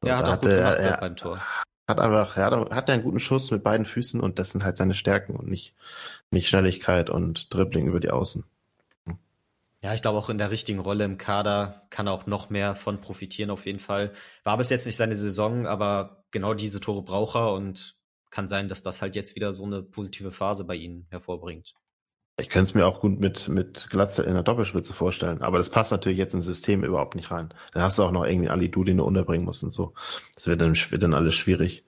Und 0.00 0.08
ja, 0.08 0.18
hat 0.18 0.28
auch 0.28 0.40
gut 0.40 0.50
gemacht 0.50 0.78
er, 0.78 0.96
beim 0.98 1.16
Tor 1.16 1.40
hat 1.86 2.00
einfach, 2.00 2.36
er 2.36 2.46
hat, 2.46 2.70
hat 2.70 2.90
einen 2.90 3.02
guten 3.02 3.18
Schuss 3.18 3.50
mit 3.50 3.62
beiden 3.62 3.86
Füßen 3.86 4.20
und 4.20 4.38
das 4.38 4.50
sind 4.50 4.64
halt 4.64 4.76
seine 4.76 4.94
Stärken 4.94 5.36
und 5.36 5.48
nicht, 5.48 5.74
nicht 6.30 6.48
Schnelligkeit 6.48 7.10
und 7.10 7.52
Dribbling 7.52 7.86
über 7.86 8.00
die 8.00 8.10
Außen. 8.10 8.44
Ja, 9.82 9.92
ich 9.92 10.00
glaube 10.00 10.18
auch 10.18 10.30
in 10.30 10.38
der 10.38 10.50
richtigen 10.50 10.78
Rolle 10.78 11.04
im 11.04 11.18
Kader 11.18 11.86
kann 11.90 12.06
er 12.06 12.14
auch 12.14 12.26
noch 12.26 12.48
mehr 12.48 12.74
von 12.74 13.02
profitieren 13.02 13.50
auf 13.50 13.66
jeden 13.66 13.80
Fall. 13.80 14.14
War 14.42 14.56
bis 14.56 14.70
jetzt 14.70 14.86
nicht 14.86 14.96
seine 14.96 15.14
Saison, 15.14 15.66
aber 15.66 16.24
genau 16.30 16.54
diese 16.54 16.80
Tore 16.80 17.02
braucht 17.02 17.36
er 17.36 17.52
und 17.52 17.94
kann 18.30 18.48
sein, 18.48 18.68
dass 18.68 18.82
das 18.82 19.02
halt 19.02 19.14
jetzt 19.14 19.36
wieder 19.36 19.52
so 19.52 19.64
eine 19.64 19.82
positive 19.82 20.32
Phase 20.32 20.64
bei 20.64 20.74
ihnen 20.74 21.06
hervorbringt. 21.10 21.74
Ich 22.36 22.48
könnte 22.48 22.64
es 22.64 22.74
mir 22.74 22.86
auch 22.86 23.00
gut 23.00 23.20
mit, 23.20 23.48
mit 23.48 23.88
Glatze 23.90 24.24
in 24.24 24.34
der 24.34 24.42
Doppelspitze 24.42 24.92
vorstellen, 24.92 25.42
aber 25.42 25.58
das 25.58 25.70
passt 25.70 25.92
natürlich 25.92 26.18
jetzt 26.18 26.34
ins 26.34 26.44
System 26.44 26.82
überhaupt 26.82 27.14
nicht 27.14 27.30
rein. 27.30 27.54
Dann 27.72 27.82
hast 27.82 27.98
du 27.98 28.02
auch 28.02 28.10
noch 28.10 28.24
irgendwie 28.24 28.48
Ali 28.48 28.70
Du, 28.70 28.82
den 28.82 28.96
du 28.96 29.04
unterbringen 29.04 29.44
musst 29.44 29.62
und 29.62 29.72
so. 29.72 29.94
Das 30.34 30.48
wird 30.48 30.60
dann, 30.60 30.74
wird 30.74 31.02
dann 31.02 31.14
alles 31.14 31.36
schwierig. 31.36 31.84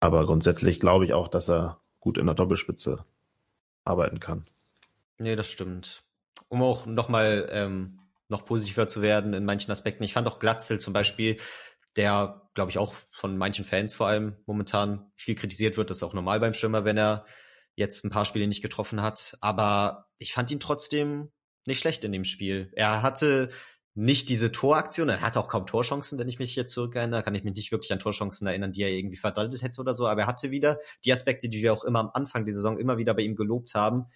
Aber 0.00 0.26
grundsätzlich 0.26 0.80
glaube 0.80 1.04
ich 1.04 1.12
auch, 1.12 1.28
dass 1.28 1.48
er 1.48 1.80
gut 2.00 2.18
in 2.18 2.26
der 2.26 2.34
Doppelspitze 2.34 3.04
arbeiten 3.84 4.18
kann. 4.18 4.44
Nee, 5.18 5.36
das 5.36 5.48
stimmt. 5.48 6.02
Um 6.48 6.62
auch 6.62 6.86
nochmal 6.86 7.48
ähm, 7.52 7.98
noch 8.28 8.44
positiver 8.44 8.88
zu 8.88 9.00
werden 9.00 9.32
in 9.32 9.44
manchen 9.44 9.70
Aspekten. 9.70 10.02
Ich 10.02 10.12
fand 10.12 10.26
auch 10.26 10.38
Glatzel 10.38 10.80
zum 10.80 10.92
Beispiel, 10.92 11.38
der, 11.96 12.48
glaube 12.54 12.70
ich, 12.70 12.78
auch 12.78 12.94
von 13.10 13.36
manchen 13.38 13.64
Fans 13.64 13.94
vor 13.94 14.06
allem 14.06 14.36
momentan 14.46 15.10
viel 15.16 15.34
kritisiert 15.34 15.76
wird. 15.76 15.90
Das 15.90 15.98
ist 15.98 16.02
auch 16.02 16.14
normal 16.14 16.40
beim 16.40 16.54
Stürmer, 16.54 16.84
wenn 16.84 16.98
er 16.98 17.24
jetzt 17.78 18.04
ein 18.04 18.10
paar 18.10 18.24
Spiele 18.24 18.48
nicht 18.48 18.62
getroffen 18.62 19.00
hat. 19.00 19.38
Aber 19.40 20.08
ich 20.18 20.32
fand 20.32 20.50
ihn 20.50 20.60
trotzdem 20.60 21.30
nicht 21.66 21.78
schlecht 21.78 22.04
in 22.04 22.12
dem 22.12 22.24
Spiel. 22.24 22.70
Er 22.74 23.02
hatte 23.02 23.48
nicht 23.94 24.28
diese 24.28 24.52
Toraktion, 24.52 25.08
er 25.08 25.20
hatte 25.20 25.40
auch 25.40 25.48
kaum 25.48 25.66
Torchancen, 25.66 26.18
wenn 26.18 26.28
ich 26.28 26.38
mich 26.38 26.54
jetzt 26.54 26.72
zurückerinnere, 26.72 27.22
kann 27.22 27.34
ich 27.34 27.42
mich 27.42 27.54
nicht 27.54 27.72
wirklich 27.72 27.92
an 27.92 27.98
Torchancen 27.98 28.46
erinnern, 28.46 28.72
die 28.72 28.82
er 28.82 28.90
irgendwie 28.90 29.16
verdaltet 29.16 29.62
hätte 29.62 29.80
oder 29.80 29.92
so, 29.92 30.06
aber 30.06 30.22
er 30.22 30.26
hatte 30.28 30.52
wieder 30.52 30.78
die 31.04 31.12
Aspekte, 31.12 31.48
die 31.48 31.62
wir 31.62 31.72
auch 31.72 31.82
immer 31.82 31.98
am 31.98 32.10
Anfang 32.14 32.44
der 32.44 32.54
Saison 32.54 32.78
immer 32.78 32.96
wieder 32.98 33.14
bei 33.14 33.22
ihm 33.22 33.34
gelobt 33.34 33.74
haben, 33.74 34.06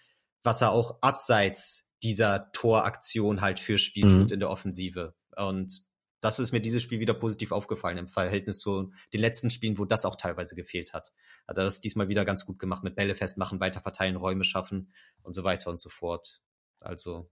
was 0.45 0.63
er 0.63 0.71
auch 0.71 0.99
abseits 1.01 1.89
dieser 2.03 2.53
Toraktion 2.53 3.41
halt 3.41 3.59
für 3.59 3.77
Spiel 3.77 4.05
mhm. 4.07 4.11
tut 4.11 4.33
in 4.33 4.41
der 4.41 4.51
Offensive. 4.51 5.15
Und 5.37 5.83
das 6.23 6.39
ist 6.39 6.53
mir 6.53 6.61
dieses 6.61 6.83
Spiel 6.83 7.01
wieder 7.01 7.15
positiv 7.15 7.53
aufgefallen 7.53 7.99
im 7.99 8.09
Verhältnis 8.09 8.61
zu 8.61 8.93
den 9.13 9.21
letzten 9.21 9.51
Spielen, 9.51 9.77
wo 9.77 9.85
das 9.85 10.07
auch 10.07 10.17
teilweise 10.17 10.55
gefehlt 10.55 10.95
hat. 10.95 11.13
Hat 11.49 11.59
er 11.59 11.65
das 11.65 11.81
diesmal 11.81 12.09
wieder 12.09 12.25
ganz 12.25 12.47
gut 12.47 12.59
gemacht 12.61 12.85
mit 12.85 12.95
Bälle 12.95 13.17
festmachen, 13.17 13.61
weiter 13.61 13.81
verteilen, 13.81 14.17
Räume 14.17 14.45
schaffen 14.45 14.93
und 15.23 15.35
so 15.35 15.43
weiter 15.45 15.69
und 15.69 15.81
so 15.81 15.91
fort. 15.91 16.41
Also 16.79 17.29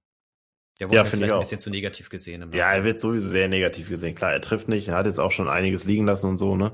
Der 0.81 0.89
wurde 0.89 0.97
Ja, 0.97 1.05
vielleicht 1.05 1.29
ich 1.29 1.33
ein 1.35 1.39
bisschen 1.41 1.61
zu 1.61 1.71
negativ 1.71 2.09
gesehen. 2.11 2.43
Im 2.43 2.53
Ja, 2.53 2.73
er 2.73 2.85
wird 2.85 2.99
sowieso 2.99 3.29
sehr 3.29 3.49
negativ 3.49 3.89
gesehen. 3.89 4.15
Klar, 4.15 4.33
er 4.33 4.41
trifft 4.41 4.69
nicht, 4.69 4.89
er 4.89 4.97
hat 4.97 5.07
jetzt 5.07 5.21
auch 5.21 5.33
schon 5.33 5.49
einiges 5.49 5.85
liegen 5.85 6.07
lassen 6.07 6.27
und 6.29 6.37
so, 6.37 6.57
ne? 6.57 6.73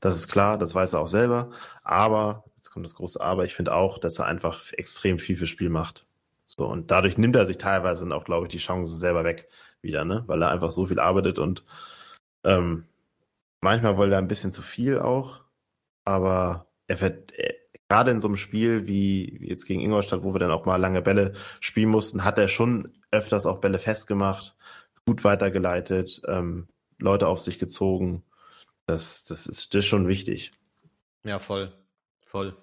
Das 0.00 0.16
ist 0.16 0.28
klar, 0.28 0.58
das 0.58 0.74
weiß 0.74 0.94
er 0.94 1.00
auch 1.00 1.06
selber. 1.06 1.52
Aber, 1.84 2.44
jetzt 2.56 2.70
kommt 2.70 2.86
das 2.86 2.94
große 2.94 3.20
Aber, 3.20 3.44
ich 3.44 3.54
finde 3.54 3.74
auch, 3.74 3.98
dass 3.98 4.18
er 4.18 4.26
einfach 4.26 4.72
extrem 4.72 5.18
viel 5.20 5.36
fürs 5.36 5.50
Spiel 5.50 5.68
macht. 5.68 6.06
So, 6.46 6.66
und 6.66 6.90
dadurch 6.90 7.18
nimmt 7.18 7.36
er 7.36 7.46
sich 7.46 7.56
teilweise 7.56 8.04
dann 8.04 8.12
auch, 8.12 8.24
glaube 8.24 8.46
ich, 8.46 8.50
die 8.50 8.58
Chancen 8.58 8.96
selber 8.96 9.24
weg 9.24 9.48
wieder, 9.82 10.04
ne? 10.04 10.24
Weil 10.26 10.42
er 10.42 10.50
einfach 10.50 10.70
so 10.70 10.86
viel 10.86 11.00
arbeitet 11.00 11.38
und 11.38 11.64
ähm, 12.44 12.84
manchmal 13.60 13.96
wollte 13.96 14.14
er 14.14 14.18
ein 14.18 14.28
bisschen 14.28 14.52
zu 14.52 14.62
viel 14.62 14.98
auch, 14.98 15.40
aber 16.04 16.66
er 16.86 17.00
wird 17.00 17.32
er, 17.32 17.54
gerade 17.88 18.10
in 18.10 18.20
so 18.22 18.28
einem 18.28 18.36
Spiel 18.36 18.86
wie 18.86 19.46
jetzt 19.46 19.66
gegen 19.66 19.82
Ingolstadt, 19.82 20.22
wo 20.22 20.34
wir 20.34 20.38
dann 20.38 20.50
auch 20.50 20.64
mal 20.64 20.76
lange 20.76 21.02
Bälle 21.02 21.34
spielen 21.60 21.90
mussten, 21.90 22.24
hat 22.24 22.38
er 22.38 22.48
schon 22.48 22.94
öfters 23.10 23.44
auch 23.44 23.60
Bälle 23.60 23.78
festgemacht, 23.78 24.56
gut 25.06 25.24
weitergeleitet, 25.24 26.22
ähm, 26.26 26.68
Leute 26.98 27.28
auf 27.28 27.40
sich 27.40 27.58
gezogen. 27.58 28.24
Das, 28.86 29.24
das, 29.24 29.46
ist, 29.46 29.74
das 29.74 29.84
schon 29.84 30.08
wichtig. 30.08 30.52
Ja, 31.24 31.38
voll. 31.38 31.72
Voll. 32.24 32.56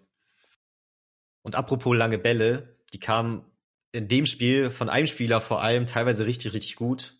Und 1.43 1.55
apropos 1.55 1.95
lange 1.95 2.17
Bälle, 2.17 2.75
die 2.93 2.99
kamen 2.99 3.45
in 3.91 4.07
dem 4.07 4.25
Spiel 4.25 4.69
von 4.69 4.89
einem 4.89 5.07
Spieler 5.07 5.41
vor 5.41 5.61
allem 5.61 5.85
teilweise 5.85 6.25
richtig, 6.25 6.53
richtig 6.53 6.75
gut. 6.75 7.17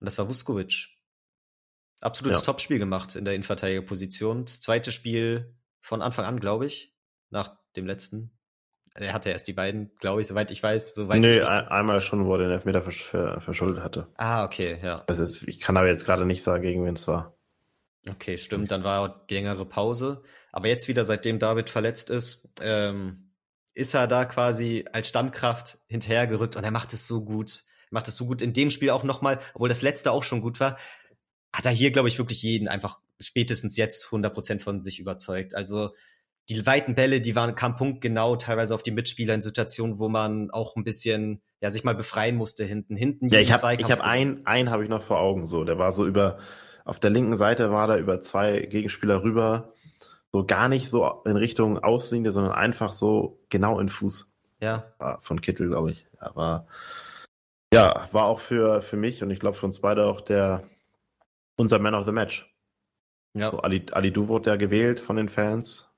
Und 0.00 0.06
das 0.06 0.18
war 0.18 0.28
Vuskovic. 0.28 0.88
Absolutes 2.00 2.40
Ja. 2.40 2.46
Topspiel 2.46 2.78
gemacht 2.78 3.14
in 3.14 3.24
der 3.24 3.34
Innenverteidigerposition. 3.34 4.44
Das 4.44 4.60
zweite 4.60 4.90
Spiel 4.90 5.54
von 5.80 6.02
Anfang 6.02 6.24
an, 6.24 6.40
glaube 6.40 6.66
ich, 6.66 6.94
nach 7.30 7.56
dem 7.76 7.86
letzten. 7.86 8.36
Er 8.94 9.12
hatte 9.12 9.30
erst 9.30 9.48
die 9.48 9.52
beiden, 9.52 9.94
glaube 10.00 10.20
ich, 10.20 10.26
soweit 10.26 10.50
ich 10.50 10.62
weiß. 10.62 10.94
Soweit 10.94 11.20
nee, 11.20 11.38
ich 11.38 11.48
ein, 11.48 11.68
einmal 11.68 12.00
schon, 12.00 12.26
wo 12.26 12.34
er 12.34 12.40
den 12.40 12.50
Elfmeter 12.50 12.82
versch 12.82 13.04
ver 13.04 13.40
verschuldet 13.40 13.82
hatte. 13.82 14.08
Ah, 14.16 14.44
okay, 14.44 14.78
ja. 14.82 15.04
Also 15.06 15.24
ich 15.46 15.60
kann 15.60 15.76
aber 15.76 15.86
jetzt 15.86 16.04
gerade 16.04 16.26
nicht 16.26 16.42
sagen, 16.42 16.62
gegen 16.62 16.84
wen 16.84 16.94
es 16.94 17.08
war. 17.08 17.36
Okay, 18.10 18.36
stimmt. 18.36 18.70
Dann 18.70 18.84
war 18.84 19.00
auch 19.00 19.26
die 19.26 19.34
längere 19.34 19.64
Pause. 19.64 20.22
Aber 20.50 20.68
jetzt 20.68 20.88
wieder, 20.88 21.04
seitdem 21.04 21.38
David 21.38 21.70
verletzt 21.70 22.10
ist, 22.10 22.52
ähm, 22.60 23.31
ist 23.74 23.94
er 23.94 24.06
da 24.06 24.24
quasi 24.24 24.84
als 24.92 25.08
Stammkraft 25.08 25.78
hinterhergerückt 25.88 26.56
und 26.56 26.64
er 26.64 26.70
macht 26.70 26.92
es 26.92 27.06
so 27.06 27.24
gut. 27.24 27.64
Er 27.90 27.94
macht 27.94 28.08
es 28.08 28.16
so 28.16 28.26
gut 28.26 28.42
in 28.42 28.52
dem 28.52 28.70
Spiel 28.70 28.90
auch 28.90 29.04
nochmal, 29.04 29.38
obwohl 29.54 29.68
das 29.68 29.82
letzte 29.82 30.12
auch 30.12 30.24
schon 30.24 30.42
gut 30.42 30.60
war, 30.60 30.76
hat 31.54 31.66
er 31.66 31.72
hier, 31.72 31.90
glaube 31.90 32.08
ich, 32.08 32.18
wirklich 32.18 32.42
jeden 32.42 32.68
einfach 32.68 33.00
spätestens 33.20 33.76
jetzt 33.76 34.06
100% 34.06 34.60
von 34.60 34.82
sich 34.82 34.98
überzeugt. 34.98 35.54
Also 35.54 35.90
die 36.48 36.66
weiten 36.66 36.94
Bälle, 36.94 37.20
die 37.20 37.36
waren, 37.36 37.54
kamen 37.54 37.76
punktgenau 37.76 38.36
teilweise 38.36 38.74
auf 38.74 38.82
die 38.82 38.90
Mitspieler 38.90 39.34
in 39.34 39.42
Situationen, 39.42 39.98
wo 39.98 40.08
man 40.08 40.50
auch 40.50 40.76
ein 40.76 40.84
bisschen, 40.84 41.40
ja, 41.60 41.70
sich 41.70 41.84
mal 41.84 41.94
befreien 41.94 42.36
musste 42.36 42.64
hinten. 42.64 42.96
Hinten 42.96 43.28
Ja, 43.28 43.38
ich 43.38 43.52
habe 43.52 43.76
ich 43.80 43.90
hab 43.90 44.00
einen, 44.00 44.44
einen 44.46 44.70
habe 44.70 44.82
ich 44.82 44.90
noch 44.90 45.02
vor 45.02 45.20
Augen 45.20 45.46
so. 45.46 45.64
Der 45.64 45.78
war 45.78 45.92
so 45.92 46.06
über, 46.06 46.38
auf 46.84 46.98
der 46.98 47.10
linken 47.10 47.36
Seite 47.36 47.70
war 47.70 47.86
da 47.86 47.96
über 47.96 48.20
zwei 48.20 48.60
Gegenspieler 48.60 49.22
rüber, 49.22 49.72
so 50.32 50.44
gar 50.44 50.68
nicht 50.68 50.88
so 50.88 51.22
in 51.24 51.36
Richtung 51.36 51.78
Auslinie, 51.78 52.32
sondern 52.32 52.54
einfach 52.54 52.92
so 52.92 53.38
genau 53.50 53.78
in 53.78 53.88
Fuß. 53.88 54.32
Ja, 54.60 54.92
War 54.98 55.20
von 55.20 55.40
Kittel, 55.40 55.68
glaube 55.68 55.90
ich. 55.92 56.06
Ja, 56.20 56.34
war, 56.34 56.66
ja, 57.74 58.08
war 58.12 58.24
auch 58.24 58.40
für, 58.40 58.80
für 58.82 58.96
mich 58.96 59.22
und 59.22 59.30
ich 59.30 59.40
glaube 59.40 59.56
für 59.56 59.66
uns 59.66 59.80
beide 59.80 60.06
auch 60.06 60.20
der 60.20 60.62
unser 61.56 61.78
Man 61.78 61.94
of 61.94 62.06
the 62.06 62.12
Match. 62.12 62.48
ja. 63.34 63.50
So, 63.50 63.60
Ali, 63.60 63.84
Ali 63.92 64.12
Du 64.12 64.28
wurde 64.28 64.50
ja 64.50 64.56
gewählt 64.56 65.00
von 65.00 65.16
den 65.16 65.28
Fans. 65.28 65.88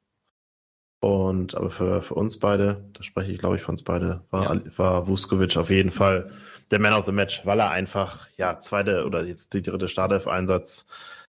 Und 1.01 1.55
aber 1.55 1.70
für, 1.70 2.01
für 2.01 2.14
uns 2.14 2.38
beide, 2.40 2.88
da 2.94 3.03
spreche 3.03 3.31
ich 3.31 3.38
glaube 3.38 3.57
ich 3.57 3.62
für 3.62 3.70
uns 3.70 3.83
beide, 3.85 4.25
war, 4.31 4.55
Ja. 4.55 4.79
War 4.79 5.07
Vuskovic 5.07 5.57
auf 5.59 5.68
jeden 5.68 5.90
Fall 5.90 6.33
der 6.70 6.81
Man 6.81 6.94
of 6.94 7.05
the 7.05 7.12
Match, 7.12 7.44
weil 7.44 7.61
er 7.61 7.70
einfach, 7.70 8.27
ja, 8.38 8.59
zweite 8.59 9.05
oder 9.05 9.23
jetzt 9.25 9.53
die 9.53 9.61
dritte 9.62 9.88
Startelf-Einsatz 9.88 10.87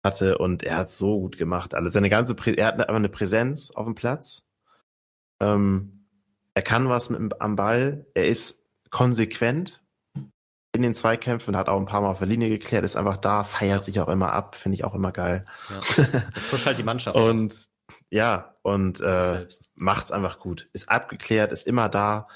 hatte 0.05 0.38
und 0.38 0.62
er 0.62 0.77
hat 0.77 0.90
so 0.90 1.19
gut 1.19 1.38
gemacht. 1.38 1.75
Also 1.75 1.88
seine 1.88 2.11
ganze, 2.11 2.35
Prä 2.35 2.55
er 2.55 2.67
hat 2.67 2.81
aber 2.81 2.97
eine 2.97 3.09
Präsenz 3.09 3.71
auf 3.71 3.87
dem 3.87 3.95
Platz. 3.95 4.45
Ähm, 5.40 6.07
er 6.55 6.62
kann 6.62 6.88
was 6.88 7.11
mit, 7.11 7.40
am 7.40 7.57
Ball. 7.57 8.07
Er 8.14 8.29
ist 8.29 8.64
konsequent 8.90 9.83
in 10.75 10.83
den 10.83 10.95
Zweikämpfen, 10.95 11.57
hat 11.57 11.69
auch 11.69 11.79
ein 11.79 11.87
paar 11.87 12.01
Mal 12.01 12.11
auf 12.11 12.19
der 12.19 12.27
Linie 12.27 12.49
geklärt, 12.49 12.85
ist 12.85 12.97
einfach 12.97 13.17
da, 13.17 13.45
feiert 13.45 13.85
sich 13.85 14.01
auch 14.01 14.09
immer 14.09 14.33
ab, 14.33 14.57
finde 14.57 14.75
ich 14.75 14.85
auch 14.85 14.95
immer 14.95 15.12
geil. 15.12 15.45
ja. 15.71 16.05
Das 16.35 16.45
pusht 16.45 16.67
halt 16.67 16.79
die 16.79 16.83
Mannschaft. 16.83 17.17
Und 17.17 17.69
ja, 18.11 18.57
und 18.62 19.01
äh, 19.01 19.47
macht's 19.75 20.11
einfach 20.11 20.38
gut. 20.40 20.69
Ist 20.73 20.88
abgeklärt, 20.88 21.53
ist 21.53 21.67
immer 21.67 21.88
da, 21.88 22.29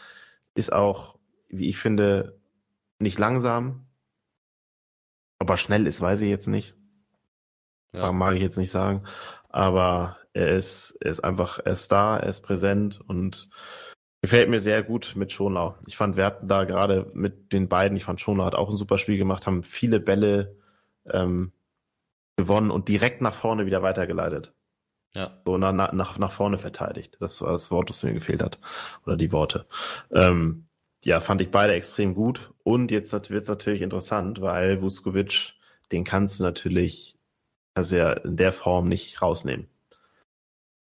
ist 0.55 0.73
auch, 0.73 1.19
wie 1.49 1.69
ich 1.69 1.79
finde, 1.79 2.41
nicht 2.99 3.19
langsam. 3.19 3.87
Ob 5.41 5.51
er 5.51 5.57
schnell 5.57 5.87
ist, 5.87 6.01
weiß 6.01 6.21
ich 6.21 6.29
jetzt 6.29 6.49
nicht. 6.49 6.78
Ja. 7.93 8.13
Mag 8.13 8.35
ich 8.37 8.43
jetzt 8.43 8.59
nicht 8.59 8.71
sagen. 8.71 9.05
Aber 9.49 10.19
er 10.33 10.57
ist, 10.57 10.97
er 11.01 11.11
ist 11.11 11.21
einfach, 11.21 11.59
er 11.65 11.73
ist 11.73 11.91
da, 11.91 12.17
er 12.19 12.29
ist 12.29 12.43
präsent 12.43 13.01
und 13.07 13.49
gefällt 14.23 14.49
mir 14.51 14.61
sehr 14.61 14.83
gut 14.83 15.15
mit 15.17 15.33
Schonau. 15.33 15.77
Ich 15.87 15.97
fand, 15.97 16.17
wir 16.17 16.25
hatten 16.27 16.49
da 16.49 16.65
gerade 16.65 17.11
mit 17.15 17.53
den 17.53 17.69
beiden, 17.69 17.97
ich 17.97 18.05
fand 18.05 18.21
Schonau 18.21 18.45
hat 18.45 18.55
auch 18.55 18.71
ein 18.71 18.77
super 18.77 18.99
Spiel 18.99 19.17
gemacht, 19.17 19.47
haben 19.47 19.63
viele 19.63 20.01
Bälle 20.01 20.57
ähm, 21.07 21.53
gewonnen 22.37 22.71
und 22.71 22.89
direkt 22.89 23.21
nach 23.21 23.35
vorne 23.35 23.67
wieder 23.67 23.83
weitergeleitet 23.83 24.53
Ja. 25.15 25.41
so 25.45 25.59
nach, 25.59 25.73
nach, 25.93 26.19
nach 26.19 26.33
vorne 26.33 26.59
verteidigt. 26.59 27.17
Das 27.21 27.41
war 27.43 27.53
das 27.53 27.71
Wort, 27.71 27.91
das 27.91 28.03
mir 28.03 28.13
gefehlt 28.13 28.43
hat. 28.43 28.59
Oder 29.07 29.17
die 29.17 29.33
Worte. 29.33 29.67
Ähm, 30.13 30.69
ja, 31.05 31.21
fand 31.21 31.41
ich 31.41 31.51
beide 31.51 31.73
extrem 31.75 32.15
gut. 32.15 32.53
Und 32.65 32.91
jetzt 32.91 33.13
wird 33.13 33.43
es 33.43 33.49
natürlich 33.49 33.83
interessant, 33.83 34.41
weil 34.41 34.83
Vuskovic, 34.83 35.55
den 35.93 36.05
kannst 36.05 36.39
du 36.39 36.45
natürlich, 36.45 37.18
kannst 37.75 37.93
ja 37.93 38.13
in 38.13 38.37
der 38.37 38.53
Form 38.53 38.89
nicht 38.89 39.23
rausnehmen. 39.23 39.69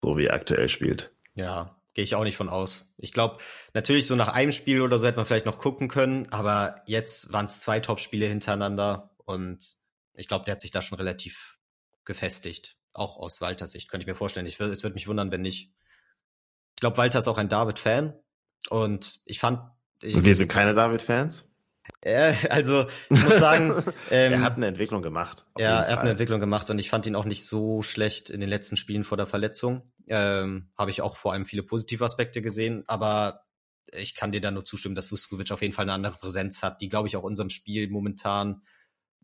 So 0.02 0.16
wie 0.16 0.26
er 0.26 0.34
aktuell 0.34 0.68
spielt. 0.68 1.12
Ja, 1.34 1.76
gehe 1.94 2.04
ich 2.04 2.14
auch 2.14 2.24
nicht 2.24 2.36
von 2.36 2.48
aus. 2.48 2.94
Ich 2.98 3.12
glaube, 3.12 3.38
natürlich 3.72 4.06
so 4.06 4.16
nach 4.16 4.28
einem 4.28 4.52
Spiel 4.52 4.82
oder 4.82 4.98
so 4.98 5.06
hätte 5.06 5.16
man 5.16 5.26
vielleicht 5.26 5.46
noch 5.46 5.58
gucken 5.58 5.88
können, 5.88 6.28
aber 6.30 6.82
jetzt 6.86 7.32
waren 7.32 7.46
es 7.46 7.60
zwei 7.60 7.80
Top-Spiele 7.80 8.26
hintereinander 8.26 9.10
und 9.24 9.76
ich 10.12 10.28
glaube, 10.28 10.44
der 10.44 10.52
hat 10.52 10.60
sich 10.60 10.70
da 10.70 10.82
schon 10.82 10.98
relativ 10.98 11.58
gefestigt. 12.04 12.76
Auch 12.92 13.16
aus 13.16 13.40
Walters 13.40 13.72
Sicht, 13.72 13.88
könnte 13.88 14.02
ich 14.04 14.08
mir 14.08 14.14
vorstellen. 14.14 14.46
Ich, 14.46 14.60
es 14.60 14.82
würde 14.82 14.94
mich 14.94 15.08
wundern, 15.08 15.32
wenn 15.32 15.42
nicht. 15.42 15.72
Ich 16.76 16.80
glaube, 16.80 16.96
Walter 16.96 17.18
ist 17.18 17.28
auch 17.28 17.38
ein 17.38 17.48
David-Fan 17.48 18.14
und 18.68 19.20
ich 19.24 19.40
fand. 19.40 19.60
Ich, 20.02 20.14
Und 20.14 20.24
wir 20.24 20.34
sind 20.34 20.48
keine 20.48 20.74
David-Fans. 20.74 21.44
Äh, 22.00 22.34
also, 22.50 22.86
ich 23.10 23.22
muss 23.22 23.38
sagen, 23.38 23.82
ähm, 24.10 24.32
er 24.32 24.42
hat 24.42 24.56
eine 24.56 24.66
Entwicklung 24.66 25.02
gemacht. 25.02 25.44
Ja, 25.58 25.82
er 25.82 25.92
hat 25.92 26.00
eine 26.00 26.10
Entwicklung 26.10 26.40
gemacht 26.40 26.70
und 26.70 26.78
ich 26.78 26.90
fand 26.90 27.06
ihn 27.06 27.16
auch 27.16 27.24
nicht 27.24 27.46
so 27.46 27.82
schlecht 27.82 28.30
in 28.30 28.40
den 28.40 28.48
letzten 28.48 28.76
Spielen 28.76 29.04
vor 29.04 29.16
der 29.16 29.26
Verletzung. 29.26 29.92
Ähm, 30.06 30.70
Habe 30.76 30.90
ich 30.90 31.02
auch 31.02 31.16
vor 31.16 31.32
allem 31.32 31.46
viele 31.46 31.62
positive 31.62 32.04
Aspekte 32.04 32.42
gesehen, 32.42 32.84
aber 32.86 33.44
ich 33.92 34.14
kann 34.14 34.32
dir 34.32 34.40
da 34.40 34.50
nur 34.50 34.64
zustimmen, 34.64 34.94
dass 34.94 35.10
Vuskovic 35.10 35.50
auf 35.50 35.62
jeden 35.62 35.74
Fall 35.74 35.84
eine 35.84 35.92
andere 35.92 36.16
Präsenz 36.16 36.62
hat, 36.62 36.80
die, 36.80 36.88
glaube 36.88 37.08
ich, 37.08 37.16
auch 37.16 37.22
unserem 37.22 37.50
Spiel 37.50 37.88
momentan 37.88 38.62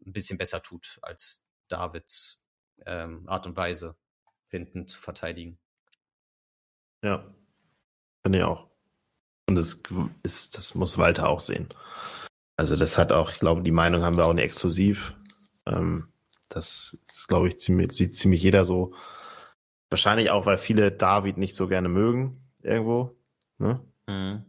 ein 0.07 0.13
bisschen 0.13 0.39
besser 0.39 0.63
tut, 0.63 0.99
als 1.03 1.47
Davids 1.69 2.45
ähm, 2.87 3.25
Art 3.27 3.47
und 3.47 3.57
Weise 3.57 3.97
hinten 4.49 4.87
zu 4.87 5.01
verteidigen. 5.01 5.59
Ja, 7.03 7.25
finde 8.23 8.39
ich 8.39 8.45
auch. 8.45 8.69
Und 9.49 9.57
das 9.57 9.83
ist, 10.23 10.57
das 10.57 10.75
muss 10.75 10.99
Walter 10.99 11.29
auch 11.29 11.41
sehen. 11.41 11.69
Also 12.61 12.77
das 12.77 12.99
hat 12.99 13.11
auch, 13.11 13.31
ich 13.31 13.39
glaube, 13.39 13.63
die 13.63 13.71
Meinung 13.71 14.03
haben 14.03 14.19
wir 14.19 14.27
auch 14.27 14.35
nicht 14.35 14.45
exklusiv. 14.45 15.15
Ähm, 15.65 16.09
das 16.51 16.99
ist, 17.09 17.27
glaube 17.27 17.49
ich, 17.49 17.59
ziemlich, 17.59 17.93
sieht 17.93 18.15
ziemlich 18.15 18.43
jeder 18.43 18.67
so. 18.67 18.93
Wahrscheinlich 19.89 20.29
auch, 20.29 20.45
weil 20.45 20.59
viele 20.59 20.93
David 20.93 21.39
nicht 21.39 21.55
so 21.55 21.69
gerne 21.69 21.89
mögen, 21.89 22.45
irgendwo. 22.63 23.17
Ne? 23.57 23.81
Mhm. 24.07 24.45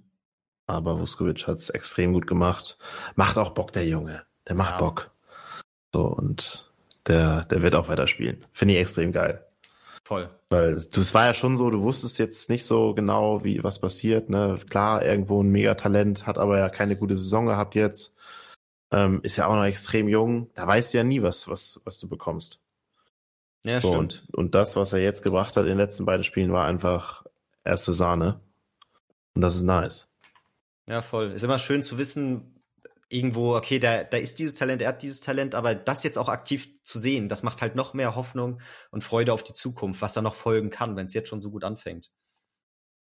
Aber 0.67 0.99
Vuskovic 0.99 1.47
hat 1.47 1.59
es 1.59 1.69
extrem 1.69 2.11
gut 2.11 2.27
gemacht. 2.27 2.77
Macht 3.15 3.37
auch 3.37 3.51
Bock, 3.51 3.71
der 3.71 3.87
Junge. 3.87 4.25
Der 4.45 4.57
macht 4.57 4.71
Ja. 4.71 4.79
Bock. 4.79 5.11
So, 5.93 6.07
und 6.07 6.69
der, 7.07 7.45
der 7.45 7.61
wird 7.61 7.75
auch 7.75 7.87
weiterspielen. 7.87 8.41
Finde 8.51 8.73
ich 8.73 8.81
extrem 8.81 9.13
geil. 9.13 9.47
Voll. 10.03 10.29
Weil 10.51 10.75
das 10.75 11.13
war 11.13 11.27
ja 11.27 11.33
schon 11.33 11.55
so, 11.55 11.69
du 11.69 11.81
wusstest 11.81 12.19
jetzt 12.19 12.49
nicht 12.49 12.65
so 12.65 12.93
genau, 12.93 13.41
wie 13.45 13.63
was 13.63 13.79
passiert. 13.79 14.29
Ne? 14.29 14.59
Klar, 14.69 15.01
irgendwo 15.03 15.41
ein 15.41 15.49
Megatalent, 15.49 16.27
hat 16.27 16.37
aber 16.37 16.59
ja 16.59 16.67
keine 16.67 16.97
gute 16.97 17.15
Saison 17.15 17.45
gehabt 17.45 17.73
jetzt. 17.73 18.13
Ähm, 18.91 19.21
ist 19.23 19.37
ja 19.37 19.47
auch 19.47 19.55
noch 19.55 19.63
extrem 19.63 20.09
jung. 20.09 20.49
Da 20.53 20.67
weißt 20.67 20.93
du 20.93 20.97
ja 20.97 21.05
nie, 21.05 21.21
was, 21.21 21.47
was, 21.47 21.79
was 21.85 22.01
du 22.01 22.09
bekommst. 22.09 22.59
Ja, 23.63 23.79
So, 23.79 23.93
stimmt. 23.93 24.25
und, 24.27 24.35
und 24.35 24.55
das, 24.55 24.75
was 24.75 24.91
er 24.91 24.99
jetzt 24.99 25.23
gebracht 25.23 25.55
hat 25.55 25.63
in 25.63 25.69
den 25.69 25.77
letzten 25.77 26.03
beiden 26.03 26.25
Spielen, 26.25 26.51
war 26.51 26.65
einfach 26.65 27.23
erste 27.63 27.93
Sahne. 27.93 28.41
Und 29.33 29.41
das 29.41 29.55
ist 29.55 29.63
nice. 29.63 30.09
Ja, 30.85 31.01
voll. 31.01 31.31
Ist 31.31 31.43
immer 31.45 31.59
schön 31.59 31.81
zu 31.81 31.97
wissen, 31.97 32.60
irgendwo, 33.11 33.55
okay, 33.55 33.79
da, 33.79 34.03
da 34.03 34.17
ist 34.17 34.39
dieses 34.39 34.55
Talent, 34.55 34.81
er 34.81 34.89
hat 34.89 35.01
dieses 35.01 35.21
Talent, 35.21 35.55
aber 35.55 35.75
das 35.75 36.03
jetzt 36.03 36.17
auch 36.17 36.29
aktiv 36.29 36.69
zu 36.83 36.99
sehen, 36.99 37.27
das 37.29 37.43
macht 37.43 37.61
halt 37.61 37.75
noch 37.75 37.93
mehr 37.93 38.15
Hoffnung 38.15 38.61
und 38.91 39.03
Freude 39.03 39.33
auf 39.33 39.43
die 39.43 39.53
Zukunft, 39.53 40.01
was 40.01 40.13
da 40.13 40.21
noch 40.21 40.35
folgen 40.35 40.69
kann, 40.69 40.95
wenn 40.95 41.05
es 41.07 41.13
jetzt 41.13 41.29
schon 41.29 41.41
so 41.41 41.51
gut 41.51 41.63
anfängt. 41.63 42.11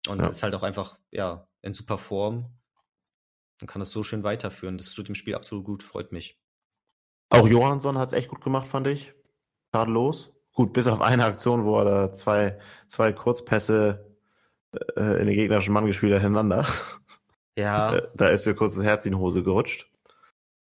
Und 0.08 0.20
Ja. 0.24 0.30
ist 0.30 0.44
halt 0.44 0.56
auch 0.56 0.64
einfach, 0.64 0.98
ja, 1.12 1.48
in 1.62 1.74
super 1.74 1.98
Form. 1.98 2.56
und 3.62 3.68
kann 3.68 3.82
das 3.82 3.92
so 3.92 4.04
schön 4.04 4.24
weiterführen. 4.24 4.78
Das 4.78 4.92
tut 4.94 5.10
dem 5.10 5.16
Spiel 5.16 5.36
absolut 5.36 5.66
gut, 5.66 5.84
freut 5.84 6.14
mich. 6.14 6.40
Auch 7.30 7.46
Johansson 7.46 7.98
hat 7.98 8.08
es 8.08 8.14
echt 8.14 8.30
gut 8.30 8.42
gemacht, 8.42 8.68
fand 8.68 8.88
ich. 8.88 9.14
Tadellos. 9.74 10.32
Gut, 10.54 10.72
bis 10.72 10.88
auf 10.88 11.02
eine 11.02 11.26
Aktion, 11.26 11.66
wo 11.66 11.78
er 11.80 11.86
da 11.86 12.14
zwei, 12.14 12.58
zwei 12.88 13.12
Kurzpässe 13.12 14.16
äh, 14.96 15.20
in 15.20 15.28
den 15.28 15.36
gegnerischen 15.36 15.74
Mann 15.74 15.86
gespielt 15.88 16.14
hat 16.14 16.22
hintereinander. 16.22 16.66
Ja. 17.58 18.02
Da 18.16 18.30
ist 18.30 18.46
mir 18.46 18.56
kurz 18.56 18.76
das 18.76 18.86
Herz 18.86 19.06
in 19.06 19.12
die 19.12 19.18
Hose 19.18 19.44
gerutscht. 19.44 19.89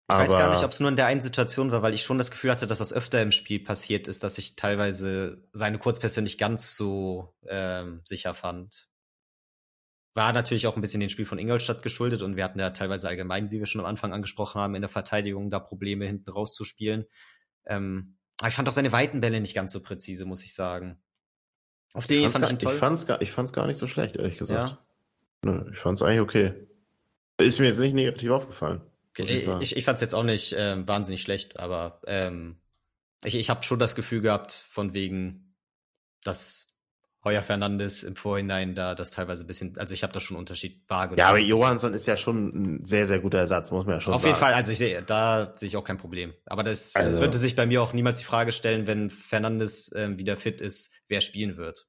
Ich 0.09 0.15
weiß 0.15 0.31
gar 0.31 0.49
nicht, 0.51 0.63
ob 0.63 0.71
es 0.71 0.79
nur 0.79 0.89
in 0.89 0.95
der 0.95 1.05
einen 1.05 1.19
Situation 1.19 1.71
war, 1.71 1.81
weil 1.81 1.93
ich 1.93 2.03
schon 2.03 2.17
das 2.17 2.31
Gefühl 2.31 2.51
hatte, 2.51 2.65
dass 2.65 2.77
das 2.77 2.93
öfter 2.93 3.21
im 3.21 3.33
Spiel 3.33 3.59
passiert 3.59 4.07
ist, 4.07 4.23
dass 4.23 4.37
ich 4.37 4.55
teilweise 4.55 5.43
seine 5.51 5.79
Kurzpässe 5.79 6.21
nicht 6.21 6.39
ganz 6.39 6.77
so 6.77 7.35
ähm, 7.45 8.01
sicher 8.05 8.33
fand. 8.33 8.87
War 10.13 10.31
natürlich 10.31 10.65
auch 10.65 10.77
ein 10.77 10.81
bisschen 10.81 11.01
dem 11.01 11.09
Spiel 11.09 11.25
von 11.25 11.39
Ingolstadt 11.39 11.81
geschuldet 11.81 12.21
und 12.21 12.37
wir 12.37 12.45
hatten 12.45 12.57
ja 12.57 12.69
teilweise 12.69 13.09
allgemein, 13.09 13.51
wie 13.51 13.59
wir 13.59 13.65
schon 13.65 13.81
am 13.81 13.87
Anfang 13.87 14.13
angesprochen 14.13 14.61
haben, 14.61 14.75
in 14.75 14.81
der 14.81 14.89
Verteidigung 14.89 15.49
da 15.49 15.59
Probleme 15.59 16.05
hinten 16.05 16.29
rauszuspielen. 16.29 17.05
Ähm, 17.65 18.15
aber 18.39 18.47
ich 18.47 18.55
fand 18.55 18.69
auch 18.69 18.73
seine 18.73 18.93
weiten 18.93 19.19
Bälle 19.19 19.41
nicht 19.41 19.55
ganz 19.55 19.73
so 19.73 19.83
präzise, 19.83 20.23
muss 20.23 20.45
ich 20.45 20.55
sagen. 20.55 21.01
Auf 21.93 22.07
den 22.07 22.25
ich, 22.25 22.29
fand 22.29 22.45
fand's 22.45 22.47
ich 22.47 22.53
ihn 22.53 22.59
gar, 22.59 22.69
toll. 22.69 22.73
ich, 22.75 22.79
fand's 22.79 23.05
gar, 23.05 23.21
ich 23.21 23.31
fand's 23.31 23.53
gar 23.53 23.67
nicht 23.67 23.77
so 23.77 23.87
schlecht, 23.87 24.15
ehrlich 24.15 24.37
gesagt. 24.37 24.71
Ja. 24.71 25.51
Nö, 25.51 25.69
ich 25.71 25.79
fand's 25.79 26.01
eigentlich 26.01 26.21
okay. 26.21 26.53
Ist 27.39 27.59
mir 27.59 27.67
jetzt 27.67 27.79
nicht 27.79 27.93
negativ 27.93 28.31
aufgefallen. 28.31 28.81
Ich 29.19 29.47
Ich, 29.71 29.77
ich, 29.77 29.85
fand 29.85 29.95
es 29.97 30.01
jetzt 30.01 30.13
auch 30.15 30.23
nicht 30.23 30.55
ähm, 30.57 30.87
wahnsinnig 30.87 31.21
schlecht, 31.21 31.59
aber 31.59 32.01
ähm, 32.07 32.59
ich, 33.23 33.35
ich 33.35 33.49
habe 33.49 33.63
schon 33.63 33.79
das 33.79 33.95
Gefühl 33.95 34.21
gehabt, 34.21 34.51
von 34.69 34.93
wegen, 34.93 35.55
dass 36.23 36.75
Heuer 37.23 37.41
Fernandes 37.41 38.03
im 38.03 38.15
Vorhinein 38.15 38.75
da 38.75 38.95
das 38.95 39.11
teilweise 39.11 39.43
ein 39.43 39.47
bisschen, 39.47 39.77
also 39.77 39.93
ich 39.93 40.03
habe 40.03 40.13
da 40.13 40.19
schon 40.19 40.35
einen 40.37 40.41
Unterschied 40.41 40.83
wahrgenommen. 40.87 41.17
ja, 41.19 41.27
aber 41.27 41.37
So 41.37 41.41
ein 41.43 41.47
bisschen. 41.49 41.61
Johansson 41.61 41.93
ist 41.93 42.05
ja 42.07 42.15
schon 42.15 42.47
ein 42.79 42.85
sehr, 42.85 43.05
sehr 43.05 43.19
guter 43.19 43.39
Ersatz, 43.39 43.71
muss 43.71 43.85
man 43.85 43.95
ja 43.95 43.99
schon 44.01 44.13
Auf 44.13 44.21
sagen. 44.21 44.29
jeden 44.33 44.39
Fall, 44.39 44.53
also 44.53 44.71
ich 44.71 44.77
sehe, 44.77 45.01
da 45.03 45.51
sehe 45.55 45.67
ich 45.67 45.75
auch 45.77 45.83
kein 45.83 45.97
Problem. 45.97 46.33
Aber 46.45 46.63
das, 46.63 46.95
Also- 46.95 47.09
es 47.09 47.19
würde 47.19 47.37
sich 47.37 47.55
bei 47.55 47.65
mir 47.65 47.81
auch 47.81 47.91
niemals 47.93 48.19
die 48.19 48.25
Frage 48.25 48.51
stellen, 48.51 48.87
wenn 48.87 49.09
Fernandes 49.09 49.91
ähm, 49.95 50.17
wieder 50.19 50.37
fit 50.37 50.61
ist, 50.61 50.93
wer 51.07 51.21
spielen 51.21 51.57
wird. 51.57 51.87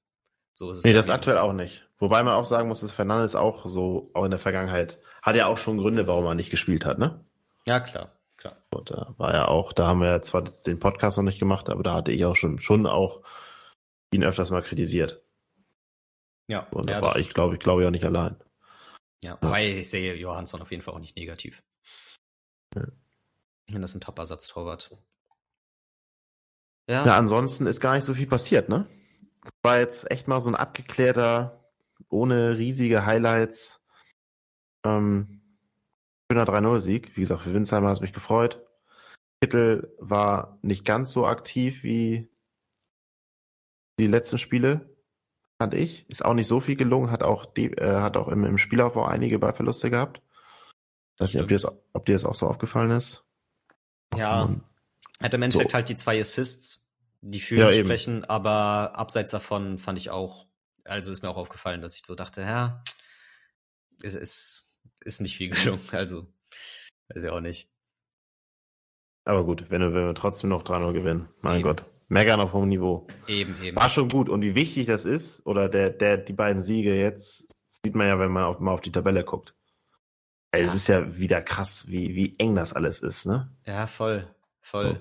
So 0.55 0.71
ist 0.73 0.79
es 0.79 0.85
Nee, 0.85 0.93
das 0.93 1.09
aktuell 1.11 1.39
auch 1.39 1.53
nicht. 1.53 1.87
Wobei 1.99 2.23
man 2.25 2.35
auch 2.35 2.47
sagen 2.47 2.67
muss, 2.69 2.81
dass 2.81 2.91
Fernandes 2.91 3.37
auch 3.37 3.69
so, 3.69 4.11
auch 4.15 4.25
in 4.25 4.31
der 4.31 4.41
Vergangenheit, 4.41 4.99
hat 5.29 5.37
ja 5.37 5.47
auch 5.47 5.59
schon 5.59 5.79
Gründe, 5.79 6.07
warum 6.07 6.27
er 6.27 6.35
nicht 6.35 6.51
gespielt 6.51 6.85
hat, 6.85 6.99
ne? 6.99 7.25
Ja, 7.67 7.81
klar, 7.81 8.13
klar. 8.37 8.57
Und 8.71 8.91
da 8.91 9.15
war 9.19 9.33
ja 9.33 9.49
auch, 9.49 9.73
da 9.73 9.87
haben 9.87 10.01
wir 10.01 10.09
ja 10.09 10.23
zwar 10.23 10.43
den 10.43 10.79
Podcast 10.79 11.19
noch 11.19 11.25
nicht 11.25 11.39
gemacht, 11.39 11.69
aber 11.69 11.83
da 11.83 11.95
hatte 11.95 12.13
ich 12.13 12.25
auch 12.25 12.37
schon, 12.37 12.59
schon 12.61 12.87
auch 12.87 13.23
ihn 14.13 14.25
öfters 14.25 14.51
mal 14.51 14.63
kritisiert. 14.63 15.23
Ja, 16.49 16.61
Und 16.71 16.89
ja, 16.89 17.01
da 17.01 17.07
war 17.07 17.17
ich, 17.17 17.35
glaube 17.35 17.55
ich, 17.55 17.61
glaube 17.61 17.83
ich 17.83 17.87
auch 17.87 17.93
nicht 17.93 18.05
allein. 18.05 18.37
Ja, 19.21 19.37
wobei 19.41 19.69
ich 19.69 19.91
sehe 19.91 20.15
Johansson 20.15 20.63
auf 20.63 20.71
jeden 20.71 20.83
Fall 20.83 20.95
auch 20.95 21.01
nicht 21.01 21.17
negativ. 21.17 21.63
Ja. 22.75 22.87
Das 23.67 23.91
ist 23.91 23.97
ein 23.97 24.01
Top-Ersatztorwart. 24.01 24.97
Ja, 26.89 27.05
Ja, 27.05 27.17
ansonsten 27.17 27.67
ist 27.67 27.81
gar 27.81 27.95
nicht 27.95 28.05
so 28.05 28.15
viel 28.15 28.27
passiert, 28.27 28.69
ne? 28.69 28.89
Das 29.43 29.53
war 29.63 29.79
jetzt 29.79 30.11
echt 30.11 30.27
mal 30.27 30.41
so 30.41 30.51
ein 30.51 30.55
abgeklärter, 30.55 31.69
ohne 32.09 32.57
riesige 32.57 33.05
Highlights, 33.05 33.78
ähm, 34.97 35.41
schöner 36.31 36.45
3-0-Sieg. 36.45 37.17
Wie 37.17 37.21
gesagt, 37.21 37.43
für 37.43 37.55
Winsheimer 37.55 37.89
hat 37.89 37.97
es 37.97 38.01
mich 38.01 38.13
gefreut. 38.13 38.65
Kittel 39.41 39.95
war 39.99 40.59
nicht 40.63 40.85
ganz 40.85 41.13
so 41.13 41.27
aktiv 41.27 41.83
wie 41.83 42.29
die 43.99 44.07
letzten 44.07 44.39
Spiele, 44.39 44.97
fand 45.61 45.75
ich. 45.75 46.09
Ist 46.09 46.25
auch 46.25 46.35
nicht 46.35 46.49
so 46.49 46.61
viel 46.61 46.77
gelungen, 46.77 47.11
hat 47.11 47.23
auch, 47.23 47.47
die, 47.47 47.73
äh, 47.73 48.01
hat 48.01 48.17
auch 48.17 48.29
im, 48.29 48.45
im 48.45 48.59
Spielaufbau 48.59 49.05
einige 49.05 49.39
Ballverluste 49.39 49.91
gehabt. 49.91 50.23
Weiß 51.19 51.35
nicht, 51.35 51.43
ob 51.43 51.49
dir, 51.49 51.57
das, 51.57 51.67
ob 51.93 52.07
dir 52.07 52.13
das 52.13 52.25
auch 52.25 52.35
so 52.35 52.49
aufgefallen 52.49 52.93
ist. 52.93 53.25
Ja. 54.17 54.45
Und 54.45 54.63
hat 55.21 55.35
im 55.35 55.43
Endeffekt 55.43 55.73
so. 55.73 55.75
halt 55.75 55.89
die 55.89 55.97
zwei 55.97 56.21
Assists, 56.21 56.95
die 57.21 57.41
für 57.41 57.57
Ja, 57.57 57.69
ihn 57.69 57.75
eben. 57.75 57.89
sprechen, 57.89 58.25
aber 58.25 58.97
abseits 58.97 59.33
davon 59.33 59.79
fand 59.79 59.99
ich 59.99 60.11
auch, 60.11 60.47
also 60.85 61.11
ist 61.11 61.23
mir 61.23 61.29
auch 61.29 61.37
aufgefallen, 61.37 61.83
dass 61.83 61.97
ich 61.97 62.03
so 62.07 62.15
dachte, 62.15 62.43
ja, 62.43 62.85
es 64.03 64.15
ist, 64.15 64.68
ist 65.01 65.21
nicht 65.21 65.37
viel 65.37 65.51
gelungen, 65.55 65.81
also 65.93 66.27
weiß 67.09 67.25
ich 67.25 67.31
auch 67.31 67.41
nicht. 67.41 67.71
Aber 69.25 69.45
gut, 69.45 69.67
wenn 69.71 69.81
wir, 69.83 69.93
wenn 69.93 70.07
wir 70.07 70.15
trotzdem 70.15 70.51
noch 70.51 70.63
3-0 70.65 70.93
gewinnen. 70.95 71.29
Mein 71.43 71.57
Eben. 71.61 71.65
Gott. 71.65 71.85
Meckern 72.09 72.41
auf 72.41 72.55
hohem 72.55 72.71
Niveau. 72.71 73.07
Eben, 73.27 73.55
eben. 73.63 73.77
War 73.77 73.91
schon 73.91 74.09
gut. 74.09 74.31
Und 74.31 74.41
wie 74.41 74.55
wichtig 74.55 74.87
das 74.87 75.05
ist, 75.05 75.45
oder 75.47 75.69
der, 75.69 75.91
der, 75.91 76.17
die 76.17 76.33
beiden 76.33 76.63
Siege 76.63 76.95
jetzt, 76.99 77.49
sieht 77.67 77.95
man 77.95 78.07
ja, 78.07 78.19
wenn 78.19 78.31
man 78.33 78.45
auch 78.45 78.61
mal 78.61 78.73
auf 78.73 78.81
die 78.81 78.93
Tabelle 78.93 79.25
guckt. 79.25 79.55
Ey, 80.51 80.63
Es 80.63 80.69
Ja. 80.69 80.75
ist 80.75 80.87
ja 80.87 81.19
wieder 81.19 81.43
krass, 81.43 81.87
wie, 81.89 82.15
wie 82.15 82.35
eng 82.39 82.55
das 82.55 82.73
alles 82.73 83.01
ist, 83.01 83.27
ne? 83.27 83.55
Ja, 83.67 83.87
voll, 83.87 84.27
voll. 84.63 84.99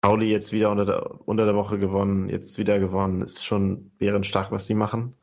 Pauli 0.00 0.30
jetzt 0.30 0.52
wieder 0.52 0.70
unter 0.70 0.86
der, 0.86 1.28
unter 1.28 1.44
der 1.44 1.54
Woche 1.54 1.78
gewonnen, 1.78 2.30
jetzt 2.30 2.56
wieder 2.56 2.78
gewonnen. 2.78 3.20
Ist 3.20 3.44
schon 3.44 3.90
bärenstark, 3.98 4.50
was 4.50 4.66
die 4.66 4.74
machen. 4.74 5.14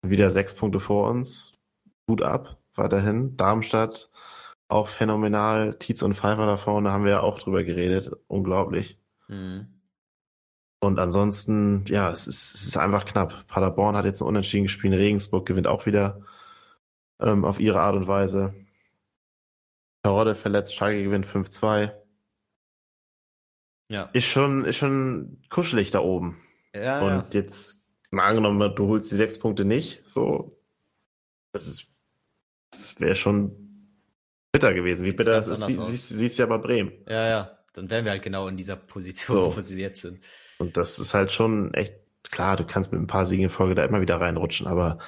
Wieder 0.00 0.30
sechs 0.30 0.54
Punkte 0.54 0.80
vor 0.80 1.10
uns. 1.10 1.52
Gut 2.06 2.22
ab, 2.22 2.58
weiterhin. 2.74 3.36
Darmstadt 3.36 4.10
auch 4.68 4.88
phänomenal. 4.88 5.74
Tietz 5.78 6.02
und 6.02 6.14
Pfeiffer 6.14 6.46
da 6.46 6.56
vorne 6.56 6.92
haben 6.92 7.04
wir 7.04 7.10
ja 7.12 7.20
auch 7.20 7.38
drüber 7.38 7.64
geredet. 7.64 8.10
Unglaublich. 8.28 8.98
Mhm. 9.28 9.66
Und 10.82 10.98
ansonsten, 10.98 11.84
ja, 11.88 12.10
es 12.10 12.26
ist, 12.26 12.54
es 12.54 12.66
ist 12.66 12.76
einfach 12.76 13.04
knapp. 13.04 13.46
Paderborn 13.48 13.96
hat 13.96 14.06
jetzt 14.06 14.22
ein 14.22 14.28
Unentschieden 14.28 14.64
gespielt. 14.64 14.94
Regensburg 14.94 15.46
gewinnt 15.46 15.66
auch 15.66 15.84
wieder 15.86 16.22
ähm, 17.20 17.44
auf 17.44 17.60
ihre 17.60 17.80
Art 17.80 17.96
und 17.96 18.06
Weise. 18.06 18.54
Karotte 20.02 20.34
verletzt, 20.34 20.74
Schalke 20.74 21.02
gewinnt 21.02 21.26
5-2. 21.26 21.92
Ja. 23.90 24.08
Ist 24.12 24.26
schon, 24.26 24.64
ist 24.64 24.76
schon 24.76 25.42
kuschelig 25.50 25.90
da 25.90 26.00
oben. 26.00 26.40
Ja, 26.74 27.00
Und 27.00 27.34
jetzt, 27.34 27.82
mal 28.10 28.24
angenommen, 28.28 28.74
du 28.74 28.86
holst 28.86 29.10
die 29.10 29.16
sechs 29.16 29.38
Punkte 29.38 29.64
nicht, 29.64 30.08
so, 30.08 30.56
das 31.52 31.66
ist, 31.66 31.88
das 32.70 32.98
wäre 33.00 33.14
schon 33.14 33.52
bitter 34.52 34.74
gewesen. 34.74 35.06
Wie 35.06 35.12
bitter 35.12 35.42
sie, 35.42 35.52
aus. 35.52 35.66
siehst, 35.88 36.08
siehst 36.08 36.38
ja 36.38 36.46
bei 36.46 36.58
Bremen. 36.58 36.92
ja, 37.08 37.28
ja. 37.28 37.56
Dann 37.72 37.88
wären 37.88 38.04
wir 38.04 38.10
halt 38.10 38.22
genau 38.22 38.48
in 38.48 38.56
dieser 38.56 38.74
Position, 38.74 39.36
So. 39.52 39.56
wo 39.56 39.60
sie 39.60 39.80
jetzt 39.80 40.00
sind. 40.02 40.18
Und 40.58 40.76
das 40.76 40.98
ist 40.98 41.14
halt 41.14 41.30
schon 41.30 41.72
echt, 41.72 41.94
klar, 42.24 42.56
du 42.56 42.64
kannst 42.64 42.90
mit 42.90 43.00
ein 43.00 43.06
paar 43.06 43.26
Siegen 43.26 43.44
in 43.44 43.50
Folge 43.50 43.76
da 43.76 43.84
immer 43.84 44.00
wieder 44.00 44.20
reinrutschen, 44.20 44.66
aber 44.66 44.98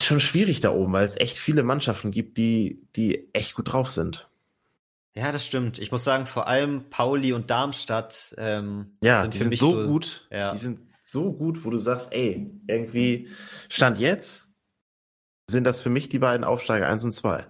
ist 0.00 0.08
schon 0.08 0.18
schwierig 0.18 0.58
da 0.60 0.70
oben, 0.72 0.92
weil 0.92 1.06
es 1.06 1.16
echt 1.16 1.38
viele 1.38 1.62
Mannschaften 1.62 2.10
gibt, 2.10 2.38
die, 2.38 2.82
die 2.96 3.32
echt 3.34 3.54
gut 3.54 3.72
drauf 3.72 3.90
sind. 3.92 4.28
Ja, 5.14 5.30
das 5.30 5.46
stimmt. 5.46 5.78
Ich 5.78 5.92
muss 5.92 6.02
sagen, 6.02 6.26
vor 6.26 6.48
allem 6.48 6.90
Pauli 6.90 7.32
und 7.32 7.50
Darmstadt 7.50 8.34
ähm, 8.36 8.96
Ja, 9.00 9.20
sind 9.20 9.32
für 9.34 9.38
sind 9.40 9.48
mich 9.50 9.60
so, 9.60 9.86
gut, 9.86 10.26
Ja. 10.32 10.52
die 10.52 10.58
sind 10.58 10.80
so 11.04 11.32
gut, 11.32 11.64
wo 11.64 11.70
du 11.70 11.78
sagst, 11.78 12.08
ey, 12.12 12.50
irgendwie, 12.66 13.28
Stand 13.68 13.98
jetzt, 14.00 14.47
sind 15.50 15.64
das 15.64 15.80
für 15.80 15.90
mich 15.90 16.08
die 16.08 16.18
beiden 16.18 16.44
Aufsteiger 16.44 16.88
eins 16.88 17.04
und 17.04 17.12
zwei. 17.12 17.46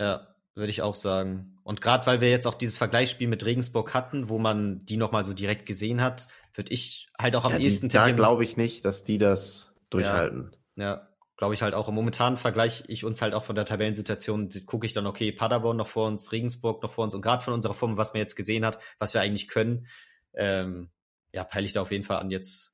Ja, 0.00 0.34
würde 0.54 0.70
ich 0.70 0.82
auch 0.82 0.94
sagen. 0.94 1.58
Und 1.64 1.80
gerade 1.80 2.06
weil 2.06 2.20
wir 2.20 2.30
jetzt 2.30 2.46
auch 2.46 2.54
dieses 2.54 2.76
Vergleichsspiel 2.76 3.26
mit 3.26 3.44
Regensburg 3.44 3.94
hatten, 3.94 4.28
wo 4.28 4.38
man 4.38 4.80
die 4.80 4.98
nochmal 4.98 5.24
so 5.24 5.32
direkt 5.32 5.66
gesehen 5.66 6.02
hat, 6.02 6.28
würde 6.52 6.72
ich 6.72 7.08
halt 7.18 7.36
auch 7.36 7.44
am 7.44 7.52
Ja, 7.52 7.58
ehesten 7.58 7.88
die, 7.88 7.94
da 7.94 8.10
glaube 8.10 8.44
ich 8.44 8.56
nicht, 8.56 8.84
dass 8.84 9.02
die 9.02 9.18
das 9.18 9.72
durchhalten. 9.88 10.54
Ja, 10.76 11.08
glaube 11.36 11.54
ich 11.54 11.62
halt 11.62 11.74
auch. 11.74 11.88
Im 11.88 11.94
Momentan 11.94 12.36
vergleiche 12.36 12.84
ich 12.88 13.04
uns 13.04 13.22
halt 13.22 13.32
auch 13.34 13.44
von 13.44 13.56
der 13.56 13.64
Tabellensituation, 13.64 14.50
gucke 14.66 14.86
ich 14.86 14.92
dann, 14.92 15.06
okay, 15.06 15.32
Paderborn 15.32 15.76
noch 15.76 15.88
vor 15.88 16.06
uns, 16.06 16.32
Regensburg 16.32 16.82
noch 16.82 16.92
vor 16.92 17.04
uns 17.04 17.14
und 17.14 17.22
gerade 17.22 17.42
von 17.42 17.54
unserer 17.54 17.74
Form, 17.74 17.96
was 17.96 18.12
man 18.12 18.20
jetzt 18.20 18.36
gesehen 18.36 18.66
hat, 18.66 18.78
was 18.98 19.14
wir 19.14 19.22
eigentlich 19.22 19.48
können, 19.48 19.86
ähm, 20.34 20.90
ja, 21.32 21.44
peile 21.44 21.66
ich 21.66 21.72
da 21.72 21.82
auf 21.82 21.90
jeden 21.90 22.04
Fall 22.04 22.18
an, 22.18 22.30
jetzt 22.30 22.73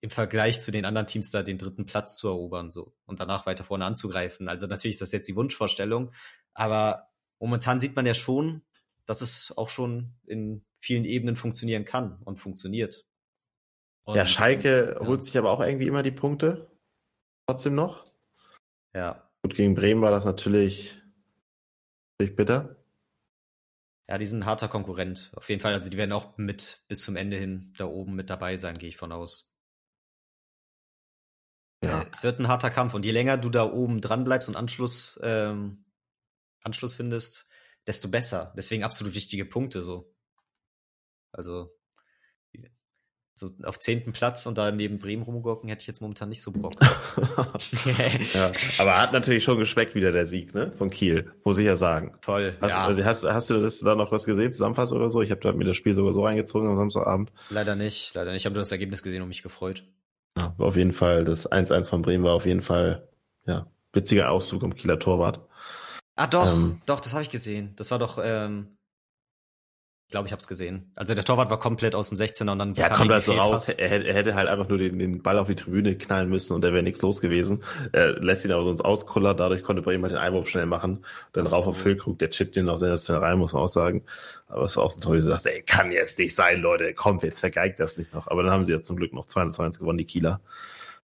im 0.00 0.10
Vergleich 0.10 0.60
zu 0.60 0.70
den 0.70 0.84
anderen 0.84 1.06
Teams 1.06 1.30
da 1.30 1.42
den 1.42 1.58
dritten 1.58 1.84
Platz 1.84 2.16
zu 2.16 2.28
erobern 2.28 2.70
so 2.70 2.94
und 3.06 3.20
danach 3.20 3.46
weiter 3.46 3.64
vorne 3.64 3.84
anzugreifen. 3.84 4.48
Also 4.48 4.66
natürlich 4.66 4.94
ist 4.94 5.02
das 5.02 5.12
jetzt 5.12 5.28
die 5.28 5.36
Wunschvorstellung, 5.36 6.12
aber 6.54 7.08
momentan 7.40 7.80
sieht 7.80 7.96
man 7.96 8.06
ja 8.06 8.14
schon, 8.14 8.62
dass 9.06 9.20
es 9.20 9.52
auch 9.56 9.68
schon 9.68 10.14
in 10.26 10.64
vielen 10.78 11.04
Ebenen 11.04 11.36
funktionieren 11.36 11.84
kann 11.84 12.20
und 12.24 12.38
funktioniert. 12.38 13.06
Und, 14.04 14.16
ja, 14.16 14.26
Schalke 14.26 14.96
ja. 14.98 15.06
holt 15.06 15.24
sich 15.24 15.36
aber 15.36 15.50
auch 15.50 15.60
irgendwie 15.60 15.86
immer 15.86 16.02
die 16.02 16.12
Punkte. 16.12 16.70
Trotzdem 17.46 17.74
noch. 17.74 18.04
Ja, 18.94 19.28
Gut, 19.42 19.54
gegen 19.54 19.74
Bremen 19.74 20.02
war 20.02 20.10
das 20.10 20.24
natürlich, 20.24 21.00
natürlich 22.12 22.36
bitter. 22.36 22.76
Ja, 24.08 24.18
die 24.18 24.26
sind 24.26 24.40
ein 24.40 24.46
harter 24.46 24.68
Konkurrent. 24.68 25.30
Auf 25.36 25.48
jeden 25.48 25.60
Fall. 25.60 25.74
Also 25.74 25.90
die 25.90 25.96
werden 25.96 26.12
auch 26.12 26.36
mit 26.38 26.82
bis 26.88 27.02
zum 27.02 27.16
Ende 27.16 27.36
hin 27.36 27.72
da 27.78 27.86
oben 27.86 28.14
mit 28.14 28.30
dabei 28.30 28.56
sein, 28.56 28.78
gehe 28.78 28.88
ich 28.88 28.96
von 28.96 29.12
aus. 29.12 29.47
Ja. 31.82 32.02
Äh, 32.02 32.06
Es 32.12 32.22
wird 32.22 32.40
ein 32.40 32.48
harter 32.48 32.70
Kampf. 32.70 32.94
Und 32.94 33.04
je 33.04 33.12
länger 33.12 33.36
du 33.36 33.50
da 33.50 33.64
oben 33.64 34.00
dran 34.00 34.24
bleibst 34.24 34.48
und 34.48 34.56
Anschluss, 34.56 35.18
ähm, 35.22 35.84
Anschluss 36.62 36.94
findest, 36.94 37.48
desto 37.86 38.08
besser. 38.08 38.52
Deswegen 38.56 38.84
absolut 38.84 39.14
wichtige 39.14 39.44
Punkte 39.44 39.82
so. 39.82 40.14
Also 41.32 41.78
so 43.38 43.48
auf 43.62 43.78
zehnten 43.78 44.12
Platz 44.12 44.46
und 44.46 44.58
da 44.58 44.72
neben 44.72 44.98
Bremen 44.98 45.22
rumgucken, 45.22 45.68
hätte 45.68 45.82
ich 45.82 45.86
jetzt 45.86 46.00
momentan 46.00 46.28
nicht 46.28 46.42
so 46.42 46.50
Bock. 46.50 46.74
ja, 48.34 48.50
aber 48.78 49.00
hat 49.00 49.12
natürlich 49.12 49.44
schon 49.44 49.58
geschmeckt 49.58 49.94
wieder 49.94 50.12
der 50.12 50.26
Sieg, 50.26 50.54
ne? 50.54 50.72
Von 50.76 50.90
Kiel, 50.90 51.32
muss 51.44 51.58
ich 51.58 51.66
ja 51.66 51.76
sagen. 51.76 52.16
Toll. 52.20 52.56
Hast, 52.60 52.70
ja. 52.72 52.84
also 52.84 53.04
hast, 53.04 53.24
hast 53.24 53.50
du 53.50 53.60
das 53.60 53.78
da 53.78 53.94
noch 53.94 54.10
was 54.10 54.24
gesehen, 54.24 54.52
Zusammenfassung 54.52 54.98
oder 54.98 55.08
so? 55.08 55.22
Ich 55.22 55.30
habe 55.30 55.40
da 55.40 55.52
mir 55.52 55.64
das 55.64 55.76
Spiel 55.76 55.94
sogar 55.94 56.12
so 56.12 56.24
reingezogen 56.24 56.68
am 56.68 56.76
Samstagabend. 56.76 57.32
Leider 57.50 57.76
nicht, 57.76 58.14
leider 58.14 58.32
nicht. 58.32 58.42
Ich 58.42 58.46
habe 58.46 58.54
nur 58.54 58.62
das 58.62 58.72
Ergebnis 58.72 59.02
gesehen 59.02 59.22
und 59.22 59.28
mich 59.28 59.42
gefreut. 59.42 59.84
Ja, 60.38 60.54
auf 60.58 60.76
jeden 60.76 60.92
Fall, 60.92 61.24
das 61.24 61.50
1-1 61.50 61.88
von 61.88 62.02
Bremen 62.02 62.24
war 62.24 62.34
auf 62.34 62.46
jeden 62.46 62.62
Fall, 62.62 63.08
ja, 63.46 63.66
witziger 63.92 64.30
Ausflug 64.30 64.62
am 64.62 64.74
Kieler 64.74 64.98
Torwart. 64.98 65.40
Ah, 66.14 66.26
doch, 66.26 66.52
ähm, 66.52 66.80
doch, 66.86 67.00
das 67.00 67.12
habe 67.12 67.22
ich 67.22 67.30
gesehen. 67.30 67.74
Das 67.76 67.90
war 67.90 67.98
doch, 67.98 68.18
ähm, 68.22 68.77
ich 70.08 70.12
glaube, 70.12 70.26
ich 70.26 70.32
habe 70.32 70.40
es 70.40 70.48
gesehen. 70.48 70.90
Also 70.94 71.14
der 71.14 71.22
Torwart 71.22 71.50
war 71.50 71.58
komplett 71.58 71.94
aus 71.94 72.08
dem 72.08 72.16
16er 72.16 72.50
und 72.50 72.58
dann 72.58 72.74
ja, 72.76 72.88
kommt 72.88 73.12
halt 73.12 73.26
so 73.26 73.32
raus. 73.32 73.68
Er, 73.68 74.06
er, 74.06 74.14
hätte 74.14 74.34
halt 74.34 74.48
einfach 74.48 74.66
nur 74.66 74.78
den, 74.78 74.98
den, 74.98 75.20
Ball 75.20 75.38
auf 75.38 75.48
die 75.48 75.54
Tribüne 75.54 75.98
knallen 75.98 76.30
müssen 76.30 76.54
und 76.54 76.62
da 76.62 76.72
wäre 76.72 76.82
nichts 76.82 77.02
los 77.02 77.20
gewesen. 77.20 77.62
Er 77.92 78.18
lässt 78.18 78.42
ihn 78.46 78.52
aber 78.52 78.64
sonst 78.64 78.80
auskullern, 78.80 79.36
dadurch 79.36 79.62
konnte 79.62 79.82
Bremen 79.82 80.04
halt 80.04 80.14
den 80.14 80.18
Einwurf 80.18 80.48
schnell 80.48 80.64
machen. 80.64 81.04
Dann 81.34 81.46
Ach 81.46 81.52
rauf 81.52 81.64
so. 81.64 81.70
auf 81.70 81.76
Füllkrug, 81.76 82.18
der 82.20 82.30
chippt 82.30 82.56
den 82.56 82.64
noch 82.64 82.78
sensationell 82.78 83.22
rein, 83.22 83.38
muss 83.38 83.52
man 83.52 83.62
auch 83.62 83.68
sagen. 83.68 84.02
Aber 84.46 84.64
es 84.64 84.78
war 84.78 84.84
auch 84.84 84.90
so 84.90 84.98
toll, 84.98 85.20
dachte, 85.20 85.52
ey, 85.52 85.60
kann 85.60 85.92
jetzt 85.92 86.18
nicht 86.18 86.34
sein, 86.34 86.62
Leute, 86.62 86.94
kommt, 86.94 87.22
jetzt 87.22 87.40
vergeigt 87.40 87.78
das 87.78 87.98
nicht 87.98 88.14
noch. 88.14 88.28
Aber 88.28 88.42
dann 88.42 88.50
haben 88.50 88.64
sie 88.64 88.72
jetzt 88.72 88.86
zum 88.86 88.96
Glück 88.96 89.12
noch 89.12 89.26
2-1 89.26 89.78
gewonnen, 89.78 89.98
die 89.98 90.06
Kieler. 90.06 90.40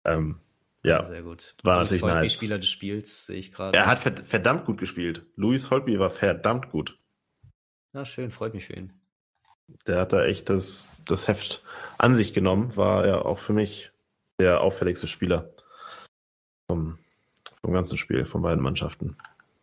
Ähm, 0.04 0.42
ja, 0.84 1.06
sehr 1.06 1.22
gut. 1.22 1.56
War 1.64 1.78
Luis 1.78 1.92
natürlich 1.92 2.04
Holtby, 2.04 2.26
nice. 2.26 2.34
Spieler 2.34 2.58
des 2.58 2.70
Spiels, 2.70 3.28
sehe 3.28 3.38
ich 3.38 3.54
gerade. 3.54 3.78
Er 3.78 3.86
hat 3.86 4.00
verdammt 4.00 4.66
gut 4.66 4.78
gespielt. 4.78 5.26
Luis 5.38 5.70
Holtby 5.70 6.00
war 6.00 6.10
verdammt 6.10 6.70
gut. 6.70 6.99
Na, 7.94 8.06
schön, 8.06 8.32
freut 8.32 8.54
mich 8.54 8.66
für 8.66 8.74
ihn 8.74 8.94
der 9.86 10.02
hat 10.02 10.14
da 10.14 10.26
echt 10.26 10.50
das, 10.50 10.90
das 11.06 11.28
Heft 11.28 11.64
an 11.98 12.16
sich 12.16 12.34
genommen, 12.34 12.76
war 12.76 13.06
ja 13.08 13.22
auch 13.22 13.40
für 13.40 13.54
mich 13.54 13.92
der 14.40 14.62
auffälligste 14.62 15.08
Spieler 15.08 15.54
vom, 16.68 16.98
vom 17.62 17.74
ganzen 17.74 17.98
Spiel, 17.98 18.26
von 18.26 18.42
beiden 18.42 18.64
Mannschaften. 18.64 19.18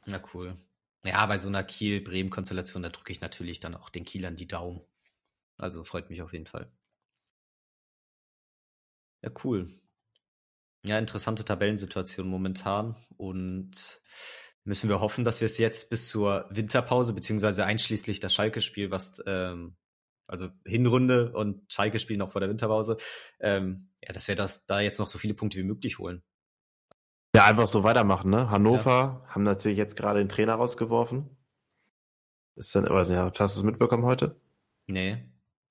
Na 0.07 0.21
cool. 0.35 0.57
Ja, 1.05 1.25
bei 1.27 1.39
so 1.39 1.49
einer 1.49 1.63
Kiel-Bremen-Konstellation, 1.63 2.83
da 2.83 2.89
drücke 2.89 3.13
ich 3.13 3.21
natürlich 3.21 3.61
dann 3.61 3.75
auch 3.75 3.91
den 3.91 4.05
Kielern 4.05 4.37
die 4.37 4.49
Daumen. 4.49 4.81
Also 5.57 5.85
freut 5.85 6.11
mich 6.11 6.21
auf 6.23 6.33
jeden 6.33 6.47
Fall. 6.47 6.71
Ja, 9.23 9.31
cool. 9.45 9.69
Ja, 10.85 10.99
interessante 10.99 11.45
Tabellensituation 11.45 12.29
momentan 12.29 12.97
und 13.17 14.01
müssen 14.67 14.89
wir 14.89 15.01
hoffen, 15.01 15.25
dass 15.25 15.41
wir 15.41 15.47
es 15.47 15.59
jetzt 15.59 15.91
bis 15.91 16.09
zur 16.09 16.47
Winterpause, 16.51 17.15
beziehungsweise 17.15 17.65
einschließlich 17.65 18.21
das 18.21 18.35
Schalke-Spiel, 18.35 18.91
was 18.91 19.23
ähm, 19.27 19.77
also 20.27 20.49
Hinrunde 20.65 21.33
und 21.33 21.63
Schalke 21.73 21.99
spielen 21.99 22.19
noch 22.19 22.33
vor 22.33 22.41
der 22.41 22.51
Winterpause, 22.51 22.97
ähm, 23.41 23.91
ja, 24.03 24.13
dass 24.13 24.27
wir 24.27 24.35
das 24.35 24.67
da 24.67 24.81
jetzt 24.81 24.99
noch 24.99 25.07
so 25.07 25.19
viele 25.19 25.35
Punkte 25.35 25.59
wie 25.59 25.63
möglich 25.63 25.99
holen. 25.99 26.23
Ja, 27.35 27.45
einfach 27.45 27.69
so 27.69 27.85
weitermachen, 27.85 28.31
ne? 28.31 28.51
Hannover 28.51 29.23
ja. 29.25 29.29
haben 29.29 29.45
natürlich 29.45 29.79
jetzt 29.79 29.97
gerade 29.97 30.19
den 30.19 30.29
Trainer 30.29 30.55
rausgeworfen. 30.55 31.31
Ist 32.57 32.75
dann, 32.75 32.89
weiß 32.89 33.11
nicht, 33.11 33.19
hast 33.19 33.57
du 33.57 33.61
es 33.61 33.63
mitbekommen 33.63 34.05
heute? 34.05 34.41
Nee. 34.89 35.19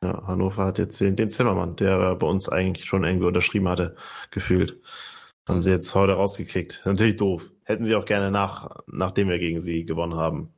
Ja, 0.04 0.26
Hannover 0.28 0.66
hat 0.66 0.78
jetzt 0.78 1.02
den, 1.02 1.16
den 1.16 1.30
Zimmermann, 1.30 1.76
der 1.76 2.16
bei 2.16 2.28
uns 2.28 2.48
eigentlich 2.48 2.86
schon 2.86 3.04
irgendwie 3.04 3.28
unterschrieben 3.28 3.68
hatte, 3.68 3.96
gefühlt. 4.32 4.80
Haben 5.48 5.62
sie 5.62 5.72
jetzt 5.72 5.93
heute 5.96 6.14
rausgekickt. 6.14 6.84
Natürlich 6.86 7.18
doof. 7.18 7.52
Hätten 7.66 7.84
sie 7.84 7.95
auch 7.95 8.05
gerne 8.05 8.32
nach, 8.32 8.70
nachdem 8.88 9.28
wir 9.28 9.39
gegen 9.39 9.59
sie 9.59 9.84
gewonnen 9.86 10.16
haben, 10.16 10.53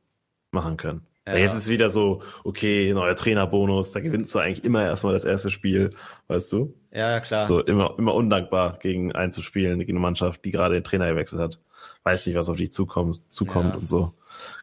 machen 0.52 0.76
können. 0.76 1.06
Ja. 1.26 1.36
Jetzt 1.36 1.56
ist 1.56 1.68
wieder 1.68 1.90
so, 1.90 2.22
okay, 2.44 2.92
neuer 2.94 3.16
Trainerbonus, 3.16 3.92
da 3.92 4.00
gewinnst 4.00 4.34
du 4.34 4.38
eigentlich 4.38 4.64
immer 4.64 4.84
erstmal 4.84 5.12
das 5.12 5.24
erste 5.24 5.50
Spiel, 5.50 5.90
weißt 6.28 6.52
du? 6.52 6.74
Ja, 6.92 7.20
klar. 7.20 7.48
So 7.48 7.60
immer, 7.60 7.94
immer 7.98 8.14
undankbar 8.14 8.78
gegen 8.78 9.12
einzuspielen, 9.12 9.78
gegen 9.80 9.92
eine 9.92 10.00
Mannschaft, 10.00 10.44
die 10.44 10.50
gerade 10.50 10.74
den 10.74 10.84
Trainer 10.84 11.08
gewechselt 11.10 11.42
hat. 11.42 11.60
Weiß 12.02 12.26
nicht, 12.26 12.36
was 12.36 12.48
auf 12.48 12.56
dich 12.56 12.72
zukommt, 12.72 13.20
zukommt 13.28 13.74
ja. 13.74 13.78
und 13.78 13.88
so. 13.88 14.14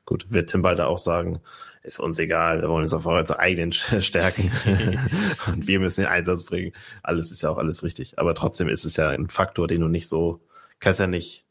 Gut, 0.06 0.28
wird 0.32 0.50
Tim 0.50 0.64
Balder 0.64 0.88
auch 0.88 0.98
sagen, 0.98 1.40
ist 1.84 2.00
uns 2.00 2.18
egal, 2.18 2.62
wir 2.62 2.70
wollen 2.70 2.82
uns 2.82 2.94
auf 2.94 3.06
unsere 3.06 3.38
eigenen 3.38 3.72
Stärken 4.02 4.52
und 5.48 5.68
wir 5.68 5.80
müssen 5.80 6.02
den 6.02 6.10
Einsatz 6.10 6.44
bringen. 6.44 6.74
Alles 7.04 7.32
ist 7.32 7.44
ja 7.44 7.50
auch 7.52 7.58
alles 7.58 7.84
richtig. 7.84 8.18
Aber 8.18 8.34
trotzdem 8.34 8.70
ist 8.70 8.86
es 8.86 8.96
ja 8.98 9.10
ein 9.10 9.30
Faktor, 9.30 9.68
den 9.68 9.82
du 9.82 9.88
nicht 9.88 10.08
so, 10.08 10.42
kannst 10.80 11.00
ja 11.00 11.08
nicht 11.08 11.45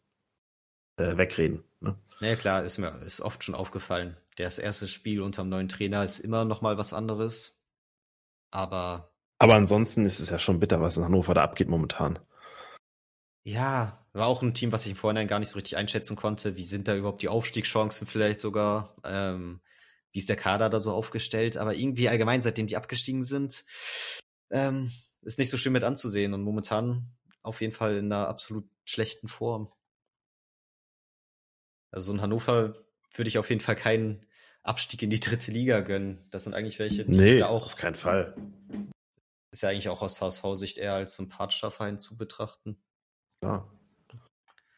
äh, 0.97 1.17
wegreden. 1.17 1.65
Ne? 1.81 1.97
Ja, 2.21 2.37
klar, 2.37 2.63
ist 2.63 2.79
mir 2.79 2.91
ist 3.03 3.21
oft 3.21 3.45
schon 3.45 3.55
aufgefallen. 3.55 4.17
Das 4.37 4.59
erste 4.59 4.89
Spiel 4.89 5.21
unter 5.21 5.43
dem 5.43 5.49
neuen 5.49 5.69
Trainer 5.69 6.05
ist 6.05 6.19
immer 6.19 6.45
noch 6.45 6.63
mal 6.63 6.79
was 6.79 6.93
anderes. 6.93 7.65
Aber. 8.51 9.13
Aber 9.39 9.55
ansonsten 9.55 10.07
ist 10.07 10.21
es 10.21 10.31
ja 10.31 10.39
schon 10.39 10.61
bitter, 10.61 10.81
was 10.81 10.97
in 10.97 11.05
Hannover 11.05 11.35
da 11.35 11.43
abgeht 11.43 11.69
momentan. 11.69 12.19
Ja, 13.45 14.05
war 14.13 14.29
auch 14.29 14.43
ein 14.43 14.55
Team, 14.55 14.73
was 14.73 14.87
ich 14.87 14.93
im 14.93 14.97
Vorhinein 14.97 15.29
gar 15.29 15.39
nicht 15.39 15.51
so 15.51 15.57
richtig 15.57 15.77
einschätzen 15.77 16.17
konnte. 16.17 16.57
Wie 16.57 16.65
sind 16.65 16.89
da 16.89 16.97
überhaupt 16.97 17.21
die 17.21 17.29
Aufstiegschancen 17.29 18.07
vielleicht 18.07 18.41
sogar? 18.41 18.97
Ähm, 19.05 19.61
wie 20.13 20.21
ist 20.21 20.29
der 20.29 20.37
Kader 20.37 20.71
da 20.71 20.79
so 20.79 20.93
aufgestellt? 20.93 21.57
Aber 21.57 21.75
irgendwie 21.75 22.09
allgemein, 22.09 22.41
seitdem 22.41 22.69
die 22.69 22.77
abgestiegen 22.77 23.25
sind, 23.25 23.65
ähm, 24.51 24.93
ist 25.23 25.39
nicht 25.39 25.51
so 25.51 25.57
schön 25.57 25.73
mit 25.73 25.85
anzusehen 25.85 26.33
und 26.33 26.43
momentan 26.43 27.13
auf 27.43 27.61
jeden 27.61 27.75
Fall 27.75 27.97
in 27.97 28.13
einer 28.13 28.29
absolut 28.29 28.69
schlechten 28.85 29.29
Form. 29.29 29.71
Also 31.95 32.13
in 32.13 32.21
Hannover 32.21 32.75
würde 33.15 33.29
ich 33.29 33.39
auf 33.39 33.49
jeden 33.49 33.61
Fall 33.61 33.77
keinen 33.77 34.27
Abstieg 34.63 35.03
in 35.03 35.11
die 35.11 35.21
dritte 35.21 35.53
Liga 35.53 35.81
gönnen. 35.81 36.27
Das 36.31 36.45
sind 36.45 36.55
eigentlich 36.55 36.79
welche, 36.79 37.05
die 37.05 37.17
nee, 37.17 37.35
ich 37.35 37.39
da 37.39 37.47
auch. 37.47 37.67
Auf 37.67 37.77
keinen 37.77 37.95
Fall. 37.95 38.35
Ist 39.53 39.63
ja 39.63 39.69
eigentlich 39.69 39.89
auch 39.89 40.03
aus 40.03 40.21
HSV-Sicht 40.21 40.79
eher 40.79 40.95
als 40.95 41.17
sympathischer 41.17 41.71
Verein 41.71 41.99
zu 41.99 42.17
betrachten. 42.17 42.77
Ja. 43.43 43.69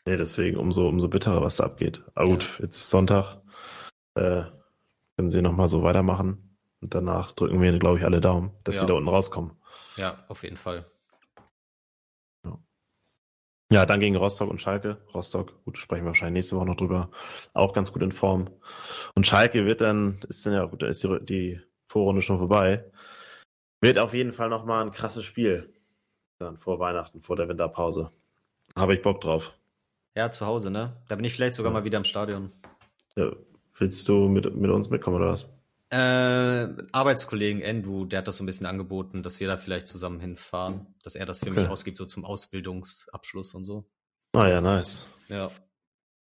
Nee, 0.04 0.16
deswegen 0.16 0.58
umso, 0.58 0.88
umso 0.88 1.08
bitterer, 1.08 1.40
was 1.40 1.56
da 1.56 1.64
abgeht. 1.64 2.02
Aber 2.14 2.28
gut, 2.28 2.42
ja. 2.42 2.64
jetzt 2.64 2.90
Sonntag. 2.90 3.40
Äh, 4.14 4.44
können 5.16 5.30
sie 5.30 5.40
nochmal 5.40 5.68
so 5.68 5.82
weitermachen. 5.82 6.58
Und 6.82 6.94
danach 6.94 7.32
drücken 7.32 7.62
wir, 7.62 7.78
glaube 7.78 7.98
ich, 7.98 8.04
alle 8.04 8.20
Daumen, 8.20 8.52
dass 8.64 8.74
ja. 8.74 8.82
sie 8.82 8.86
da 8.86 8.92
unten 8.92 9.08
rauskommen. 9.08 9.52
Ja, 9.96 10.22
auf 10.28 10.42
jeden 10.42 10.58
Fall. 10.58 10.84
Ja, 13.72 13.84
dann 13.84 14.00
gegen 14.00 14.16
Rostock 14.16 14.48
und 14.48 14.60
Schalke. 14.60 14.98
Rostock, 15.12 15.64
gut, 15.64 15.76
sprechen 15.78 16.04
wir 16.04 16.08
wahrscheinlich 16.08 16.40
nächste 16.40 16.56
Woche 16.56 16.66
noch 16.66 16.76
drüber. 16.76 17.10
Auch 17.52 17.72
ganz 17.72 17.92
gut 17.92 18.02
in 18.02 18.12
Form. 18.12 18.48
Und 19.16 19.26
Schalke 19.26 19.66
wird 19.66 19.80
dann, 19.80 20.20
ist 20.28 20.46
dann 20.46 20.52
ja 20.52 20.64
gut, 20.66 20.82
da 20.82 20.86
ist 20.86 21.02
die, 21.02 21.18
die 21.22 21.60
Vorrunde 21.88 22.22
schon 22.22 22.38
vorbei. 22.38 22.84
Wird 23.80 23.98
auf 23.98 24.14
jeden 24.14 24.32
Fall 24.32 24.48
nochmal 24.48 24.84
ein 24.84 24.92
krasses 24.92 25.24
Spiel. 25.24 25.72
Dann 26.38 26.58
vor 26.58 26.78
Weihnachten, 26.78 27.22
vor 27.22 27.34
der 27.34 27.48
Winterpause. 27.48 28.12
Habe 28.76 28.94
ich 28.94 29.02
Bock 29.02 29.20
drauf. 29.20 29.58
Ja, 30.14 30.30
zu 30.30 30.46
Hause, 30.46 30.70
ne? 30.70 30.96
Da 31.08 31.16
bin 31.16 31.24
ich 31.24 31.34
vielleicht 31.34 31.54
sogar 31.54 31.72
ja. 31.72 31.78
mal 31.78 31.84
wieder 31.84 31.98
im 31.98 32.04
Stadion. 32.04 32.52
Ja. 33.16 33.32
Willst 33.78 34.08
du 34.08 34.28
mit, 34.28 34.54
mit 34.56 34.70
uns 34.70 34.88
mitkommen 34.88 35.16
oder 35.16 35.32
was? 35.32 35.52
Äh, 35.90 36.68
Arbeitskollegen 36.90 37.64
Andrew, 37.64 38.06
der 38.06 38.18
hat 38.18 38.28
das 38.28 38.38
so 38.38 38.42
ein 38.42 38.46
bisschen 38.46 38.66
angeboten, 38.66 39.22
dass 39.22 39.38
wir 39.38 39.46
da 39.46 39.56
vielleicht 39.56 39.86
zusammen 39.86 40.18
hinfahren, 40.18 40.86
dass 41.04 41.14
er 41.14 41.26
das 41.26 41.40
für 41.40 41.50
okay. 41.50 41.60
mich 41.60 41.68
ausgibt, 41.68 41.96
so 41.96 42.06
zum 42.06 42.24
Ausbildungsabschluss 42.24 43.54
und 43.54 43.64
so. 43.64 43.88
Ah 44.32 44.48
ja, 44.48 44.60
nice. 44.60 45.06
Ja. 45.28 45.50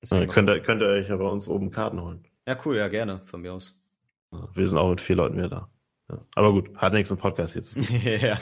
ja 0.06 0.26
könnt, 0.26 0.50
ihr, 0.50 0.60
könnt 0.62 0.82
ihr 0.82 0.88
euch 0.88 1.08
ja 1.08 1.18
bei 1.18 1.28
uns 1.28 1.48
oben 1.48 1.70
Karten 1.70 2.02
holen. 2.02 2.26
Ja, 2.48 2.58
cool, 2.66 2.78
ja, 2.78 2.88
gerne, 2.88 3.22
von 3.26 3.42
mir 3.42 3.54
aus. 3.54 3.80
Wir 4.54 4.68
sind 4.68 4.80
auch 4.80 4.90
mit 4.90 5.02
vier 5.02 5.16
Leuten 5.16 5.38
wieder 5.38 5.50
da. 5.50 5.70
Ja. 6.10 6.26
Aber 6.36 6.52
gut, 6.52 6.76
hat 6.76 6.94
nichts 6.94 7.12
im 7.12 7.18
Podcast 7.18 7.56
jetzt. 7.56 7.78
ja. 8.04 8.40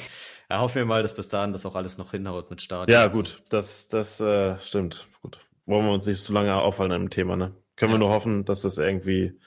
ja, 0.49 0.59
hoffen 0.61 0.75
wir 0.75 0.85
mal, 0.85 1.01
dass 1.01 1.15
bis 1.15 1.27
dahin 1.27 1.51
das 1.51 1.65
auch 1.65 1.75
alles 1.75 1.97
noch 1.97 2.11
hinhaut 2.11 2.49
mit 2.49 2.61
Stadion. 2.61 2.97
Ja, 2.97 3.07
gut, 3.07 3.43
das, 3.49 3.89
das 3.89 4.21
äh, 4.21 4.57
stimmt. 4.59 5.07
Gut. 5.21 5.39
Wollen 5.65 5.85
wir 5.85 5.93
uns 5.93 6.05
nicht 6.05 6.23
zu 6.23 6.31
lange 6.31 6.55
aufhalten 6.55 6.93
an 6.93 7.01
dem 7.01 7.09
Thema, 7.09 7.35
ne? 7.35 7.53
Können 7.75 7.91
ja. 7.91 7.99
wir 7.99 8.05
nur 8.05 8.13
hoffen, 8.13 8.45
dass 8.45 8.61
das 8.61 8.77
irgendwie 8.77 9.39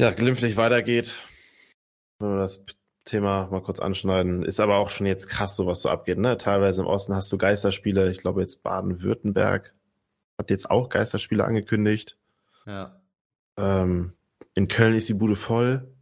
ja, 0.00 0.10
glimpflich 0.10 0.56
weitergeht. 0.56 1.16
Wenn 2.18 2.30
wir 2.30 2.40
das 2.40 2.64
Thema 3.04 3.48
mal 3.48 3.62
kurz 3.62 3.80
anschneiden, 3.80 4.44
ist 4.44 4.60
aber 4.60 4.76
auch 4.76 4.88
schon 4.90 5.06
jetzt 5.06 5.28
krass, 5.28 5.56
so 5.56 5.66
was 5.66 5.82
so 5.82 5.90
abgeht. 5.90 6.18
Ne? 6.18 6.38
Teilweise 6.38 6.82
im 6.82 6.86
Osten 6.88 7.14
hast 7.14 7.30
du 7.32 7.38
Geisterspiele. 7.38 8.10
Ich 8.10 8.18
glaube 8.18 8.40
jetzt 8.40 8.62
Baden-Württemberg 8.62 9.74
hat 10.38 10.50
jetzt 10.50 10.70
auch 10.70 10.88
Geisterspiele 10.88 11.44
angekündigt. 11.44 12.18
Ja. 12.66 13.00
Ähm, 13.56 14.14
in 14.54 14.68
Köln 14.68 14.94
ist 14.94 15.08
die 15.08 15.14
Bude 15.14 15.36
voll. 15.36 15.94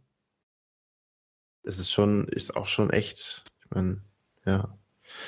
Es 1.63 1.79
ist 1.79 1.91
schon, 1.91 2.27
ist 2.27 2.55
auch 2.55 2.67
schon 2.67 2.89
echt, 2.89 3.43
ich 3.63 3.71
meine, 3.71 4.01
ja. 4.45 4.77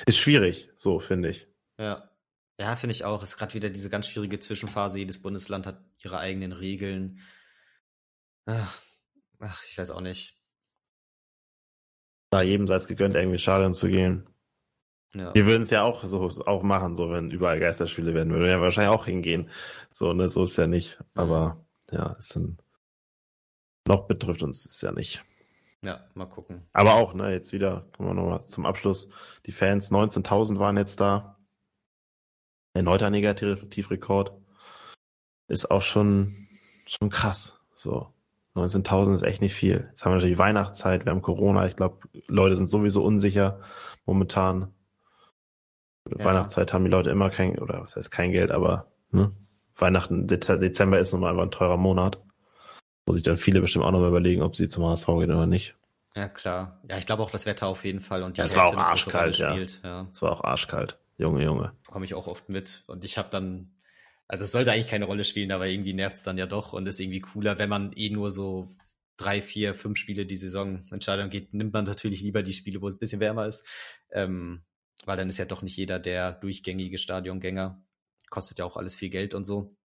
Ist 0.06 0.18
schwierig, 0.18 0.70
so 0.76 0.98
finde 1.00 1.30
ich. 1.30 1.46
Ja. 1.78 2.10
Ja, 2.58 2.74
finde 2.74 2.94
ich 2.94 3.04
auch. 3.04 3.22
Ist 3.22 3.36
gerade 3.36 3.52
wieder 3.54 3.68
diese 3.68 3.90
ganz 3.90 4.06
schwierige 4.06 4.38
Zwischenphase. 4.38 4.98
Jedes 4.98 5.20
Bundesland 5.20 5.66
hat 5.66 5.84
ihre 5.98 6.18
eigenen 6.18 6.52
Regeln. 6.52 7.20
Ach, 8.46 8.80
ach, 9.40 9.62
ich 9.68 9.76
weiß 9.76 9.90
auch 9.90 10.00
nicht. 10.00 10.36
Da 12.30 12.42
jedem 12.42 12.66
sei 12.66 12.74
es 12.74 12.88
gegönnt, 12.88 13.14
irgendwie 13.14 13.38
Stadion 13.38 13.74
zu 13.74 13.88
gehen. 13.88 14.28
Ja. 15.14 15.34
Wir 15.34 15.46
würden 15.46 15.62
es 15.62 15.70
ja 15.70 15.82
auch 15.82 16.04
so 16.04 16.28
auch 16.46 16.62
machen, 16.62 16.96
so 16.96 17.10
wenn 17.10 17.30
überall 17.30 17.60
Geisterspiele 17.60 18.12
werden, 18.14 18.32
würden 18.32 18.44
wir 18.44 18.50
ja 18.50 18.60
wahrscheinlich 18.60 18.94
auch 18.94 19.06
hingehen. 19.06 19.50
So, 19.92 20.12
ne, 20.12 20.28
so 20.28 20.44
ist 20.44 20.58
ja 20.58 20.66
nicht. 20.66 20.98
Aber 21.14 21.64
ja, 21.90 22.16
es 22.18 22.30
sind 22.30 22.62
noch 23.86 24.06
betrifft 24.06 24.42
uns 24.42 24.64
es 24.64 24.80
ja 24.80 24.92
nicht. 24.92 25.24
Ja, 25.82 26.04
mal 26.14 26.26
gucken. 26.26 26.68
Aber 26.72 26.94
auch, 26.94 27.14
ne, 27.14 27.32
jetzt 27.32 27.52
wieder, 27.52 27.88
kommen 27.96 28.10
wir 28.10 28.14
nochmal 28.14 28.44
zum 28.44 28.66
Abschluss. 28.66 29.08
Die 29.46 29.52
Fans, 29.52 29.90
19.000 29.92 30.58
waren 30.58 30.76
jetzt 30.76 31.00
da. 31.00 31.38
Erneuter 32.74 33.10
Negativrekord. 33.10 34.32
Ist 35.48 35.70
auch 35.70 35.82
schon, 35.82 36.48
schon 36.86 37.10
krass. 37.10 37.60
So. 37.74 38.12
19.000 38.56 39.14
ist 39.14 39.22
echt 39.22 39.42
nicht 39.42 39.54
viel. 39.54 39.86
Jetzt 39.90 40.04
haben 40.04 40.12
wir 40.12 40.16
natürlich 40.16 40.38
Weihnachtszeit, 40.38 41.04
wir 41.04 41.12
haben 41.12 41.22
Corona. 41.22 41.66
Ich 41.66 41.76
glaube, 41.76 41.98
Leute 42.26 42.56
sind 42.56 42.68
sowieso 42.68 43.04
unsicher 43.04 43.60
momentan. 44.06 44.72
Ja. 46.08 46.24
Weihnachtszeit 46.24 46.72
haben 46.72 46.84
die 46.84 46.90
Leute 46.90 47.10
immer 47.10 47.30
kein, 47.30 47.58
oder 47.58 47.82
was 47.82 47.96
heißt 47.96 48.10
kein 48.10 48.32
Geld, 48.32 48.50
aber 48.50 48.86
ne? 49.10 49.32
Weihnachten, 49.78 50.26
Dezember 50.26 50.98
ist 50.98 51.12
nun 51.12 51.20
mal 51.20 51.30
einfach 51.30 51.42
ein 51.42 51.50
teurer 51.50 51.76
Monat. 51.76 52.18
Wo 53.04 53.12
sich 53.12 53.22
dann 53.22 53.36
viele 53.36 53.60
bestimmt 53.60 53.84
auch 53.84 53.92
noch 53.92 54.00
mal 54.00 54.08
überlegen, 54.08 54.42
ob 54.42 54.56
sie 54.56 54.68
zum 54.68 54.84
HSV 54.84 55.06
gehen 55.06 55.30
oder 55.30 55.46
nicht. 55.46 55.76
Ja, 56.16 56.28
klar. 56.28 56.80
Ja, 56.88 56.96
ich 56.96 57.06
glaube 57.06 57.22
auch 57.22 57.30
das 57.30 57.46
Wetter 57.46 57.68
auf 57.68 57.84
jeden 57.84 58.00
Fall. 58.00 58.22
Und 58.22 58.38
die 58.38 58.40
es 58.40 58.56
war 58.56 58.66
auch 58.66 58.76
arschkalt, 58.76 59.36
ja. 59.38 59.54
Es 59.54 59.82
ja. 59.84 60.06
war 60.20 60.32
auch 60.32 60.42
arschkalt. 60.42 60.98
Junge, 61.18 61.44
Junge. 61.44 61.72
Komme 61.86 62.04
ich 62.04 62.14
auch 62.14 62.26
oft 62.26 62.48
mit. 62.48 62.84
Und 62.88 63.04
ich 63.04 63.18
habe 63.18 63.28
dann, 63.30 63.70
also 64.28 64.44
es 64.44 64.52
sollte 64.52 64.72
eigentlich 64.72 64.88
keine 64.88 65.04
Rolle 65.04 65.24
spielen, 65.24 65.52
aber 65.52 65.66
irgendwie 65.66 65.94
nervt 65.94 66.16
es 66.16 66.22
dann 66.22 66.38
ja 66.38 66.46
doch 66.46 66.72
und 66.72 66.88
ist 66.88 67.00
irgendwie 67.00 67.20
cooler, 67.20 67.58
wenn 67.58 67.68
man 67.68 67.92
eh 67.92 68.10
nur 68.10 68.30
so 68.30 68.68
drei, 69.16 69.40
vier, 69.40 69.74
fünf 69.74 69.98
Spiele 69.98 70.26
die 70.26 70.36
Saison 70.36 70.82
Entscheidung 70.90 71.30
geht, 71.30 71.54
nimmt 71.54 71.72
man 71.72 71.84
natürlich 71.84 72.20
lieber 72.20 72.42
die 72.42 72.52
Spiele, 72.52 72.80
wo 72.82 72.88
es 72.88 72.96
ein 72.96 72.98
bisschen 72.98 73.20
wärmer 73.20 73.46
ist. 73.46 73.66
Ähm, 74.10 74.64
weil 75.04 75.16
dann 75.16 75.28
ist 75.28 75.38
ja 75.38 75.44
doch 75.44 75.62
nicht 75.62 75.76
jeder 75.76 75.98
der 75.98 76.32
durchgängige 76.32 76.98
Stadiongänger. 76.98 77.82
Kostet 78.30 78.58
ja 78.58 78.64
auch 78.64 78.76
alles 78.76 78.94
viel 78.94 79.08
Geld 79.08 79.34
und 79.34 79.44
so. 79.44 79.76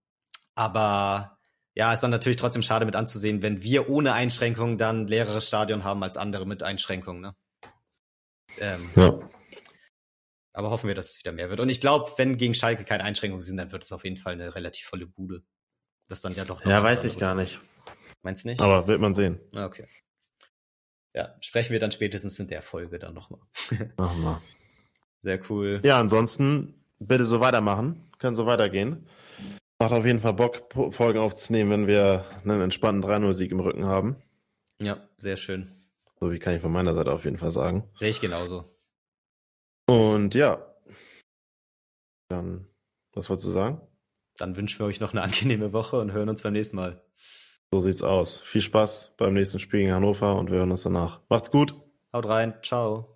Aber 0.55 1.37
ja, 1.73 1.93
ist 1.93 2.01
dann 2.01 2.11
natürlich 2.11 2.37
trotzdem 2.37 2.63
schade 2.63 2.85
mit 2.85 2.95
anzusehen, 2.95 3.41
wenn 3.41 3.63
wir 3.63 3.89
ohne 3.89 4.13
Einschränkungen 4.13 4.77
dann 4.77 5.07
leereres 5.07 5.47
Stadion 5.47 5.83
haben 5.83 6.03
als 6.03 6.17
andere 6.17 6.45
mit 6.45 6.63
Einschränkungen. 6.63 7.21
Ne? 7.21 7.35
Ähm, 8.57 8.89
ja. 8.95 9.19
Aber 10.53 10.69
hoffen 10.69 10.87
wir, 10.87 10.95
dass 10.95 11.11
es 11.11 11.19
wieder 11.19 11.31
mehr 11.31 11.49
wird. 11.49 11.59
Und 11.59 11.69
ich 11.69 11.79
glaube, 11.79 12.11
wenn 12.17 12.37
gegen 12.37 12.53
Schalke 12.53 12.83
keine 12.83 13.03
Einschränkungen 13.03 13.41
sind, 13.41 13.57
dann 13.57 13.71
wird 13.71 13.83
es 13.83 13.91
auf 13.91 14.03
jeden 14.03 14.17
Fall 14.17 14.33
eine 14.33 14.53
relativ 14.55 14.85
volle 14.85 15.07
Bude. 15.07 15.43
Das 16.09 16.21
dann 16.21 16.35
ja 16.35 16.43
doch 16.43 16.63
noch 16.63 16.69
Ja, 16.69 16.83
weiß 16.83 17.05
ich 17.05 17.17
gar 17.17 17.35
nicht. 17.35 17.59
Meinst 18.21 18.43
du 18.43 18.49
nicht? 18.49 18.61
Aber 18.61 18.85
wird 18.87 18.99
man 18.99 19.13
sehen. 19.13 19.39
Ah, 19.53 19.65
okay. 19.65 19.87
Ja, 21.13 21.35
sprechen 21.41 21.73
wir 21.73 21.79
dann 21.79 21.91
spätestens 21.91 22.39
in 22.39 22.47
der 22.47 22.61
Folge 22.61 22.99
dann 22.99 23.13
nochmal. 23.13 23.41
Wir. 23.67 24.41
Sehr 25.21 25.39
cool. 25.49 25.81
Ja, 25.83 25.99
ansonsten 25.99 26.73
bitte 26.99 27.25
so 27.25 27.39
weitermachen. 27.39 28.09
Kann 28.17 28.35
so 28.35 28.45
weitergehen. 28.45 29.07
Macht 29.79 29.93
auf 29.93 30.05
jeden 30.05 30.19
Fall 30.19 30.33
Bock, 30.33 30.73
Folgen 30.93 31.19
aufzunehmen, 31.19 31.71
wenn 31.71 31.87
wir 31.87 32.25
einen 32.43 32.61
entspannten 32.61 33.03
3-0-Sieg 33.09 33.51
im 33.51 33.59
Rücken 33.59 33.85
haben. 33.85 34.15
Ja, 34.81 35.07
sehr 35.17 35.37
schön. 35.37 35.71
So 36.19 36.31
wie 36.31 36.39
kann 36.39 36.55
ich 36.55 36.61
von 36.61 36.71
meiner 36.71 36.93
Seite 36.93 37.11
auf 37.11 37.25
jeden 37.25 37.37
Fall 37.37 37.51
sagen. 37.51 37.89
Sehe 37.95 38.09
ich 38.09 38.21
genauso. 38.21 38.70
Und 39.99 40.35
ja. 40.35 40.65
Dann, 42.29 42.67
was 43.13 43.29
wolltest 43.29 43.47
du 43.47 43.51
sagen? 43.51 43.81
Dann 44.37 44.55
wünschen 44.55 44.79
wir 44.79 44.85
euch 44.85 44.99
noch 44.99 45.11
eine 45.13 45.21
angenehme 45.23 45.73
Woche 45.73 45.99
und 45.99 46.11
hören 46.11 46.29
uns 46.29 46.43
beim 46.43 46.53
nächsten 46.53 46.77
Mal. 46.77 47.03
So 47.71 47.79
sieht's 47.79 48.01
aus. 48.01 48.41
Viel 48.41 48.61
Spaß 48.61 49.13
beim 49.17 49.33
nächsten 49.33 49.59
Spiel 49.59 49.81
in 49.81 49.93
Hannover 49.93 50.35
und 50.37 50.51
wir 50.51 50.59
hören 50.59 50.71
uns 50.71 50.83
danach. 50.83 51.21
Macht's 51.29 51.51
gut. 51.51 51.73
Haut 52.13 52.27
rein. 52.27 52.53
Ciao. 52.63 53.10